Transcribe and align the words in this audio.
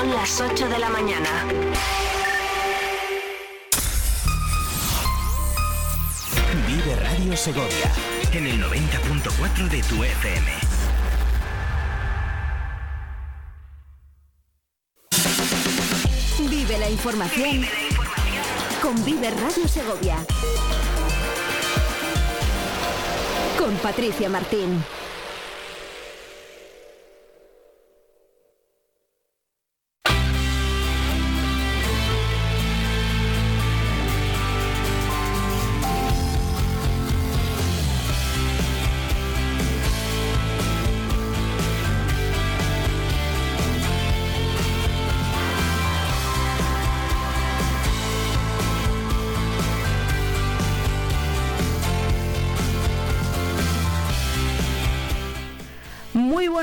Son 0.00 0.14
las 0.14 0.40
8 0.40 0.68
de 0.70 0.78
la 0.78 0.88
mañana. 0.88 1.28
Vive 6.66 6.96
Radio 6.96 7.36
Segovia 7.36 7.92
en 8.32 8.46
el 8.46 8.64
90.4 8.64 9.68
de 9.68 9.82
tu 9.82 10.02
FM. 10.02 10.52
Vive 16.48 16.78
la 16.78 16.88
información 16.88 17.66
con 18.80 19.04
Vive 19.04 19.28
Radio 19.28 19.68
Segovia. 19.68 20.16
Con 23.58 23.74
Patricia 23.74 24.30
Martín. 24.30 24.82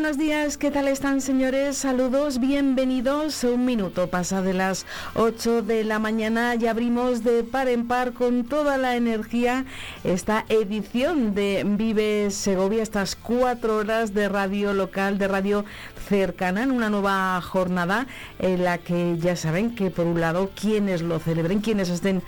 Buenos 0.08 0.26
días, 0.26 0.58
¿qué 0.58 0.72
tal 0.72 0.88
están 0.88 1.20
señores? 1.20 1.76
Saludos, 1.76 2.40
bienvenidos. 2.40 3.44
Un 3.44 3.66
minuto 3.66 4.10
pasa 4.10 4.42
de 4.42 4.54
las 4.54 4.86
8 5.16 5.64
de 5.64 5.84
la 5.84 6.00
mañana 6.00 6.56
y 6.56 6.66
abrimos 6.66 7.26
de 7.26 7.44
par 7.44 7.68
en 7.68 7.90
par 7.90 8.14
con 8.14 8.46
toda 8.46 8.78
la 8.78 8.96
energía 8.96 9.66
esta 10.06 10.46
edición 10.48 11.36
de 11.36 11.66
Vive 11.66 12.32
Segovia, 12.32 12.84
estas 12.84 13.18
cuatro 13.18 13.76
horas 13.76 14.14
de 14.14 14.30
radio 14.30 14.74
local, 14.74 15.18
de 15.18 15.28
radio 15.28 15.66
cercana 16.08 16.64
en 16.64 16.72
una 16.72 16.90
nueva 16.90 17.40
jornada 17.42 18.08
en 18.40 18.64
la 18.64 18.78
que 18.78 19.18
ya 19.18 19.36
saben 19.36 19.76
que 19.76 19.92
por 19.92 20.06
un 20.06 20.22
lado 20.22 20.52
quienes 20.60 21.02
lo 21.02 21.20
celebren, 21.20 21.60
quienes 21.60 21.90
estén 21.90 22.22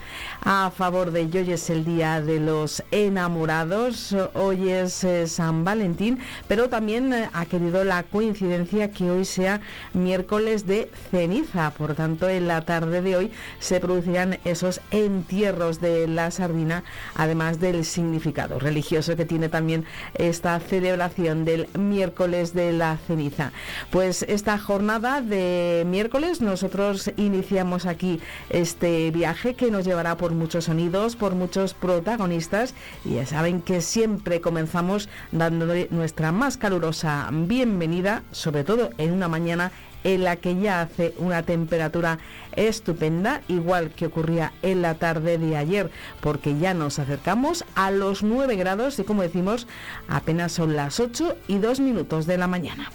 a 0.44 0.72
favor 0.72 1.12
de 1.12 1.22
ello, 1.22 1.42
hoy 1.42 1.52
es 1.54 1.70
el 1.70 1.86
Día 1.86 2.22
de 2.22 2.40
los 2.40 2.84
Enamorados, 2.92 4.16
hoy 4.34 4.70
es 4.70 5.04
eh, 5.04 5.28
San 5.28 5.64
Valentín, 5.64 6.20
pero 6.48 6.70
también 6.70 7.14
eh, 7.14 7.30
ha 7.32 7.46
querido 7.46 7.84
la 7.84 8.04
coincidencia 8.04 8.92
que 8.92 9.10
hoy 9.10 9.26
sea 9.26 9.62
miércoles 9.94 10.66
de 10.68 10.92
ceniza, 11.12 11.72
por 11.72 11.96
tanto 11.96 12.28
en 12.28 12.48
la 12.48 12.62
tarde 12.62 13.02
de 13.02 13.16
hoy 13.16 13.32
se 13.60 13.80
producirán 13.80 14.40
esos 14.44 14.82
entierros 14.92 15.80
de 15.80 16.08
la 16.08 16.32
sardina, 16.32 16.84
además 17.16 17.60
del 17.60 17.86
significado 17.86 18.60
religioso 18.60 19.16
que 19.16 19.26
tiene 19.26 19.50
también 19.50 19.86
esta 20.16 20.60
celebración 20.60 21.46
del 21.46 21.68
miércoles 21.78 22.54
de 22.54 22.74
la 22.74 22.98
ceniza. 23.08 23.52
Pues 23.92 24.24
esta 24.24 24.58
jornada 24.58 25.22
de 25.22 25.86
miércoles 25.88 26.42
nosotros 26.42 27.12
iniciamos 27.18 27.86
aquí 27.86 28.20
este 28.50 29.12
viaje 29.12 29.54
que 29.54 29.72
nos 29.72 29.86
llevará 29.86 30.18
por 30.18 30.32
muchos 30.32 30.66
sonidos, 30.66 31.16
por 31.16 31.36
muchos 31.36 31.74
protagonistas 31.74 32.74
y 33.06 33.16
ya 33.16 33.26
saben 33.26 33.62
que 33.62 33.82
siempre 33.82 34.42
comenzamos 34.42 35.10
dándole 35.32 35.88
nuestra 35.92 36.32
más 36.32 36.58
calurosa 36.58 37.30
bienvenida, 37.32 38.24
sobre 38.32 38.64
todo 38.64 38.90
en 38.98 39.14
una 39.14 39.28
mañana 39.28 39.72
en 40.04 40.24
la 40.24 40.38
que 40.38 40.56
ya 40.60 40.82
hace 40.82 41.14
una 41.18 41.44
temperatura 41.44 42.20
estupenda, 42.56 43.42
igual 43.48 43.92
que 43.92 44.06
ocurría 44.06 44.54
en 44.62 44.82
la 44.82 44.96
tarde 44.96 45.38
de 45.38 45.58
ayer, 45.58 45.92
porque 46.22 46.58
ya 46.58 46.74
nos 46.74 47.00
acercamos 47.00 47.66
a 47.76 47.92
los 47.92 48.24
9 48.24 48.56
grados 48.56 49.00
y 49.00 49.04
como 49.04 49.22
decimos, 49.22 49.68
apenas 50.08 50.52
son 50.52 50.76
las 50.76 51.00
8 51.00 51.36
y 51.48 51.58
2 51.58 51.80
minutos 51.80 52.26
de 52.26 52.38
la 52.38 52.48
mañana. 52.48 52.90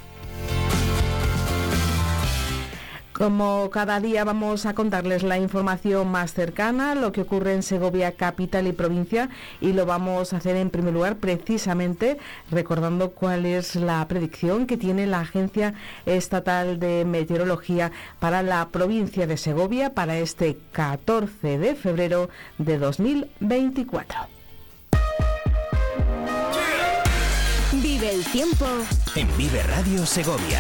Como 3.14 3.70
cada 3.70 4.00
día 4.00 4.25
vamos 4.25 4.66
a 4.66 4.75
contarles 4.75 5.22
la 5.22 5.38
información 5.38 6.08
más 6.10 6.34
cercana, 6.34 6.97
lo 6.97 7.12
que 7.12 7.20
ocurre 7.20 7.54
en 7.54 7.62
Segovia 7.62 8.10
capital 8.16 8.66
y 8.66 8.72
provincia 8.72 9.28
y 9.60 9.72
lo 9.72 9.86
vamos 9.86 10.32
a 10.32 10.38
hacer 10.38 10.56
en 10.56 10.69
primer 10.69 10.92
lugar 10.92 11.19
precisamente 11.19 12.19
recordando 12.50 13.10
cuál 13.10 13.47
es 13.47 13.76
la 13.76 14.04
predicción 14.08 14.66
que 14.66 14.76
tiene 14.76 15.06
la 15.06 15.20
Agencia 15.20 15.74
Estatal 16.06 16.80
de 16.80 17.04
Meteorología 17.04 17.92
para 18.19 18.42
la 18.42 18.66
provincia 18.70 19.28
de 19.28 19.36
Segovia 19.36 19.94
para 19.94 20.19
este 20.19 20.58
14 20.72 21.56
de 21.58 21.76
febrero 21.76 22.30
de 22.58 22.78
2024. 22.78 24.19
Vive 27.74 28.10
el 28.12 28.24
tiempo 28.24 28.66
en 29.14 29.36
Vive 29.36 29.62
Radio 29.62 30.04
Segovia. 30.04 30.58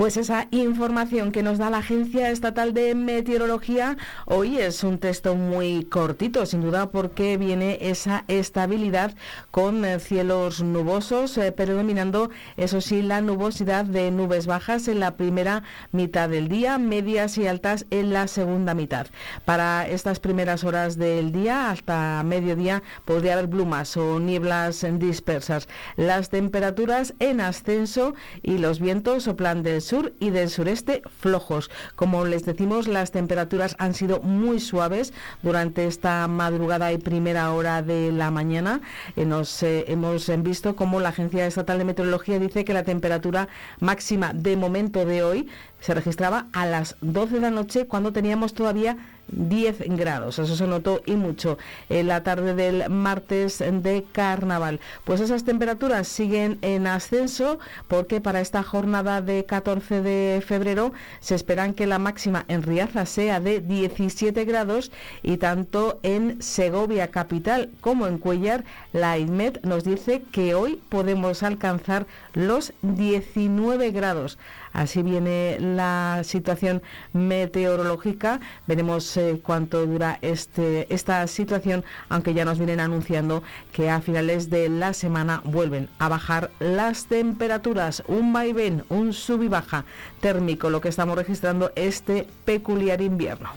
Pues 0.00 0.16
esa 0.16 0.48
información 0.50 1.30
que 1.30 1.42
nos 1.42 1.58
da 1.58 1.68
la 1.68 1.76
Agencia 1.76 2.30
Estatal 2.30 2.72
de 2.72 2.94
Meteorología 2.94 3.98
hoy 4.24 4.56
es 4.56 4.82
un 4.82 4.96
texto 4.96 5.34
muy 5.34 5.84
cortito, 5.84 6.46
sin 6.46 6.62
duda, 6.62 6.90
porque 6.90 7.36
viene 7.36 7.76
esa 7.82 8.24
estabilidad 8.26 9.14
con 9.50 9.84
eh, 9.84 10.00
cielos 10.00 10.62
nubosos, 10.62 11.36
eh, 11.36 11.52
predominando, 11.52 12.30
eso 12.56 12.80
sí, 12.80 13.02
la 13.02 13.20
nubosidad 13.20 13.84
de 13.84 14.10
nubes 14.10 14.46
bajas 14.46 14.88
en 14.88 15.00
la 15.00 15.18
primera 15.18 15.64
mitad 15.92 16.30
del 16.30 16.48
día, 16.48 16.78
medias 16.78 17.36
y 17.36 17.46
altas 17.46 17.84
en 17.90 18.14
la 18.14 18.26
segunda 18.26 18.72
mitad. 18.72 19.06
Para 19.44 19.86
estas 19.86 20.18
primeras 20.18 20.64
horas 20.64 20.96
del 20.96 21.30
día, 21.30 21.70
hasta 21.70 22.22
mediodía, 22.22 22.82
podría 23.04 23.34
haber 23.34 23.50
plumas 23.50 23.94
o 23.98 24.18
nieblas 24.18 24.82
dispersas. 24.92 25.68
Las 25.98 26.30
temperaturas 26.30 27.12
en 27.18 27.42
ascenso 27.42 28.14
y 28.42 28.56
los 28.56 28.80
vientos 28.80 29.24
soplan 29.24 29.62
del 29.62 29.82
y 30.20 30.30
del 30.30 30.50
sureste 30.50 31.02
flojos. 31.18 31.70
Como 31.96 32.24
les 32.24 32.44
decimos, 32.44 32.86
las 32.86 33.10
temperaturas 33.10 33.74
han 33.78 33.94
sido 33.94 34.20
muy 34.20 34.60
suaves 34.60 35.12
durante 35.42 35.86
esta 35.86 36.26
madrugada 36.28 36.92
y 36.92 36.98
primera 36.98 37.52
hora 37.52 37.82
de 37.82 38.12
la 38.12 38.30
mañana. 38.30 38.80
Eh, 39.16 39.24
nos 39.24 39.62
eh, 39.62 39.84
hemos 39.88 40.30
visto 40.42 40.76
como 40.76 41.00
la 41.00 41.10
Agencia 41.10 41.46
Estatal 41.46 41.78
de 41.78 41.84
Meteorología 41.84 42.38
dice 42.38 42.64
que 42.64 42.74
la 42.74 42.84
temperatura 42.84 43.48
máxima 43.80 44.32
de 44.32 44.56
momento 44.56 45.04
de 45.04 45.22
hoy 45.22 45.48
se 45.80 45.94
registraba 45.94 46.46
a 46.52 46.66
las 46.66 46.96
12 47.00 47.36
de 47.36 47.40
la 47.40 47.50
noche 47.50 47.86
cuando 47.86 48.12
teníamos 48.12 48.54
todavía 48.54 48.96
10 49.32 49.96
grados. 49.96 50.38
Eso 50.38 50.56
se 50.56 50.66
notó 50.66 51.02
y 51.06 51.16
mucho 51.16 51.58
en 51.88 52.08
la 52.08 52.22
tarde 52.22 52.54
del 52.54 52.88
martes 52.90 53.58
de 53.58 54.04
carnaval. 54.12 54.80
Pues 55.04 55.20
esas 55.20 55.44
temperaturas 55.44 56.08
siguen 56.08 56.58
en 56.62 56.86
ascenso 56.86 57.58
porque 57.88 58.20
para 58.20 58.40
esta 58.40 58.62
jornada 58.62 59.22
de 59.22 59.44
14 59.44 60.02
de 60.02 60.42
febrero 60.46 60.92
se 61.20 61.34
esperan 61.34 61.74
que 61.74 61.86
la 61.86 61.98
máxima 61.98 62.44
en 62.48 62.62
Riaza 62.62 63.06
sea 63.06 63.40
de 63.40 63.60
17 63.60 64.44
grados 64.44 64.90
y 65.22 65.36
tanto 65.36 66.00
en 66.02 66.42
Segovia 66.42 67.10
capital 67.10 67.70
como 67.80 68.06
en 68.06 68.18
Cuellar 68.18 68.64
la 68.92 69.18
IMED 69.18 69.58
nos 69.62 69.84
dice 69.84 70.22
que 70.32 70.54
hoy 70.54 70.80
podemos 70.88 71.42
alcanzar 71.42 72.06
los 72.34 72.72
19 72.82 73.90
grados. 73.90 74.38
Así 74.72 75.02
viene 75.02 75.58
la 75.60 76.22
situación 76.24 76.82
meteorológica. 77.12 78.40
Veremos 78.66 79.16
eh, 79.16 79.40
cuánto 79.42 79.86
dura 79.86 80.18
este, 80.22 80.92
esta 80.92 81.26
situación, 81.26 81.84
aunque 82.08 82.34
ya 82.34 82.44
nos 82.44 82.58
vienen 82.58 82.80
anunciando 82.80 83.42
que 83.72 83.90
a 83.90 84.00
finales 84.00 84.50
de 84.50 84.68
la 84.68 84.92
semana 84.92 85.42
vuelven 85.44 85.88
a 85.98 86.08
bajar 86.08 86.50
las 86.60 87.06
temperaturas. 87.06 88.02
Un 88.06 88.32
vaivén, 88.32 88.84
un 88.88 89.12
sub 89.12 89.42
y 89.42 89.48
baja 89.48 89.84
térmico, 90.20 90.70
lo 90.70 90.80
que 90.80 90.88
estamos 90.88 91.16
registrando 91.16 91.72
este 91.74 92.26
peculiar 92.44 93.00
invierno. 93.00 93.50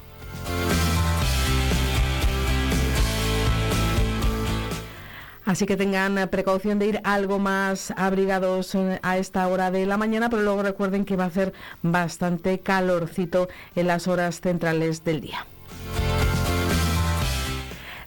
Así 5.46 5.66
que 5.66 5.78
tengan 5.78 6.30
precaución 6.30 6.80
de 6.80 6.88
ir 6.88 7.02
algo 7.04 7.40
más 7.40 7.92
abrigados 7.98 8.76
eh, 8.76 9.00
a 9.04 9.18
esta 9.18 9.48
hora 9.48 9.72
de 9.72 9.86
la 9.86 9.98
mañana, 9.98 10.30
pero 10.30 10.42
luego 10.42 10.64
recuerden 10.64 11.06
que 11.06 11.16
va 11.16 11.26
a 11.26 11.28
hacer 11.28 11.54
bastante 11.82 12.60
calorcito 12.60 13.50
en 13.76 13.88
las 13.88 14.08
horas 14.08 14.40
centrales 14.40 15.04
del 15.04 15.22
día. 15.22 15.46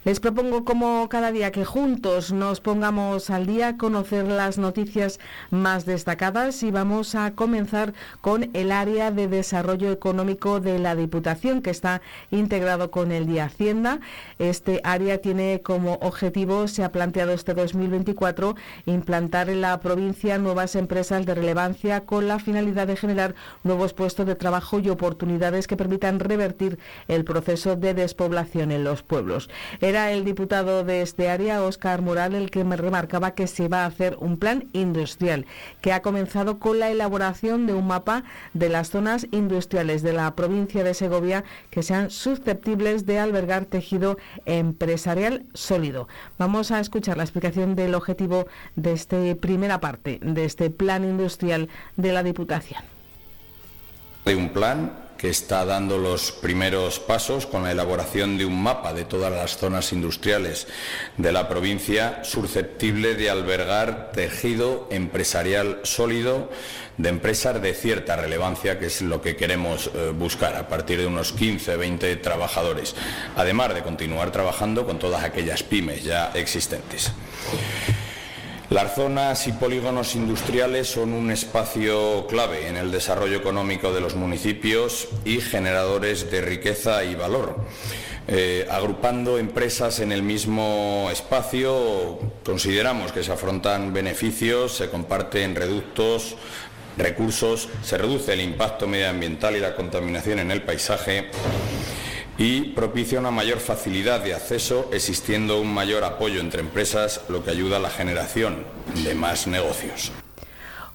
Les 0.06 0.20
propongo 0.20 0.64
como 0.64 1.08
cada 1.08 1.32
día 1.32 1.50
que 1.50 1.64
juntos 1.64 2.32
nos 2.32 2.60
pongamos 2.60 3.28
al 3.28 3.44
día, 3.44 3.76
conocer 3.76 4.24
las 4.24 4.56
noticias 4.56 5.18
más 5.50 5.84
destacadas 5.84 6.62
y 6.62 6.70
vamos 6.70 7.16
a 7.16 7.32
comenzar 7.32 7.92
con 8.20 8.48
el 8.54 8.70
área 8.70 9.10
de 9.10 9.26
desarrollo 9.26 9.90
económico 9.90 10.60
de 10.60 10.78
la 10.78 10.94
Diputación 10.94 11.60
que 11.60 11.70
está 11.70 12.02
integrado 12.30 12.92
con 12.92 13.10
el 13.10 13.26
de 13.26 13.40
Hacienda. 13.40 13.98
Este 14.38 14.80
área 14.84 15.18
tiene 15.18 15.62
como 15.64 15.94
objetivo, 15.94 16.68
se 16.68 16.84
ha 16.84 16.92
planteado 16.92 17.32
este 17.32 17.54
2024, 17.54 18.54
implantar 18.84 19.50
en 19.50 19.60
la 19.60 19.80
provincia 19.80 20.38
nuevas 20.38 20.76
empresas 20.76 21.26
de 21.26 21.34
relevancia 21.34 22.02
con 22.02 22.28
la 22.28 22.38
finalidad 22.38 22.86
de 22.86 22.94
generar 22.94 23.34
nuevos 23.64 23.92
puestos 23.92 24.24
de 24.24 24.36
trabajo 24.36 24.78
y 24.78 24.88
oportunidades 24.88 25.66
que 25.66 25.76
permitan 25.76 26.20
revertir 26.20 26.78
el 27.08 27.24
proceso 27.24 27.74
de 27.74 27.92
despoblación 27.92 28.70
en 28.70 28.84
los 28.84 29.02
pueblos. 29.02 29.50
Era 29.96 30.12
el 30.12 30.26
diputado 30.26 30.84
de 30.84 31.00
este 31.00 31.30
área, 31.30 31.62
Óscar 31.62 32.02
Moral, 32.02 32.34
el 32.34 32.50
que 32.50 32.64
me 32.64 32.76
remarcaba 32.76 33.30
que 33.30 33.46
se 33.46 33.66
va 33.66 33.84
a 33.84 33.86
hacer 33.86 34.18
un 34.20 34.36
plan 34.36 34.68
industrial 34.74 35.46
que 35.80 35.94
ha 35.94 36.02
comenzado 36.02 36.58
con 36.58 36.78
la 36.78 36.90
elaboración 36.90 37.66
de 37.66 37.72
un 37.72 37.86
mapa 37.86 38.22
de 38.52 38.68
las 38.68 38.90
zonas 38.90 39.26
industriales 39.30 40.02
de 40.02 40.12
la 40.12 40.34
provincia 40.34 40.84
de 40.84 40.92
Segovia 40.92 41.44
que 41.70 41.82
sean 41.82 42.10
susceptibles 42.10 43.06
de 43.06 43.18
albergar 43.18 43.64
tejido 43.64 44.18
empresarial 44.44 45.46
sólido. 45.54 46.08
Vamos 46.36 46.72
a 46.72 46.80
escuchar 46.80 47.16
la 47.16 47.24
explicación 47.24 47.74
del 47.74 47.94
objetivo 47.94 48.48
de 48.74 48.92
esta 48.92 49.16
primera 49.40 49.80
parte 49.80 50.18
de 50.20 50.44
este 50.44 50.68
plan 50.68 51.04
industrial 51.04 51.70
de 51.96 52.12
la 52.12 52.22
Diputación. 52.22 52.82
De 54.26 54.36
un 54.36 54.50
plan 54.50 55.05
que 55.16 55.30
está 55.30 55.64
dando 55.64 55.98
los 55.98 56.32
primeros 56.32 56.98
pasos 57.00 57.46
con 57.46 57.64
la 57.64 57.72
elaboración 57.72 58.38
de 58.38 58.44
un 58.44 58.62
mapa 58.62 58.92
de 58.92 59.04
todas 59.04 59.32
las 59.32 59.56
zonas 59.56 59.92
industriales 59.92 60.66
de 61.16 61.32
la 61.32 61.48
provincia 61.48 62.22
susceptible 62.24 63.14
de 63.14 63.30
albergar 63.30 64.12
tejido 64.12 64.88
empresarial 64.90 65.80
sólido 65.82 66.50
de 66.98 67.08
empresas 67.10 67.60
de 67.60 67.74
cierta 67.74 68.16
relevancia, 68.16 68.78
que 68.78 68.86
es 68.86 69.02
lo 69.02 69.20
que 69.20 69.36
queremos 69.36 69.90
eh, 69.94 70.12
buscar 70.16 70.56
a 70.56 70.68
partir 70.68 70.98
de 70.98 71.06
unos 71.06 71.32
15, 71.32 71.76
20 71.76 72.16
trabajadores, 72.16 72.94
además 73.36 73.74
de 73.74 73.82
continuar 73.82 74.32
trabajando 74.32 74.86
con 74.86 74.98
todas 74.98 75.22
aquellas 75.22 75.62
pymes 75.62 76.04
ya 76.04 76.30
existentes. 76.34 77.12
Las 78.68 78.96
zonas 78.96 79.46
y 79.46 79.52
polígonos 79.52 80.16
industriales 80.16 80.88
son 80.88 81.12
un 81.12 81.30
espacio 81.30 82.26
clave 82.26 82.66
en 82.66 82.76
el 82.76 82.90
desarrollo 82.90 83.36
económico 83.36 83.92
de 83.92 84.00
los 84.00 84.16
municipios 84.16 85.06
y 85.24 85.40
generadores 85.40 86.32
de 86.32 86.40
riqueza 86.40 87.04
y 87.04 87.14
valor. 87.14 87.60
Eh, 88.26 88.66
agrupando 88.68 89.38
empresas 89.38 90.00
en 90.00 90.10
el 90.10 90.24
mismo 90.24 91.08
espacio, 91.12 92.18
consideramos 92.44 93.12
que 93.12 93.22
se 93.22 93.30
afrontan 93.30 93.92
beneficios, 93.92 94.76
se 94.76 94.90
comparten 94.90 95.54
reductos, 95.54 96.34
recursos, 96.96 97.68
se 97.84 97.98
reduce 97.98 98.32
el 98.32 98.40
impacto 98.40 98.88
medioambiental 98.88 99.54
y 99.54 99.60
la 99.60 99.76
contaminación 99.76 100.40
en 100.40 100.50
el 100.50 100.62
paisaje 100.62 101.30
y 102.38 102.72
propicia 102.74 103.18
una 103.18 103.30
mayor 103.30 103.60
facilidad 103.60 104.20
de 104.20 104.34
acceso 104.34 104.88
existiendo 104.92 105.60
un 105.60 105.72
mayor 105.72 106.04
apoyo 106.04 106.40
entre 106.40 106.60
empresas, 106.60 107.22
lo 107.28 107.44
que 107.44 107.50
ayuda 107.50 107.78
a 107.78 107.80
la 107.80 107.90
generación 107.90 108.64
de 109.04 109.14
más 109.14 109.46
negocios 109.46 110.12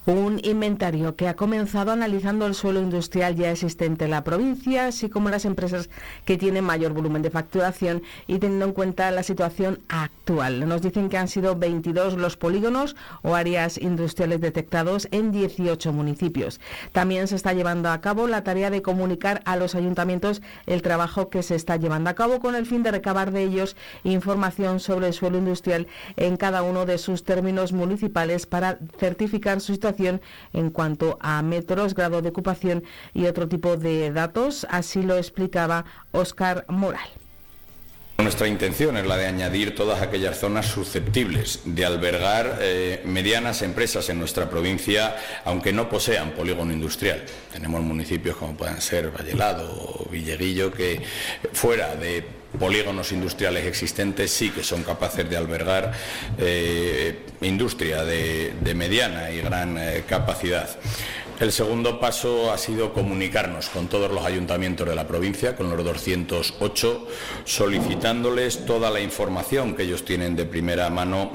un 0.06 0.40
inventario 0.44 1.16
que 1.16 1.28
ha 1.28 1.36
comenzado 1.36 1.92
analizando 1.92 2.48
el 2.48 2.56
suelo 2.56 2.82
industrial 2.82 3.36
ya 3.36 3.52
existente 3.52 4.06
en 4.06 4.12
la 4.12 4.24
provincia, 4.24 4.88
así 4.88 5.10
como 5.10 5.30
las 5.30 5.46
empresas 5.46 5.90
que 6.26 6.38
tienen 6.38 6.64
mayor 6.64 6.94
volumen 6.94 7.22
de 7.22 7.30
facturación 7.30 8.02
y 8.26 8.40
teniendo 8.40 8.66
en 8.66 8.74
cuenta 8.74 9.12
la 9.12 9.22
situación 9.22 9.80
actual. 9.90 10.68
Nos 10.68 10.82
dicen 10.82 11.08
que 11.08 11.18
han 11.18 11.28
sido 11.28 11.56
22 11.56 12.16
los 12.16 12.36
polígonos 12.36 12.96
o 13.22 13.36
áreas 13.36 13.78
industriales 13.78 14.42
detectados 14.42 15.08
en 15.12 15.32
18 15.32 15.94
municipios. 15.94 16.60
También 16.94 17.28
se 17.28 17.36
está 17.36 17.54
llevando 17.54 17.90
a 17.90 18.02
cabo 18.02 18.26
la 18.26 18.44
tarea 18.44 18.72
de 18.72 18.82
comunicar 18.82 19.42
a 19.46 19.56
los 19.56 19.76
ayuntamientos 19.76 20.42
el 20.66 20.82
trabajo 20.82 21.30
que 21.30 21.44
se 21.44 21.54
está 21.54 21.76
llevando 21.78 22.10
a 22.10 22.16
cabo 22.16 22.40
con 22.40 22.56
el 22.56 22.66
fin 22.66 22.82
de 22.82 22.92
recabar 22.92 23.32
de 23.32 23.44
ellos 23.44 23.76
información 24.04 24.80
sobre 24.80 25.08
el 25.08 25.14
suelo 25.14 25.38
industrial 25.38 25.86
en 26.18 26.38
cada 26.38 26.64
uno 26.64 26.88
de 26.88 26.98
sus 26.98 27.24
términos 27.24 27.72
municipales 27.72 28.48
para 28.48 28.80
certificar 28.98 29.62
su 29.62 29.74
situación 29.74 29.91
en 30.54 30.70
cuanto 30.70 31.18
a 31.22 31.42
metros, 31.42 31.94
grado 31.94 32.22
de 32.22 32.30
ocupación 32.30 32.84
y 33.14 33.26
otro 33.26 33.48
tipo 33.48 33.78
de 33.78 34.12
datos. 34.12 34.66
Así 34.70 35.02
lo 35.02 35.18
explicaba 35.18 35.86
Óscar 36.12 36.66
Moral. 36.68 37.10
Nuestra 38.18 38.48
intención 38.48 38.98
es 38.98 39.08
la 39.08 39.18
de 39.18 39.26
añadir 39.26 39.74
todas 39.74 40.02
aquellas 40.02 40.40
zonas 40.40 40.68
susceptibles 40.68 41.62
de 41.66 41.86
albergar 41.86 42.60
eh, 42.62 43.02
medianas 43.04 43.64
empresas 43.64 44.10
en 44.10 44.20
nuestra 44.20 44.48
provincia, 44.48 45.16
aunque 45.44 45.74
no 45.74 45.90
posean 45.90 46.32
polígono 46.32 46.72
industrial. 46.72 47.24
Tenemos 47.52 47.82
municipios 47.82 48.36
como 48.36 48.56
pueden 48.56 48.80
ser 48.80 49.10
Vallelado 49.10 49.72
o 49.72 50.08
Villeguillo 50.10 50.72
que 50.72 51.02
fuera 51.52 51.96
de 51.96 52.41
polígonos 52.60 53.12
industriales 53.12 53.66
existentes 53.66 54.32
sí 54.32 54.50
que 54.50 54.64
son 54.64 54.84
capaces 54.84 55.30
de 55.30 55.38
albergar 55.38 55.94
eh, 56.38 57.20
industria 57.42 58.04
de, 58.04 58.74
mediana 58.76 59.32
y 59.32 59.42
gran 59.42 59.78
eh, 59.78 60.04
capacidad. 60.08 60.70
El 61.42 61.52
segundo 61.52 62.00
paso 62.00 62.52
ha 62.52 62.58
sido 62.60 62.94
comunicarnos 62.94 63.70
con 63.70 63.88
todos 63.88 64.12
los 64.12 64.24
ayuntamientos 64.24 64.88
de 64.88 64.94
la 64.94 65.08
provincia, 65.08 65.56
con 65.56 65.72
los 65.72 65.84
208, 65.84 67.08
solicitándoles 67.46 68.64
toda 68.68 68.92
la 68.92 69.02
información 69.02 69.76
que 69.76 69.82
ellos 69.82 70.06
tienen 70.06 70.36
de 70.36 70.46
primera 70.46 70.88
mano 70.92 71.32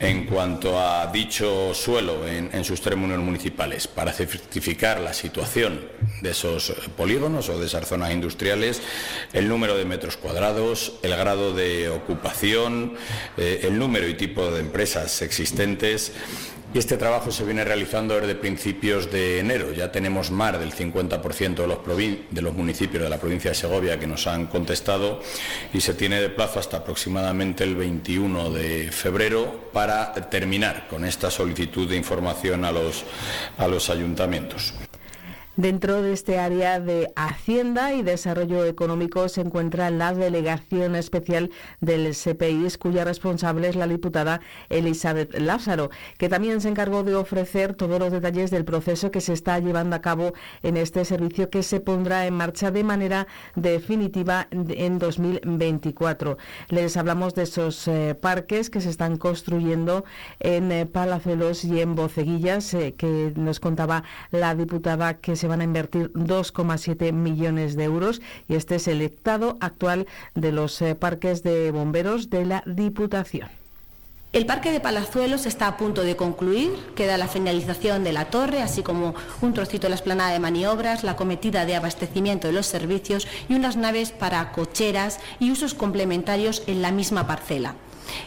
en 0.00 0.26
cuanto 0.26 0.80
a 0.80 1.06
dicho 1.06 1.72
suelo 1.72 2.26
en, 2.26 2.64
sus 2.64 2.80
términos 2.80 3.20
municipales, 3.20 3.86
para 3.86 4.12
certificar 4.12 4.98
la 4.98 5.12
situación 5.12 5.82
de 6.20 6.30
esos 6.30 6.74
polígonos 6.96 7.48
o 7.48 7.56
de 7.56 7.66
esas 7.66 7.86
zonas 7.86 8.10
industriales, 8.10 8.82
el 9.32 9.48
número 9.48 9.76
de 9.76 9.84
metros 9.84 10.16
cuadrados, 10.16 10.94
el 11.04 11.16
grado 11.16 11.54
de 11.54 11.90
ocupación, 11.90 12.94
eh, 13.36 13.60
el 13.62 13.78
número 13.78 14.08
y 14.08 14.14
tipo 14.14 14.50
de 14.50 14.58
empresas 14.58 15.22
existentes 15.22 16.10
y 16.74 16.78
este 16.78 16.96
trabajo 16.96 17.30
se 17.30 17.44
viene 17.44 17.64
realizando 17.64 18.20
desde 18.20 18.34
principios 18.34 19.10
de 19.10 19.38
enero. 19.38 19.72
Ya 19.72 19.92
tenemos 19.92 20.32
más 20.32 20.58
del 20.58 20.74
50% 20.74 21.54
de 22.30 22.42
los, 22.42 22.54
municipios 22.54 23.04
de 23.04 23.08
la 23.08 23.18
provincia 23.18 23.52
de 23.52 23.54
Segovia 23.54 23.98
que 23.98 24.08
nos 24.08 24.26
han 24.26 24.48
contestado 24.48 25.22
y 25.72 25.80
se 25.80 25.94
tiene 25.94 26.20
de 26.20 26.30
plazo 26.30 26.58
hasta 26.58 26.78
aproximadamente 26.78 27.62
el 27.62 27.76
21 27.76 28.50
de 28.50 28.90
febrero 28.90 29.70
para 29.72 30.12
terminar 30.14 30.88
con 30.88 31.04
esta 31.04 31.30
solicitud 31.30 31.88
de 31.88 31.96
información 31.96 32.64
a 32.64 32.72
los 32.72 33.90
ayuntamientos. 33.90 34.74
Dentro 35.56 36.02
de 36.02 36.12
este 36.12 36.40
área 36.40 36.80
de 36.80 37.12
Hacienda 37.14 37.94
y 37.94 38.02
Desarrollo 38.02 38.64
Económico 38.64 39.28
se 39.28 39.40
encuentra 39.40 39.88
la 39.90 40.12
Delegación 40.12 40.96
Especial 40.96 41.52
del 41.80 42.12
CPI, 42.12 42.66
cuya 42.76 43.04
responsable 43.04 43.68
es 43.68 43.76
la 43.76 43.86
diputada 43.86 44.40
Elizabeth 44.68 45.38
Lázaro, 45.38 45.90
que 46.18 46.28
también 46.28 46.60
se 46.60 46.70
encargó 46.70 47.04
de 47.04 47.14
ofrecer 47.14 47.74
todos 47.74 48.00
los 48.00 48.10
detalles 48.10 48.50
del 48.50 48.64
proceso 48.64 49.12
que 49.12 49.20
se 49.20 49.32
está 49.32 49.56
llevando 49.60 49.94
a 49.94 50.00
cabo 50.00 50.32
en 50.64 50.76
este 50.76 51.04
servicio 51.04 51.50
que 51.50 51.62
se 51.62 51.78
pondrá 51.78 52.26
en 52.26 52.34
marcha 52.34 52.72
de 52.72 52.82
manera 52.82 53.28
definitiva 53.54 54.48
en 54.50 54.98
2024. 54.98 56.36
Les 56.70 56.96
hablamos 56.96 57.36
de 57.36 57.44
esos 57.44 57.86
eh, 57.86 58.16
parques 58.20 58.70
que 58.70 58.80
se 58.80 58.90
están 58.90 59.18
construyendo 59.18 60.04
en 60.40 60.72
eh, 60.72 60.84
Palazuelos 60.84 61.64
y 61.64 61.80
en 61.80 61.94
Boceguillas, 61.94 62.74
eh, 62.74 62.94
que 62.98 63.32
nos 63.36 63.60
contaba 63.60 64.02
la 64.32 64.56
diputada 64.56 65.14
que 65.14 65.36
se 65.36 65.43
se 65.44 65.48
van 65.48 65.60
a 65.60 65.64
invertir 65.64 66.10
2,7 66.14 67.12
millones 67.12 67.76
de 67.76 67.84
euros 67.84 68.22
y 68.48 68.54
este 68.54 68.76
es 68.76 68.88
el 68.88 69.02
estado 69.02 69.58
actual 69.60 70.06
de 70.34 70.52
los 70.52 70.80
eh, 70.80 70.94
parques 70.94 71.42
de 71.42 71.70
bomberos 71.70 72.30
de 72.30 72.46
la 72.46 72.62
Diputación. 72.64 73.50
El 74.32 74.46
Parque 74.46 74.72
de 74.72 74.80
Palazuelos 74.80 75.44
está 75.44 75.66
a 75.66 75.76
punto 75.76 76.02
de 76.02 76.16
concluir, 76.16 76.70
queda 76.96 77.18
la 77.18 77.28
finalización 77.28 78.04
de 78.04 78.14
la 78.14 78.30
torre, 78.30 78.62
así 78.62 78.82
como 78.82 79.14
un 79.42 79.52
trocito 79.52 79.82
de 79.82 79.90
la 79.90 79.96
esplanada 79.96 80.32
de 80.32 80.38
maniobras, 80.38 81.04
la 81.04 81.14
cometida 81.14 81.66
de 81.66 81.76
abastecimiento 81.76 82.46
de 82.46 82.54
los 82.54 82.64
servicios 82.64 83.28
y 83.50 83.54
unas 83.54 83.76
naves 83.76 84.12
para 84.12 84.50
cocheras 84.52 85.20
y 85.40 85.50
usos 85.50 85.74
complementarios 85.74 86.62
en 86.66 86.80
la 86.80 86.90
misma 86.90 87.26
parcela. 87.26 87.74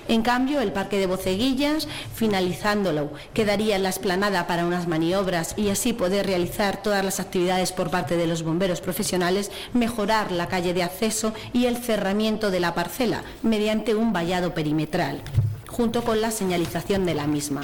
En 0.08 0.22
cambio, 0.22 0.62
el 0.62 0.72
Parque 0.72 1.00
de 1.00 1.06
Boceguillas, 1.06 1.88
finalizándolo, 2.14 3.12
quedaría 3.34 3.76
en 3.76 3.84
la 3.84 3.90
esplanada 3.90 4.48
para 4.48 4.66
unas 4.66 4.88
maniobras 4.88 5.54
y 5.58 5.70
así 5.70 5.94
poder 5.94 6.26
realizar 6.26 6.82
todas 6.82 7.04
las 7.04 7.20
actividades 7.20 7.72
por 7.72 7.90
parte 7.90 8.18
de 8.18 8.28
los 8.28 8.44
bomberos 8.44 8.82
profesionales, 8.82 9.52
mejorar 9.74 10.32
la 10.32 10.48
calle 10.48 10.74
de 10.74 10.84
acceso 10.84 11.34
y 11.54 11.66
el 11.66 11.78
cerramiento 11.78 12.52
de 12.52 12.60
la 12.60 12.74
parcela 12.74 13.24
mediante 13.42 13.96
un 13.96 14.14
vallado 14.14 14.54
perimetral, 14.54 15.22
junto 15.68 16.04
con 16.04 16.22
la 16.22 16.32
señalización 16.32 17.06
de 17.06 17.16
la 17.16 17.28
misma. 17.28 17.62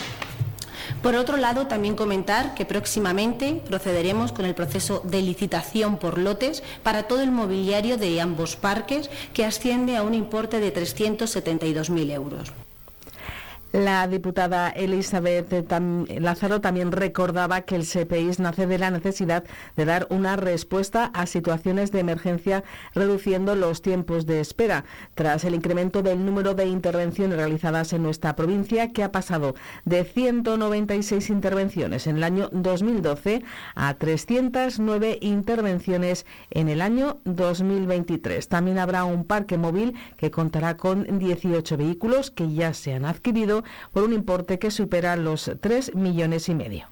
Por 1.03 1.15
otro 1.15 1.35
lado, 1.35 1.67
también 1.67 1.97
comentar 1.97 2.55
que 2.55 2.63
próximamente 2.63 3.61
procederemos 3.67 4.31
con 4.31 4.45
el 4.45 4.55
proceso 4.55 5.01
de 5.03 5.21
licitación 5.21 5.97
por 5.97 6.17
lotes 6.17 6.63
para 6.81 7.03
todo 7.03 7.21
el 7.21 7.29
mobiliario 7.29 7.97
de 7.97 8.21
ambos 8.21 8.55
parques, 8.55 9.09
que 9.33 9.43
asciende 9.43 9.97
a 9.97 10.03
un 10.03 10.13
importe 10.13 10.61
de 10.61 10.73
372.000 10.73 12.09
euros. 12.11 12.53
La 13.73 14.07
diputada 14.07 14.69
Elizabeth 14.69 15.51
Lázaro 16.19 16.61
también 16.61 16.91
recordaba 16.91 17.61
que 17.61 17.75
el 17.75 17.87
SPI 17.87 18.29
nace 18.37 18.67
de 18.67 18.77
la 18.77 18.91
necesidad 18.91 19.45
de 19.75 19.85
dar 19.85 20.05
una 20.11 20.35
respuesta 20.35 21.05
a 21.05 21.25
situaciones 21.25 21.91
de 21.91 22.01
emergencia 22.01 22.63
reduciendo 22.93 23.55
los 23.55 23.81
tiempos 23.81 24.27
de 24.27 24.41
espera, 24.41 24.85
tras 25.15 25.43
el 25.43 25.55
incremento 25.55 26.03
del 26.03 26.23
número 26.23 26.53
de 26.53 26.67
intervenciones 26.67 27.35
realizadas 27.35 27.93
en 27.93 28.03
nuestra 28.03 28.35
provincia, 28.35 28.91
que 28.91 29.01
ha 29.01 29.11
pasado 29.11 29.55
de 29.85 30.03
196 30.03 31.31
intervenciones 31.31 32.05
en 32.05 32.17
el 32.17 32.25
año 32.25 32.49
2012 32.51 33.41
a 33.73 33.95
309 33.95 35.17
intervenciones 35.19 36.27
en 36.51 36.69
el 36.69 36.79
año 36.79 37.17
2023. 37.25 38.47
También 38.49 38.77
habrá 38.77 39.03
un 39.03 39.25
parque 39.25 39.57
móvil 39.57 39.95
que 40.15 40.29
contará 40.29 40.77
con 40.77 41.17
18 41.17 41.75
vehículos 41.75 42.29
que 42.29 42.53
ya 42.53 42.75
se 42.75 42.93
han 42.93 43.05
adquirido 43.05 43.62
por 43.91 44.03
un 44.03 44.13
importe 44.13 44.59
que 44.59 44.71
supera 44.71 45.15
los 45.15 45.51
3 45.59 45.95
millones 45.95 46.49
y 46.49 46.55
medio. 46.55 46.87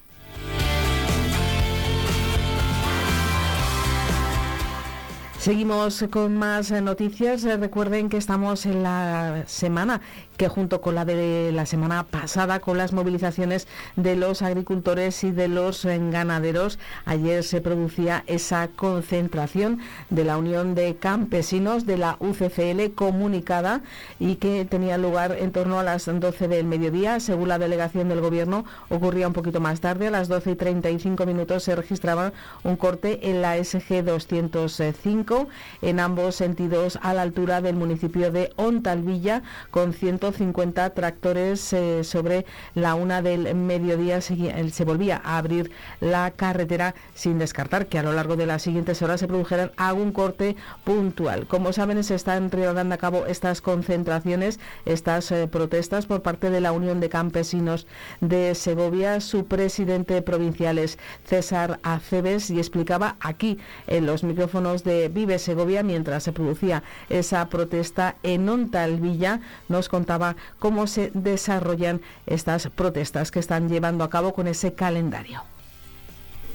Seguimos 5.42 6.06
con 6.12 6.38
más 6.38 6.70
noticias. 6.70 7.42
Recuerden 7.42 8.10
que 8.10 8.18
estamos 8.18 8.68
en 8.68 8.84
la 8.84 9.44
semana 9.48 10.00
que 10.42 10.48
junto 10.48 10.82
con 10.82 10.96
la 10.96 11.06
de 11.06 11.52
la 11.54 11.68
semana 11.68 12.02
pasada, 12.02 12.62
con 12.62 12.76
las 12.76 12.94
movilizaciones 12.94 13.68
de 13.96 14.16
los 14.16 14.42
agricultores 14.42 15.24
y 15.24 15.30
de 15.30 15.48
los 15.48 15.86
ganaderos, 15.86 16.80
ayer 17.06 17.44
se 17.44 17.62
producía 17.62 18.24
esa 18.26 18.68
concentración 18.70 19.82
de 20.10 20.26
la 20.26 20.40
Unión 20.40 20.74
de 20.74 20.96
Campesinos 20.96 21.86
de 21.86 22.00
la 22.00 22.18
UCCL 22.20 22.96
comunicada 22.96 23.82
y 24.20 24.38
que 24.38 24.66
tenía 24.66 24.98
lugar 24.98 25.38
en 25.40 25.52
torno 25.52 25.80
a 25.80 25.84
las 25.84 26.08
12 26.08 26.48
del 26.48 26.66
mediodía. 26.66 27.20
Según 27.20 27.50
la 27.50 27.60
delegación 27.60 28.10
del 28.10 28.22
Gobierno, 28.22 28.66
ocurría 28.90 29.28
un 29.28 29.34
poquito 29.34 29.60
más 29.60 29.80
tarde, 29.80 30.08
a 30.08 30.12
las 30.12 30.28
12 30.28 30.50
y 30.50 30.56
35 30.56 31.24
minutos 31.28 31.66
se 31.66 31.76
registraba 31.76 32.34
un 32.64 32.78
corte 32.78 33.30
en 33.30 33.44
la 33.44 33.64
SG 33.64 34.04
205 34.04 35.48
en 35.84 36.00
ambos 36.00 36.34
sentidos 36.34 36.98
a 37.04 37.14
la 37.14 37.22
altura 37.22 37.62
del 37.62 37.76
municipio 37.76 38.32
de 38.32 38.52
Ontalvilla 38.56 39.44
con 39.70 39.94
100 39.94 40.31
50 40.32 40.92
tractores 40.92 41.74
eh, 41.74 42.04
sobre 42.04 42.46
la 42.76 42.96
una 42.96 43.22
del 43.22 43.54
mediodía. 43.56 44.22
Se, 44.22 44.84
volvía 44.86 45.22
a 45.24 45.38
abrir 45.38 45.72
la 46.00 46.32
carretera 46.32 46.96
sin 47.14 47.40
descartar 47.40 47.88
que 47.88 48.00
a 48.00 48.04
lo 48.04 48.14
largo 48.14 48.36
de 48.36 48.46
las 48.46 48.62
siguientes 48.62 49.02
horas 49.02 49.20
se 49.20 49.28
produjeran 49.28 49.72
algún 49.78 50.12
corte 50.12 50.56
puntual. 50.84 51.48
Como 51.48 51.74
saben, 51.74 52.04
se 52.04 52.16
están 52.16 52.50
llevando 52.50 52.96
a 52.96 52.98
cabo 52.98 53.26
estas 53.26 53.62
concentraciones, 53.62 54.60
estas 54.86 55.32
eh, 55.32 55.48
protestas 55.48 56.06
por 56.06 56.22
parte 56.22 56.50
de 56.50 56.62
la 56.62 56.72
Unión 56.72 57.00
de 57.00 57.10
Campesinos 57.10 57.88
de 58.20 58.56
Segovia. 58.56 59.22
Su 59.22 59.46
presidente 59.46 60.22
provincial 60.22 60.78
es 60.78 60.98
César 61.26 61.80
Aceves 61.84 62.50
y 62.50 62.58
explicaba 62.58 63.16
aquí 63.20 63.60
en 63.88 64.06
los 64.06 64.24
micrófonos 64.24 64.84
de 64.84 65.10
Vive 65.10 65.40
Segovia 65.40 65.84
mientras 65.84 66.24
se 66.24 66.32
producía 66.32 66.84
esa 67.10 67.48
protesta 67.50 68.16
en 68.24 68.48
Ontalvilla. 68.48 69.42
Nos 69.70 69.90
contaba 69.90 70.11
cómo 70.60 70.88
se 70.88 71.12
desarrollan 71.14 72.02
estas 72.26 72.68
protestas 72.68 73.32
que 73.32 73.40
están 73.40 73.70
llevando 73.70 74.04
a 74.04 74.10
cabo 74.10 74.34
con 74.34 74.48
ese 74.48 74.74
calendario. 74.74 75.44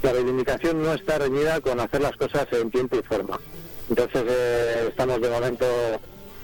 La 0.02 0.12
reivindicación 0.12 0.82
no 0.82 0.92
está 0.92 1.18
reñida 1.18 1.60
con 1.60 1.80
hacer 1.80 2.00
las 2.00 2.16
cosas 2.16 2.46
en 2.52 2.70
tiempo 2.70 2.96
y 2.96 3.02
forma. 3.02 3.40
Entonces 3.88 4.24
eh, 4.28 4.86
estamos 4.88 5.20
de 5.20 5.30
momento 5.30 5.66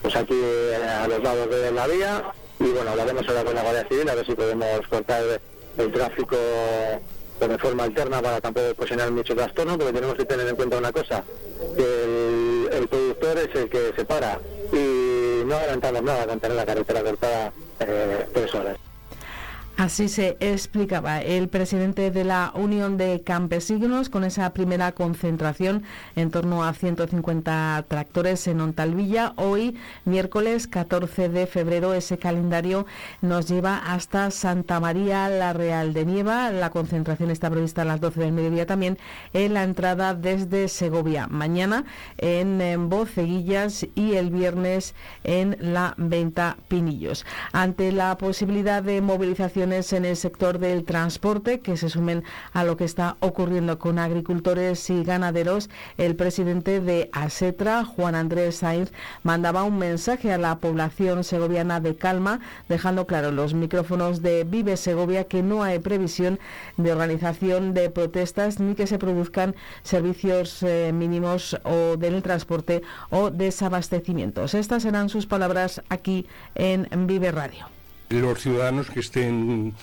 pues 0.01 0.15
aquí 0.15 0.35
eh, 0.35 0.75
a 0.75 1.07
los 1.07 1.21
lados 1.21 1.49
de 1.49 1.71
la 1.71 1.87
vía 1.87 2.23
y 2.59 2.65
bueno, 2.65 2.91
hablaremos 2.91 3.27
ahora 3.27 3.43
con 3.43 3.55
la 3.55 3.61
Guardia 3.61 3.87
Civil 3.87 4.09
a 4.09 4.15
ver 4.15 4.25
si 4.25 4.33
podemos 4.33 4.87
cortar 4.89 5.23
el 5.77 5.91
tráfico 5.91 6.37
de 7.47 7.57
forma 7.57 7.83
alterna 7.83 8.21
para 8.21 8.39
tampoco 8.39 8.71
ocasionar 8.71 9.11
mucho 9.11 9.35
trastorno, 9.35 9.77
porque 9.77 9.93
tenemos 9.93 10.15
que 10.15 10.25
tener 10.25 10.47
en 10.47 10.55
cuenta 10.55 10.77
una 10.77 10.91
cosa, 10.91 11.23
que 11.75 12.67
el, 12.71 12.87
productor 12.87 13.37
es 13.37 13.55
el 13.55 13.69
que 13.69 13.91
se 13.95 14.05
para 14.05 14.39
y 14.71 15.02
no 15.45 15.55
adelantamos 15.55 16.03
nada 16.03 16.27
con 16.27 16.39
tener 16.39 16.57
la 16.57 16.65
carretera 16.65 17.03
cortada 17.03 17.53
eh, 17.79 18.27
tres 18.33 18.55
horas. 18.55 18.77
Así 19.75 20.07
se 20.07 20.37
explicaba 20.39 21.19
el 21.19 21.49
presidente 21.49 22.11
de 22.11 22.23
la 22.23 22.51
Unión 22.53 22.95
de 22.95 23.23
Campesinos 23.23 24.07
con 24.09 24.23
esa 24.23 24.53
primera 24.53 24.91
concentración 24.91 25.81
en 26.15 26.29
torno 26.29 26.63
a 26.63 26.73
150 26.73 27.83
tractores 27.87 28.45
en 28.47 28.61
Ontalvilla. 28.61 29.33
Hoy, 29.35 29.75
miércoles 30.05 30.67
14 30.67 31.27
de 31.29 31.47
febrero, 31.47 31.95
ese 31.95 32.19
calendario 32.19 32.85
nos 33.21 33.47
lleva 33.49 33.77
hasta 33.77 34.29
Santa 34.29 34.79
María 34.79 35.27
la 35.27 35.53
Real 35.53 35.93
de 35.93 36.05
Nieva. 36.05 36.51
La 36.51 36.69
concentración 36.69 37.31
está 37.31 37.49
prevista 37.49 37.81
a 37.81 37.85
las 37.85 37.99
12 37.99 38.19
del 38.19 38.31
mediodía 38.31 38.67
también 38.67 38.99
en 39.33 39.55
la 39.55 39.63
entrada 39.63 40.13
desde 40.13 40.67
Segovia. 40.67 41.25
Mañana 41.27 41.83
en, 42.19 42.89
Boceguillas 42.89 43.87
y 43.95 44.13
el 44.13 44.29
viernes 44.29 44.93
en 45.23 45.57
la 45.59 45.95
Venta 45.97 46.57
Pinillos. 46.67 47.25
Ante 47.53 47.91
la 47.91 48.15
posibilidad 48.19 48.83
de 48.83 49.01
movilización 49.01 49.62
en 49.71 50.05
el 50.05 50.17
sector 50.17 50.59
del 50.59 50.83
transporte 50.83 51.61
que 51.61 51.77
se 51.77 51.89
sumen 51.89 52.23
a 52.51 52.65
lo 52.65 52.75
que 52.75 52.83
está 52.83 53.15
ocurriendo 53.21 53.79
con 53.79 53.97
agricultores 53.97 54.89
y 54.89 55.03
ganaderos, 55.03 55.69
el 55.97 56.15
presidente 56.15 56.81
de 56.81 57.09
ASETRA, 57.13 57.85
Juan 57.85 58.15
Andrés 58.15 58.57
Sainz, 58.57 58.91
mandaba 59.23 59.63
un 59.63 59.77
mensaje 59.77 60.33
a 60.33 60.37
la 60.37 60.57
población 60.57 61.23
segoviana 61.23 61.79
de 61.79 61.95
calma, 61.95 62.41
dejando 62.67 63.07
claro 63.07 63.31
los 63.31 63.53
micrófonos 63.53 64.21
de 64.21 64.43
Vive 64.43 64.75
Segovia 64.75 65.23
que 65.25 65.43
no 65.43 65.63
hay 65.63 65.79
previsión 65.79 66.39
de 66.75 66.91
organización 66.91 67.73
de 67.73 67.89
protestas 67.89 68.59
ni 68.59 68.75
que 68.75 68.87
se 68.87 68.99
produzcan 68.99 69.55
servicios 69.83 70.61
eh, 70.63 70.91
mínimos 70.93 71.57
o 71.63 71.95
del 71.95 72.21
transporte 72.21 72.81
o 73.09 73.29
desabastecimientos. 73.29 74.53
Estas 74.53 74.83
serán 74.83 75.07
sus 75.09 75.25
palabras 75.25 75.81
aquí 75.89 76.27
en 76.55 76.87
Vive 77.07 77.31
Radio 77.31 77.82
los 78.21 78.39
ciudadanos 78.41 78.89
que 78.89 78.99
estén 78.99 79.73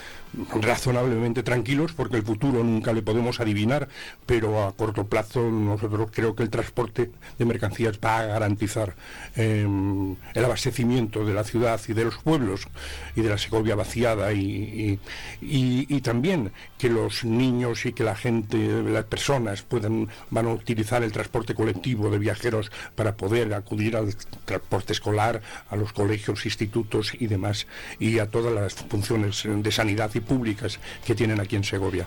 razonablemente 0.61 1.43
tranquilos 1.43 1.93
porque 1.93 2.17
el 2.17 2.23
futuro 2.23 2.63
nunca 2.63 2.93
le 2.93 3.03
podemos 3.03 3.41
adivinar, 3.41 3.89
pero 4.27 4.65
a 4.65 4.73
corto 4.73 5.07
plazo 5.07 5.51
nosotros 5.51 6.11
creo 6.13 6.35
que 6.35 6.43
el 6.43 6.51
transporte 6.51 7.11
de 7.39 7.45
mercancías 7.45 7.99
va 8.05 8.21
a 8.21 8.27
garantizar 8.27 8.95
em, 9.37 10.17
el 10.35 10.45
abastecimiento 10.45 11.25
de 11.25 11.35
la 11.35 11.45
ciudad 11.45 11.81
y 11.89 11.93
de 11.93 12.05
los 12.05 12.19
pueblos 12.19 12.69
y 13.17 13.23
de 13.23 13.29
la 13.29 13.39
Segovia 13.39 13.75
vaciada 13.75 14.33
y, 14.33 14.99
también 16.03 16.53
que 16.79 16.89
los 16.89 17.25
niños 17.25 17.85
y 17.85 17.93
que 17.93 18.05
la 18.05 18.17
gente, 18.17 18.57
las 18.83 19.05
personas 19.05 19.63
puedan, 19.63 20.09
van 20.31 20.47
a 20.47 20.53
utilizar 20.53 21.03
el 21.03 21.13
transporte 21.13 21.55
colectivo 21.55 22.11
de 22.11 22.19
viajeros 22.19 22.73
para 22.95 23.17
poder 23.17 23.53
acudir 23.53 23.97
al 23.97 24.15
transporte 24.45 24.93
escolar, 24.93 25.43
a 25.69 25.77
los 25.77 25.93
colegios, 25.93 26.47
institutos 26.47 27.13
y 27.19 27.27
demás, 27.27 27.67
y 27.99 28.19
a 28.19 28.31
todas 28.31 28.53
las 28.53 28.75
funciones 28.75 29.43
de 29.45 29.73
sanidad 29.73 30.11
y 30.15 30.20
públicas 30.21 30.79
que 31.05 31.15
tienen 31.15 31.41
aquí 31.41 31.57
en 31.57 31.65
Segovia. 31.65 32.07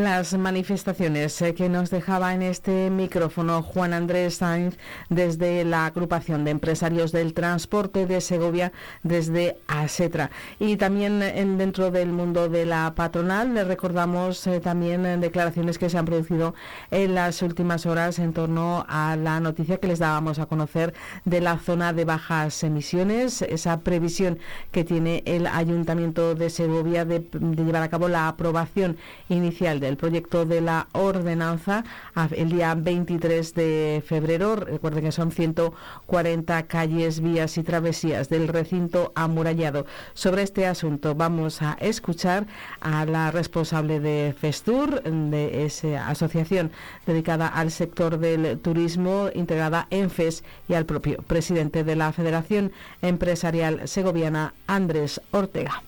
Las 0.00 0.32
manifestaciones 0.32 1.42
eh, 1.42 1.54
que 1.54 1.68
nos 1.68 1.90
dejaba 1.90 2.32
en 2.32 2.40
este 2.40 2.88
micrófono 2.88 3.62
Juan 3.62 3.92
Andrés 3.92 4.36
Sainz 4.36 4.78
desde 5.10 5.62
la 5.62 5.84
agrupación 5.84 6.42
de 6.42 6.52
empresarios 6.52 7.12
del 7.12 7.34
transporte 7.34 8.06
de 8.06 8.22
Segovia 8.22 8.72
desde 9.02 9.58
ASETRA. 9.68 10.30
Y 10.58 10.78
también 10.78 11.20
en, 11.22 11.58
dentro 11.58 11.90
del 11.90 12.12
mundo 12.12 12.48
de 12.48 12.64
la 12.64 12.94
patronal 12.94 13.52
le 13.52 13.62
recordamos 13.62 14.46
eh, 14.46 14.60
también 14.60 15.20
declaraciones 15.20 15.76
que 15.76 15.90
se 15.90 15.98
han 15.98 16.06
producido 16.06 16.54
en 16.90 17.14
las 17.14 17.42
últimas 17.42 17.84
horas 17.84 18.18
en 18.20 18.32
torno 18.32 18.86
a 18.88 19.16
la 19.16 19.38
noticia 19.38 19.76
que 19.76 19.88
les 19.88 19.98
dábamos 19.98 20.38
a 20.38 20.46
conocer 20.46 20.94
de 21.26 21.42
la 21.42 21.58
zona 21.58 21.92
de 21.92 22.06
bajas 22.06 22.64
emisiones, 22.64 23.42
esa 23.42 23.80
previsión 23.80 24.38
que 24.70 24.82
tiene 24.82 25.22
el 25.26 25.46
Ayuntamiento 25.46 26.34
de 26.34 26.48
Segovia 26.48 27.04
de, 27.04 27.18
de 27.20 27.64
llevar 27.64 27.82
a 27.82 27.90
cabo 27.90 28.08
la 28.08 28.28
aprobación 28.28 28.96
inicial 29.28 29.78
de 29.78 29.89
el 29.90 29.96
proyecto 29.96 30.46
de 30.46 30.60
la 30.60 30.86
ordenanza 30.92 31.84
el 32.32 32.48
día 32.50 32.74
23 32.74 33.54
de 33.54 34.02
febrero. 34.06 34.56
Recuerden 34.56 35.04
que 35.04 35.12
son 35.12 35.32
140 35.32 36.62
calles, 36.64 37.20
vías 37.20 37.58
y 37.58 37.62
travesías 37.62 38.28
del 38.28 38.48
recinto 38.48 39.12
amurallado. 39.14 39.84
Sobre 40.14 40.42
este 40.42 40.66
asunto 40.66 41.14
vamos 41.14 41.60
a 41.60 41.76
escuchar 41.80 42.46
a 42.80 43.04
la 43.04 43.30
responsable 43.30 44.00
de 44.00 44.34
FESTUR, 44.38 45.02
de 45.02 45.66
esa 45.66 46.08
asociación 46.08 46.70
dedicada 47.04 47.48
al 47.48 47.70
sector 47.70 48.18
del 48.18 48.58
turismo, 48.60 49.28
integrada 49.34 49.86
en 49.90 50.10
FES, 50.10 50.44
y 50.68 50.74
al 50.74 50.86
propio 50.86 51.22
presidente 51.22 51.84
de 51.84 51.96
la 51.96 52.12
Federación 52.12 52.72
Empresarial 53.02 53.88
Segoviana, 53.88 54.54
Andrés 54.66 55.20
Ortega 55.32 55.82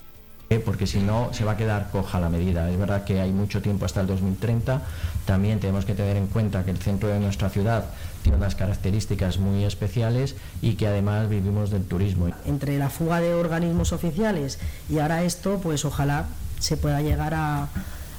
porque 0.61 0.87
si 0.87 1.00
no 1.00 1.30
se 1.32 1.44
va 1.44 1.52
a 1.52 1.56
quedar 1.56 1.90
coja 1.90 2.21
la 2.21 2.28
medida. 2.28 2.71
Es 2.71 2.78
verdad 2.78 3.04
que 3.04 3.21
hay 3.21 3.32
mucho 3.32 3.62
tiempo 3.62 3.85
hasta 3.85 4.00
el 4.00 4.06
2030. 4.06 4.82
También 5.25 5.61
tenemos 5.61 5.85
que 5.85 5.94
tener 5.94 6.16
en 6.16 6.26
cuenta 6.26 6.64
que 6.64 6.71
el 6.71 6.78
centro 6.78 7.09
de 7.09 7.21
nuestra 7.21 7.49
ciudad 7.50 7.87
tiene 8.23 8.38
unas 8.38 8.54
características 8.54 9.38
muy 9.38 9.64
especiales 9.64 10.37
y 10.61 10.75
que 10.75 10.87
además 10.87 11.28
vivimos 11.28 11.71
del 11.71 11.85
turismo. 11.85 12.28
Entre 12.44 12.78
la 12.78 12.90
fuga 12.90 13.21
de 13.21 13.35
organismos 13.35 13.92
oficiales 13.92 14.59
y 14.88 14.99
ahora 14.99 15.25
esto, 15.25 15.61
pues 15.62 15.85
ojalá 15.85 16.26
se 16.59 16.76
pueda 16.76 17.02
llegar 17.02 17.35
a, 17.35 17.68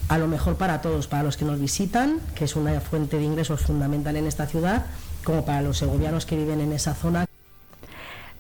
a 0.10 0.18
lo 0.18 0.28
mejor 0.28 0.56
para 0.56 0.82
todos, 0.82 1.08
para 1.08 1.24
los 1.24 1.38
que 1.38 1.46
nos 1.46 1.60
visitan, 1.60 2.20
que 2.36 2.46
es 2.46 2.56
una 2.56 2.80
fuente 2.82 3.18
de 3.18 3.24
ingresos 3.24 3.62
fundamental 3.62 4.16
en 4.16 4.28
esta 4.28 4.48
ciudad, 4.48 4.86
como 5.24 5.46
para 5.46 5.62
los 5.62 5.78
segovianos 5.78 6.26
que 6.26 6.36
viven 6.36 6.60
en 6.60 6.74
esa 6.74 6.94
zona 6.94 7.26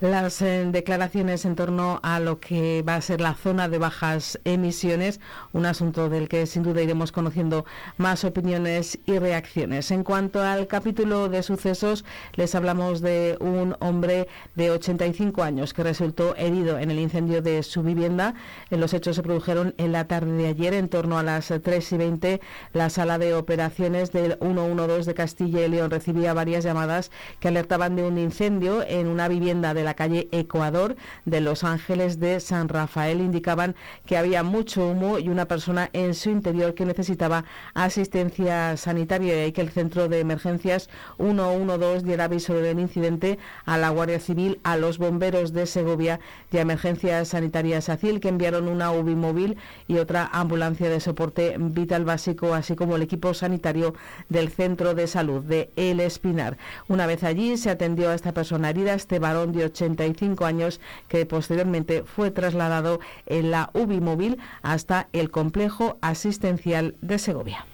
las 0.09 0.41
eh, 0.41 0.67
declaraciones 0.69 1.45
en 1.45 1.55
torno 1.55 2.01
a 2.03 2.19
lo 2.19 2.41
que 2.41 2.83
va 2.83 2.95
a 2.95 3.01
ser 3.01 3.21
la 3.21 3.35
zona 3.35 3.69
de 3.69 3.77
bajas 3.77 4.37
emisiones, 4.43 5.21
un 5.53 5.65
asunto 5.65 6.09
del 6.09 6.27
que 6.27 6.45
sin 6.45 6.61
duda 6.61 6.81
iremos 6.81 7.13
conociendo 7.13 7.63
más 7.95 8.25
opiniones 8.25 8.99
y 9.05 9.17
reacciones. 9.17 9.91
En 9.91 10.03
cuanto 10.03 10.41
al 10.41 10.67
capítulo 10.67 11.29
de 11.29 11.41
sucesos, 11.41 12.03
les 12.33 12.53
hablamos 12.53 12.99
de 12.99 13.37
un 13.39 13.77
hombre 13.79 14.27
de 14.55 14.71
85 14.71 15.41
años 15.41 15.73
que 15.73 15.83
resultó 15.83 16.35
herido 16.35 16.79
en 16.79 16.91
el 16.91 16.99
incendio 16.99 17.41
de 17.41 17.63
su 17.63 17.81
vivienda. 17.81 18.33
Los 18.71 18.93
hechos 18.93 19.15
se 19.15 19.23
produjeron 19.23 19.73
en 19.77 19.93
la 19.93 20.05
tarde 20.09 20.33
de 20.33 20.47
ayer, 20.47 20.73
en 20.73 20.89
torno 20.89 21.17
a 21.17 21.23
las 21.23 21.47
3 21.47 21.91
y 21.93 21.97
20. 21.97 22.41
La 22.73 22.89
sala 22.89 23.17
de 23.19 23.35
operaciones 23.35 24.11
del 24.11 24.37
112 24.41 25.05
de 25.05 25.13
Castilla 25.13 25.65
y 25.65 25.69
León 25.69 25.91
recibía 25.91 26.33
varias 26.33 26.65
llamadas 26.65 27.09
que 27.39 27.47
alertaban 27.47 27.95
de 27.95 28.03
un 28.03 28.17
incendio 28.17 28.83
en 28.85 29.07
una 29.07 29.29
vivienda 29.29 29.73
de 29.73 29.83
la 29.83 29.92
calle 29.93 30.27
Ecuador 30.31 30.95
de 31.25 31.41
Los 31.41 31.63
Ángeles 31.63 32.19
de 32.19 32.39
San 32.39 32.69
Rafael. 32.69 33.21
Indicaban 33.21 33.75
que 34.05 34.17
había 34.17 34.43
mucho 34.43 34.87
humo 34.87 35.19
y 35.19 35.29
una 35.29 35.45
persona 35.45 35.89
en 35.93 36.13
su 36.13 36.29
interior 36.29 36.73
que 36.73 36.85
necesitaba 36.85 37.45
asistencia 37.73 38.75
sanitaria. 38.77 39.45
Y 39.45 39.51
que 39.51 39.61
el 39.61 39.69
centro 39.69 40.07
de 40.07 40.19
emergencias 40.19 40.89
112 41.17 42.05
diera 42.05 42.25
aviso 42.25 42.53
del 42.53 42.79
incidente 42.79 43.37
a 43.65 43.77
la 43.77 43.89
Guardia 43.89 44.19
Civil, 44.19 44.59
a 44.63 44.77
los 44.77 44.97
bomberos 44.97 45.53
de 45.53 45.65
Segovia 45.65 46.19
y 46.51 46.57
a 46.57 46.61
Emergencias 46.61 47.29
Sanitarias. 47.29 47.89
ACIL 47.89 48.19
que 48.19 48.29
enviaron 48.29 48.67
una 48.67 48.91
UBI 48.91 49.15
móvil 49.15 49.57
y 49.87 49.97
otra 49.97 50.29
ambulancia 50.31 50.89
de 50.89 50.99
soporte 50.99 51.55
vital 51.57 52.05
básico, 52.05 52.53
así 52.53 52.75
como 52.75 52.95
el 52.95 53.01
equipo 53.01 53.33
sanitario 53.33 53.93
del 54.29 54.49
centro 54.49 54.93
de 54.93 55.07
salud 55.07 55.43
de 55.43 55.69
El 55.75 55.99
Espinar. 55.99 56.57
Una 56.87 57.05
vez 57.05 57.23
allí 57.23 57.57
se 57.57 57.69
atendió 57.69 58.09
a 58.09 58.15
esta 58.15 58.33
persona 58.33 58.69
herida, 58.69 58.93
este 58.93 59.19
varón 59.19 59.51
de 59.51 59.65
85 59.73 60.45
años, 60.45 60.79
que 61.07 61.25
posteriormente 61.25 62.03
fue 62.03 62.31
trasladado 62.31 62.99
en 63.25 63.51
la 63.51 63.69
UBI 63.73 63.99
móvil 63.99 64.37
hasta 64.61 65.07
el 65.13 65.31
complejo 65.31 65.97
asistencial 66.01 66.95
de 67.01 67.19
Segovia. 67.19 67.65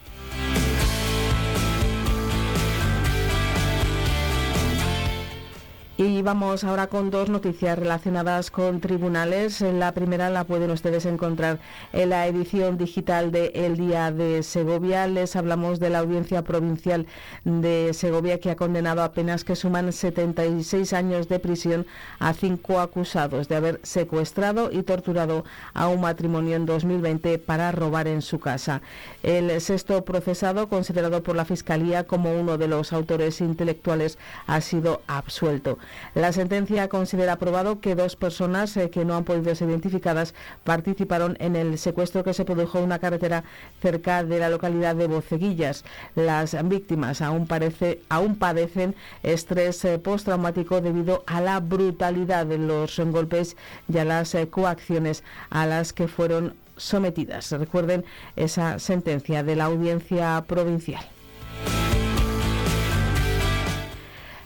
Y 6.02 6.22
vamos 6.22 6.64
ahora 6.64 6.88
con 6.88 7.10
dos 7.10 7.28
noticias 7.28 7.78
relacionadas 7.78 8.52
con 8.52 8.80
tribunales. 8.80 9.60
La 9.60 9.92
primera 9.92 10.30
la 10.30 10.46
pueden 10.46 10.72
ustedes 10.72 11.06
encontrar 11.06 11.60
en 11.92 12.12
la 12.12 12.26
edición 12.26 12.78
digital 12.78 13.34
de 13.34 13.48
El 13.54 13.76
Día 13.76 14.10
de 14.10 14.42
Segovia. 14.44 15.08
Les 15.08 15.36
hablamos 15.36 15.82
de 15.82 15.90
la 15.90 16.00
Audiencia 16.00 16.42
Provincial 16.42 17.06
de 17.44 17.94
Segovia 17.94 18.40
que 18.40 18.50
ha 18.50 18.56
condenado 18.56 19.04
a 19.04 19.12
penas 19.12 19.44
que 19.44 19.58
suman 19.58 19.92
76 19.92 20.94
años 20.94 21.28
de 21.28 21.38
prisión 21.40 21.86
a 22.20 22.32
cinco 22.32 22.80
acusados 22.80 23.50
de 23.50 23.58
haber 23.58 23.82
secuestrado 23.84 24.72
y 24.72 24.84
torturado 24.84 25.44
a 25.74 25.90
un 25.90 26.00
matrimonio 26.00 26.56
en 26.56 26.66
2020 26.66 27.40
para 27.40 27.74
robar 27.74 28.08
en 28.08 28.22
su 28.22 28.40
casa. 28.40 28.82
El 29.22 29.60
sexto 29.60 30.06
procesado, 30.06 30.70
considerado 30.70 31.24
por 31.24 31.36
la 31.36 31.44
Fiscalía 31.44 32.06
como 32.06 32.40
uno 32.40 32.58
de 32.58 32.70
los 32.70 32.94
autores 32.94 33.42
intelectuales, 33.42 34.18
ha 34.48 34.62
sido 34.62 35.02
absuelto. 35.06 35.78
La 36.16 36.32
sentencia 36.34 36.88
considera 36.90 37.34
aprobado 37.34 37.80
que 37.80 37.96
dos 37.96 38.16
personas 38.16 38.76
eh, 38.78 38.90
que 38.90 39.06
no 39.06 39.16
han 39.16 39.24
podido 39.24 39.54
ser 39.56 39.70
identificadas 39.70 40.34
participaron 40.64 41.38
en 41.40 41.56
el 41.56 41.78
secuestro 41.78 42.24
que 42.24 42.34
se 42.34 42.46
produjo 42.46 42.78
en 42.78 42.86
una 42.86 43.00
carretera 43.00 43.44
cerca 43.82 44.24
de 44.24 44.40
la 44.40 44.50
localidad 44.50 44.96
de 44.96 45.08
Boceguillas. 45.08 45.86
Las 46.16 46.56
víctimas 46.68 47.22
aún, 47.22 47.48
parece, 47.48 48.02
aún 48.10 48.36
padecen 48.36 48.96
estrés 49.24 49.84
eh, 49.86 50.00
postraumático 50.00 50.82
debido 50.82 51.24
a 51.28 51.42
la 51.42 51.60
brutalidad 51.60 52.46
de 52.46 52.58
los 52.58 53.00
golpes 53.00 53.56
y 53.92 53.98
a 53.98 54.06
las 54.06 54.36
eh, 54.36 54.48
coacciones 54.48 55.24
a 55.50 55.66
las 55.66 55.94
que 55.94 56.08
fueron 56.08 56.56
sometidas. 56.78 57.52
Recuerden 57.52 58.06
esa 58.36 58.80
sentencia 58.80 59.44
de 59.44 59.56
la 59.56 59.66
audiencia 59.66 60.44
provincial. 60.48 61.04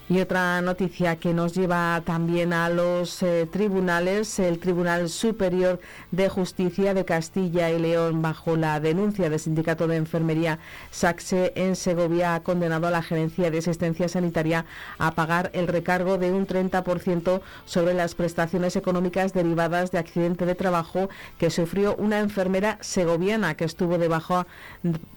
Y 0.10 0.20
otra 0.20 0.62
noticia 0.62 1.16
que 1.16 1.34
nos 1.34 1.56
lleva 1.56 2.02
también 2.06 2.52
a 2.52 2.68
los 2.68 3.24
eh, 3.24 3.48
tribunales, 3.50 4.38
el 4.38 4.60
Tribunal 4.60 5.08
Superior 5.08 5.80
de 6.12 6.28
Justicia 6.28 6.94
de 6.94 7.06
Castilla 7.06 7.72
y 7.72 7.80
León, 7.80 8.22
bajo 8.22 8.58
la 8.58 8.82
denuncia 8.82 9.30
del 9.30 9.39
Sindicato 9.39 9.88
de 9.88 9.96
Enfermería 9.96 10.60
Saxe 10.92 11.54
en 11.56 11.78
Segovia, 11.78 12.36
ha 12.36 12.44
condenado 12.44 12.88
a 12.88 12.92
la 12.92 13.02
Gerencia 13.02 13.50
de 13.50 13.60
Asistencia 13.60 14.10
Sanitaria 14.10 14.66
a 14.98 15.12
pagar 15.12 15.52
el 15.54 15.70
recargo 15.70 16.18
de 16.18 16.34
un 16.34 16.48
30% 16.48 17.39
sobre 17.63 17.94
las 17.94 18.13
prestaciones 18.13 18.76
económicas 18.76 19.32
derivadas 19.32 19.92
de 19.92 20.00
accidente 20.00 20.46
de 20.46 20.56
trabajo 20.56 21.08
que 21.38 21.50
sufrió 21.50 21.96
una 21.96 22.20
enfermera 22.20 22.78
segoviana 22.82 23.56
que 23.56 23.63
estuvo 23.63 23.98
debajo 23.98 24.46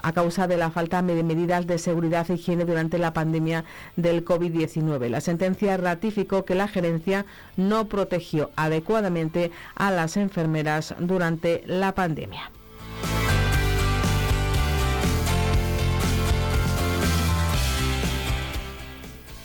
a 0.02 0.12
causa 0.12 0.46
de 0.46 0.56
la 0.56 0.70
falta 0.70 1.02
de 1.02 1.24
medidas 1.24 1.66
de 1.66 1.78
seguridad 1.78 2.30
e 2.30 2.34
higiene 2.34 2.64
durante 2.64 2.98
la 2.98 3.12
pandemia 3.12 3.64
del 3.96 4.24
COVID-19. 4.24 4.75
La 4.76 5.20
sentencia 5.22 5.76
ratificó 5.78 6.44
que 6.44 6.54
la 6.54 6.68
gerencia 6.68 7.24
no 7.56 7.86
protegió 7.86 8.50
adecuadamente 8.56 9.50
a 9.74 9.90
las 9.90 10.18
enfermeras 10.18 10.94
durante 10.98 11.62
la 11.66 11.94
pandemia. 11.94 12.50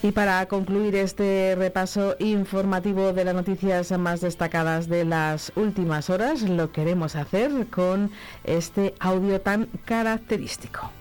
Y 0.03 0.11
para 0.11 0.45
concluir 0.47 0.95
este 0.95 1.55
repaso 1.55 2.15
informativo 2.19 3.13
de 3.13 3.23
las 3.23 3.35
noticias 3.35 3.91
más 3.97 4.19
destacadas 4.19 4.89
de 4.89 5.05
las 5.05 5.53
últimas 5.55 6.09
horas, 6.09 6.41
lo 6.41 6.71
queremos 6.71 7.15
hacer 7.15 7.67
con 7.67 8.11
este 8.43 8.95
audio 8.99 9.39
tan 9.39 9.67
característico. 9.85 10.91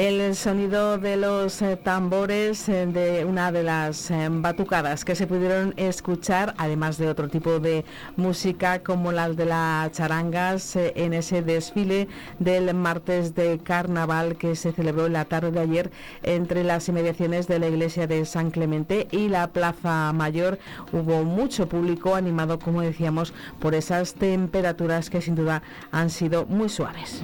El 0.00 0.34
sonido 0.34 0.96
de 0.96 1.18
los 1.18 1.60
eh, 1.60 1.76
tambores 1.76 2.70
eh, 2.70 2.86
de 2.86 3.26
una 3.26 3.52
de 3.52 3.62
las 3.62 4.10
eh, 4.10 4.28
batucadas 4.30 5.04
que 5.04 5.14
se 5.14 5.26
pudieron 5.26 5.74
escuchar, 5.76 6.54
además 6.56 6.96
de 6.96 7.06
otro 7.06 7.28
tipo 7.28 7.60
de 7.60 7.84
música 8.16 8.82
como 8.82 9.12
las 9.12 9.36
de 9.36 9.44
las 9.44 9.92
charangas 9.92 10.74
en 10.76 11.12
ese 11.12 11.42
desfile 11.42 12.08
del 12.38 12.72
martes 12.72 13.34
de 13.34 13.58
carnaval 13.58 14.38
que 14.38 14.56
se 14.56 14.72
celebró 14.72 15.06
la 15.10 15.26
tarde 15.26 15.50
de 15.50 15.60
ayer 15.60 15.90
entre 16.22 16.64
las 16.64 16.88
inmediaciones 16.88 17.46
de 17.46 17.58
la 17.58 17.68
iglesia 17.68 18.06
de 18.06 18.24
San 18.24 18.50
Clemente 18.50 19.06
y 19.10 19.28
la 19.28 19.48
Plaza 19.48 20.14
Mayor. 20.14 20.58
Hubo 20.92 21.24
mucho 21.24 21.68
público 21.68 22.14
animado, 22.14 22.58
como 22.58 22.80
decíamos, 22.80 23.34
por 23.58 23.74
esas 23.74 24.14
temperaturas 24.14 25.10
que 25.10 25.20
sin 25.20 25.34
duda 25.34 25.62
han 25.92 26.08
sido 26.08 26.46
muy 26.46 26.70
suaves. 26.70 27.22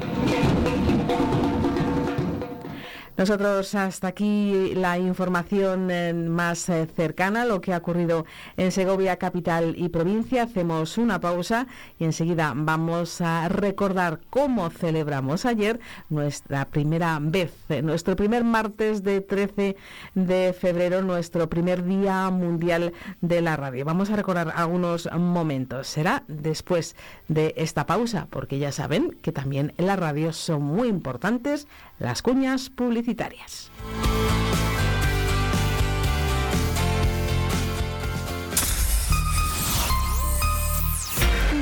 Nosotros 3.17 3.75
hasta 3.75 4.09
aquí 4.09 4.75
la 4.75 4.99
información 4.99 5.91
eh, 5.91 6.13
más 6.13 6.69
eh, 6.69 6.87
cercana, 6.87 7.47
lo 7.47 7.63
que 7.63 7.73
ha 7.73 7.79
ocurrido 7.79 8.27
en 8.59 8.71
Segovia, 8.73 9.17
capital 9.17 9.75
y 9.79 9.89
provincia. 9.89 10.43
Hacemos 10.43 10.99
una 10.99 11.19
pausa 11.19 11.67
y 11.99 12.05
enseguida 12.05 12.53
vamos 12.55 13.23
a 13.23 13.49
recordar 13.49 14.21
cómo 14.29 14.69
celebramos 14.69 15.47
ayer 15.47 15.81
nuestra 16.11 16.67
primera 16.67 17.19
vez, 17.23 17.55
eh, 17.71 17.81
nuestro 17.81 18.17
primer 18.17 18.45
martes 18.45 19.03
de 19.03 19.23
13 19.23 19.77
de 20.15 20.53
febrero, 20.53 21.01
nuestro 21.01 21.49
primer 21.49 21.85
día 21.85 22.29
mundial 22.29 22.93
de 23.23 23.41
la 23.41 23.57
radio. 23.57 23.87
Vamos 23.87 24.11
a 24.11 24.17
recordar 24.17 24.53
algunos 24.55 25.09
momentos. 25.11 25.87
Será 25.87 26.23
después 26.29 26.97
de 27.29 27.55
esta 27.57 27.87
pausa, 27.87 28.27
porque 28.29 28.59
ya 28.59 28.73
saben 28.73 29.17
que 29.23 29.33
también 29.33 29.73
en 29.79 29.87
la 29.87 29.97
radio 29.97 30.35
son 30.35 30.63
muy 30.63 30.89
importantes 30.89 31.67
las 31.99 32.23
cuñas 32.23 32.71
publicitarias. 32.71 33.71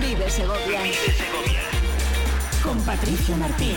Vive 0.01 0.31
Segovia. 0.31 0.83
Vive 0.83 0.95
Segovia. 0.95 1.61
Con 2.63 2.81
Patricia 2.83 3.37
Martín. 3.37 3.77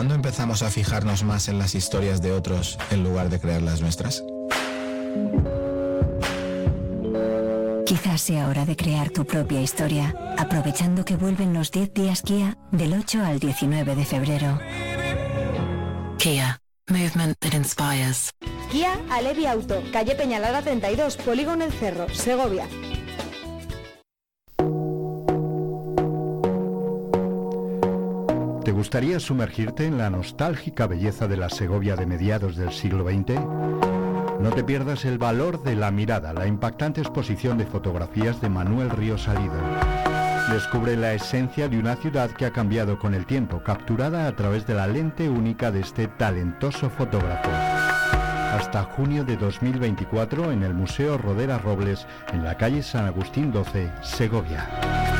¿Cuándo 0.00 0.14
empezamos 0.14 0.62
a 0.62 0.70
fijarnos 0.70 1.24
más 1.24 1.48
en 1.48 1.58
las 1.58 1.74
historias 1.74 2.22
de 2.22 2.32
otros 2.32 2.78
en 2.90 3.04
lugar 3.04 3.28
de 3.28 3.38
crear 3.38 3.60
las 3.60 3.82
nuestras? 3.82 4.24
Quizás 7.84 8.22
sea 8.22 8.48
hora 8.48 8.64
de 8.64 8.76
crear 8.76 9.10
tu 9.10 9.26
propia 9.26 9.60
historia, 9.60 10.14
aprovechando 10.38 11.04
que 11.04 11.16
vuelven 11.16 11.52
los 11.52 11.70
10 11.70 11.92
días 11.92 12.22
Kia 12.22 12.56
del 12.72 12.94
8 12.94 13.22
al 13.22 13.40
19 13.40 13.94
de 13.94 14.04
febrero. 14.06 14.58
Kia, 16.16 16.62
movement 16.88 17.36
that 17.40 17.52
inspires. 17.52 18.30
Kia 18.72 18.98
Alevi 19.10 19.44
Auto, 19.44 19.82
calle 19.92 20.14
Peñalada 20.14 20.62
32, 20.62 21.18
Polígono 21.18 21.62
El 21.62 21.72
Cerro, 21.72 22.08
Segovia. 22.08 22.66
Gustaría 28.80 29.20
sumergirte 29.20 29.84
en 29.84 29.98
la 29.98 30.08
nostálgica 30.08 30.86
belleza 30.86 31.28
de 31.28 31.36
la 31.36 31.50
Segovia 31.50 31.96
de 31.96 32.06
mediados 32.06 32.56
del 32.56 32.72
siglo 32.72 33.04
XX? 33.04 33.38
No 34.40 34.52
te 34.54 34.64
pierdas 34.64 35.04
el 35.04 35.18
valor 35.18 35.62
de 35.62 35.76
la 35.76 35.90
mirada, 35.90 36.32
la 36.32 36.46
impactante 36.46 37.02
exposición 37.02 37.58
de 37.58 37.66
fotografías 37.66 38.40
de 38.40 38.48
Manuel 38.48 38.88
Río 38.88 39.18
Salido. 39.18 39.52
Descubre 40.50 40.96
la 40.96 41.12
esencia 41.12 41.68
de 41.68 41.78
una 41.78 41.94
ciudad 41.96 42.30
que 42.30 42.46
ha 42.46 42.54
cambiado 42.54 42.98
con 42.98 43.12
el 43.12 43.26
tiempo, 43.26 43.62
capturada 43.62 44.26
a 44.26 44.34
través 44.34 44.66
de 44.66 44.72
la 44.72 44.86
lente 44.86 45.28
única 45.28 45.70
de 45.70 45.80
este 45.80 46.08
talentoso 46.08 46.88
fotógrafo. 46.88 47.50
Hasta 47.50 48.84
junio 48.84 49.24
de 49.24 49.36
2024 49.36 50.52
en 50.52 50.62
el 50.62 50.72
Museo 50.72 51.18
Rodera 51.18 51.58
Robles, 51.58 52.06
en 52.32 52.44
la 52.44 52.56
calle 52.56 52.82
San 52.82 53.04
Agustín 53.04 53.52
12, 53.52 53.90
Segovia. 54.00 55.19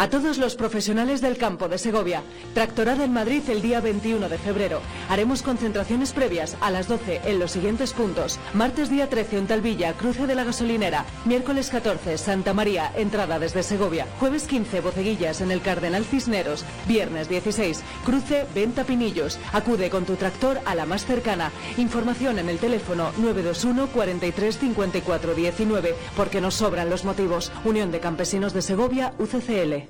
A 0.00 0.08
todos 0.08 0.38
los 0.38 0.54
profesionales 0.54 1.20
del 1.20 1.36
campo 1.36 1.68
de 1.68 1.76
Segovia, 1.76 2.22
Tractorada 2.54 3.04
en 3.04 3.12
Madrid 3.12 3.42
el 3.48 3.60
día 3.60 3.82
21 3.82 4.30
de 4.30 4.38
febrero. 4.38 4.80
Haremos 5.10 5.42
concentraciones 5.42 6.12
previas 6.12 6.56
a 6.62 6.70
las 6.70 6.88
12 6.88 7.20
en 7.26 7.38
los 7.38 7.50
siguientes 7.50 7.92
puntos. 7.92 8.40
Martes 8.54 8.88
día 8.88 9.10
13 9.10 9.36
en 9.36 9.46
Talvilla, 9.46 9.92
cruce 9.92 10.26
de 10.26 10.34
la 10.34 10.44
gasolinera. 10.44 11.04
Miércoles 11.26 11.68
14 11.68 12.16
Santa 12.16 12.54
María, 12.54 12.90
entrada 12.96 13.38
desde 13.38 13.62
Segovia. 13.62 14.06
Jueves 14.18 14.44
15 14.44 14.80
Boceguillas 14.80 15.42
en 15.42 15.50
el 15.50 15.60
Cardenal 15.60 16.06
Cisneros. 16.06 16.64
Viernes 16.88 17.28
16 17.28 17.82
cruce 18.06 18.46
Venta 18.54 18.84
Pinillos. 18.84 19.38
Acude 19.52 19.90
con 19.90 20.06
tu 20.06 20.14
tractor 20.14 20.62
a 20.64 20.74
la 20.74 20.86
más 20.86 21.04
cercana. 21.04 21.52
Información 21.76 22.38
en 22.38 22.48
el 22.48 22.56
teléfono 22.56 23.12
921 23.18 23.88
43 23.88 24.58
54 24.58 25.34
19 25.34 25.94
porque 26.16 26.40
nos 26.40 26.54
sobran 26.54 26.88
los 26.88 27.04
motivos. 27.04 27.52
Unión 27.66 27.92
de 27.92 28.00
Campesinos 28.00 28.54
de 28.54 28.62
Segovia, 28.62 29.12
UCCL. 29.18 29.89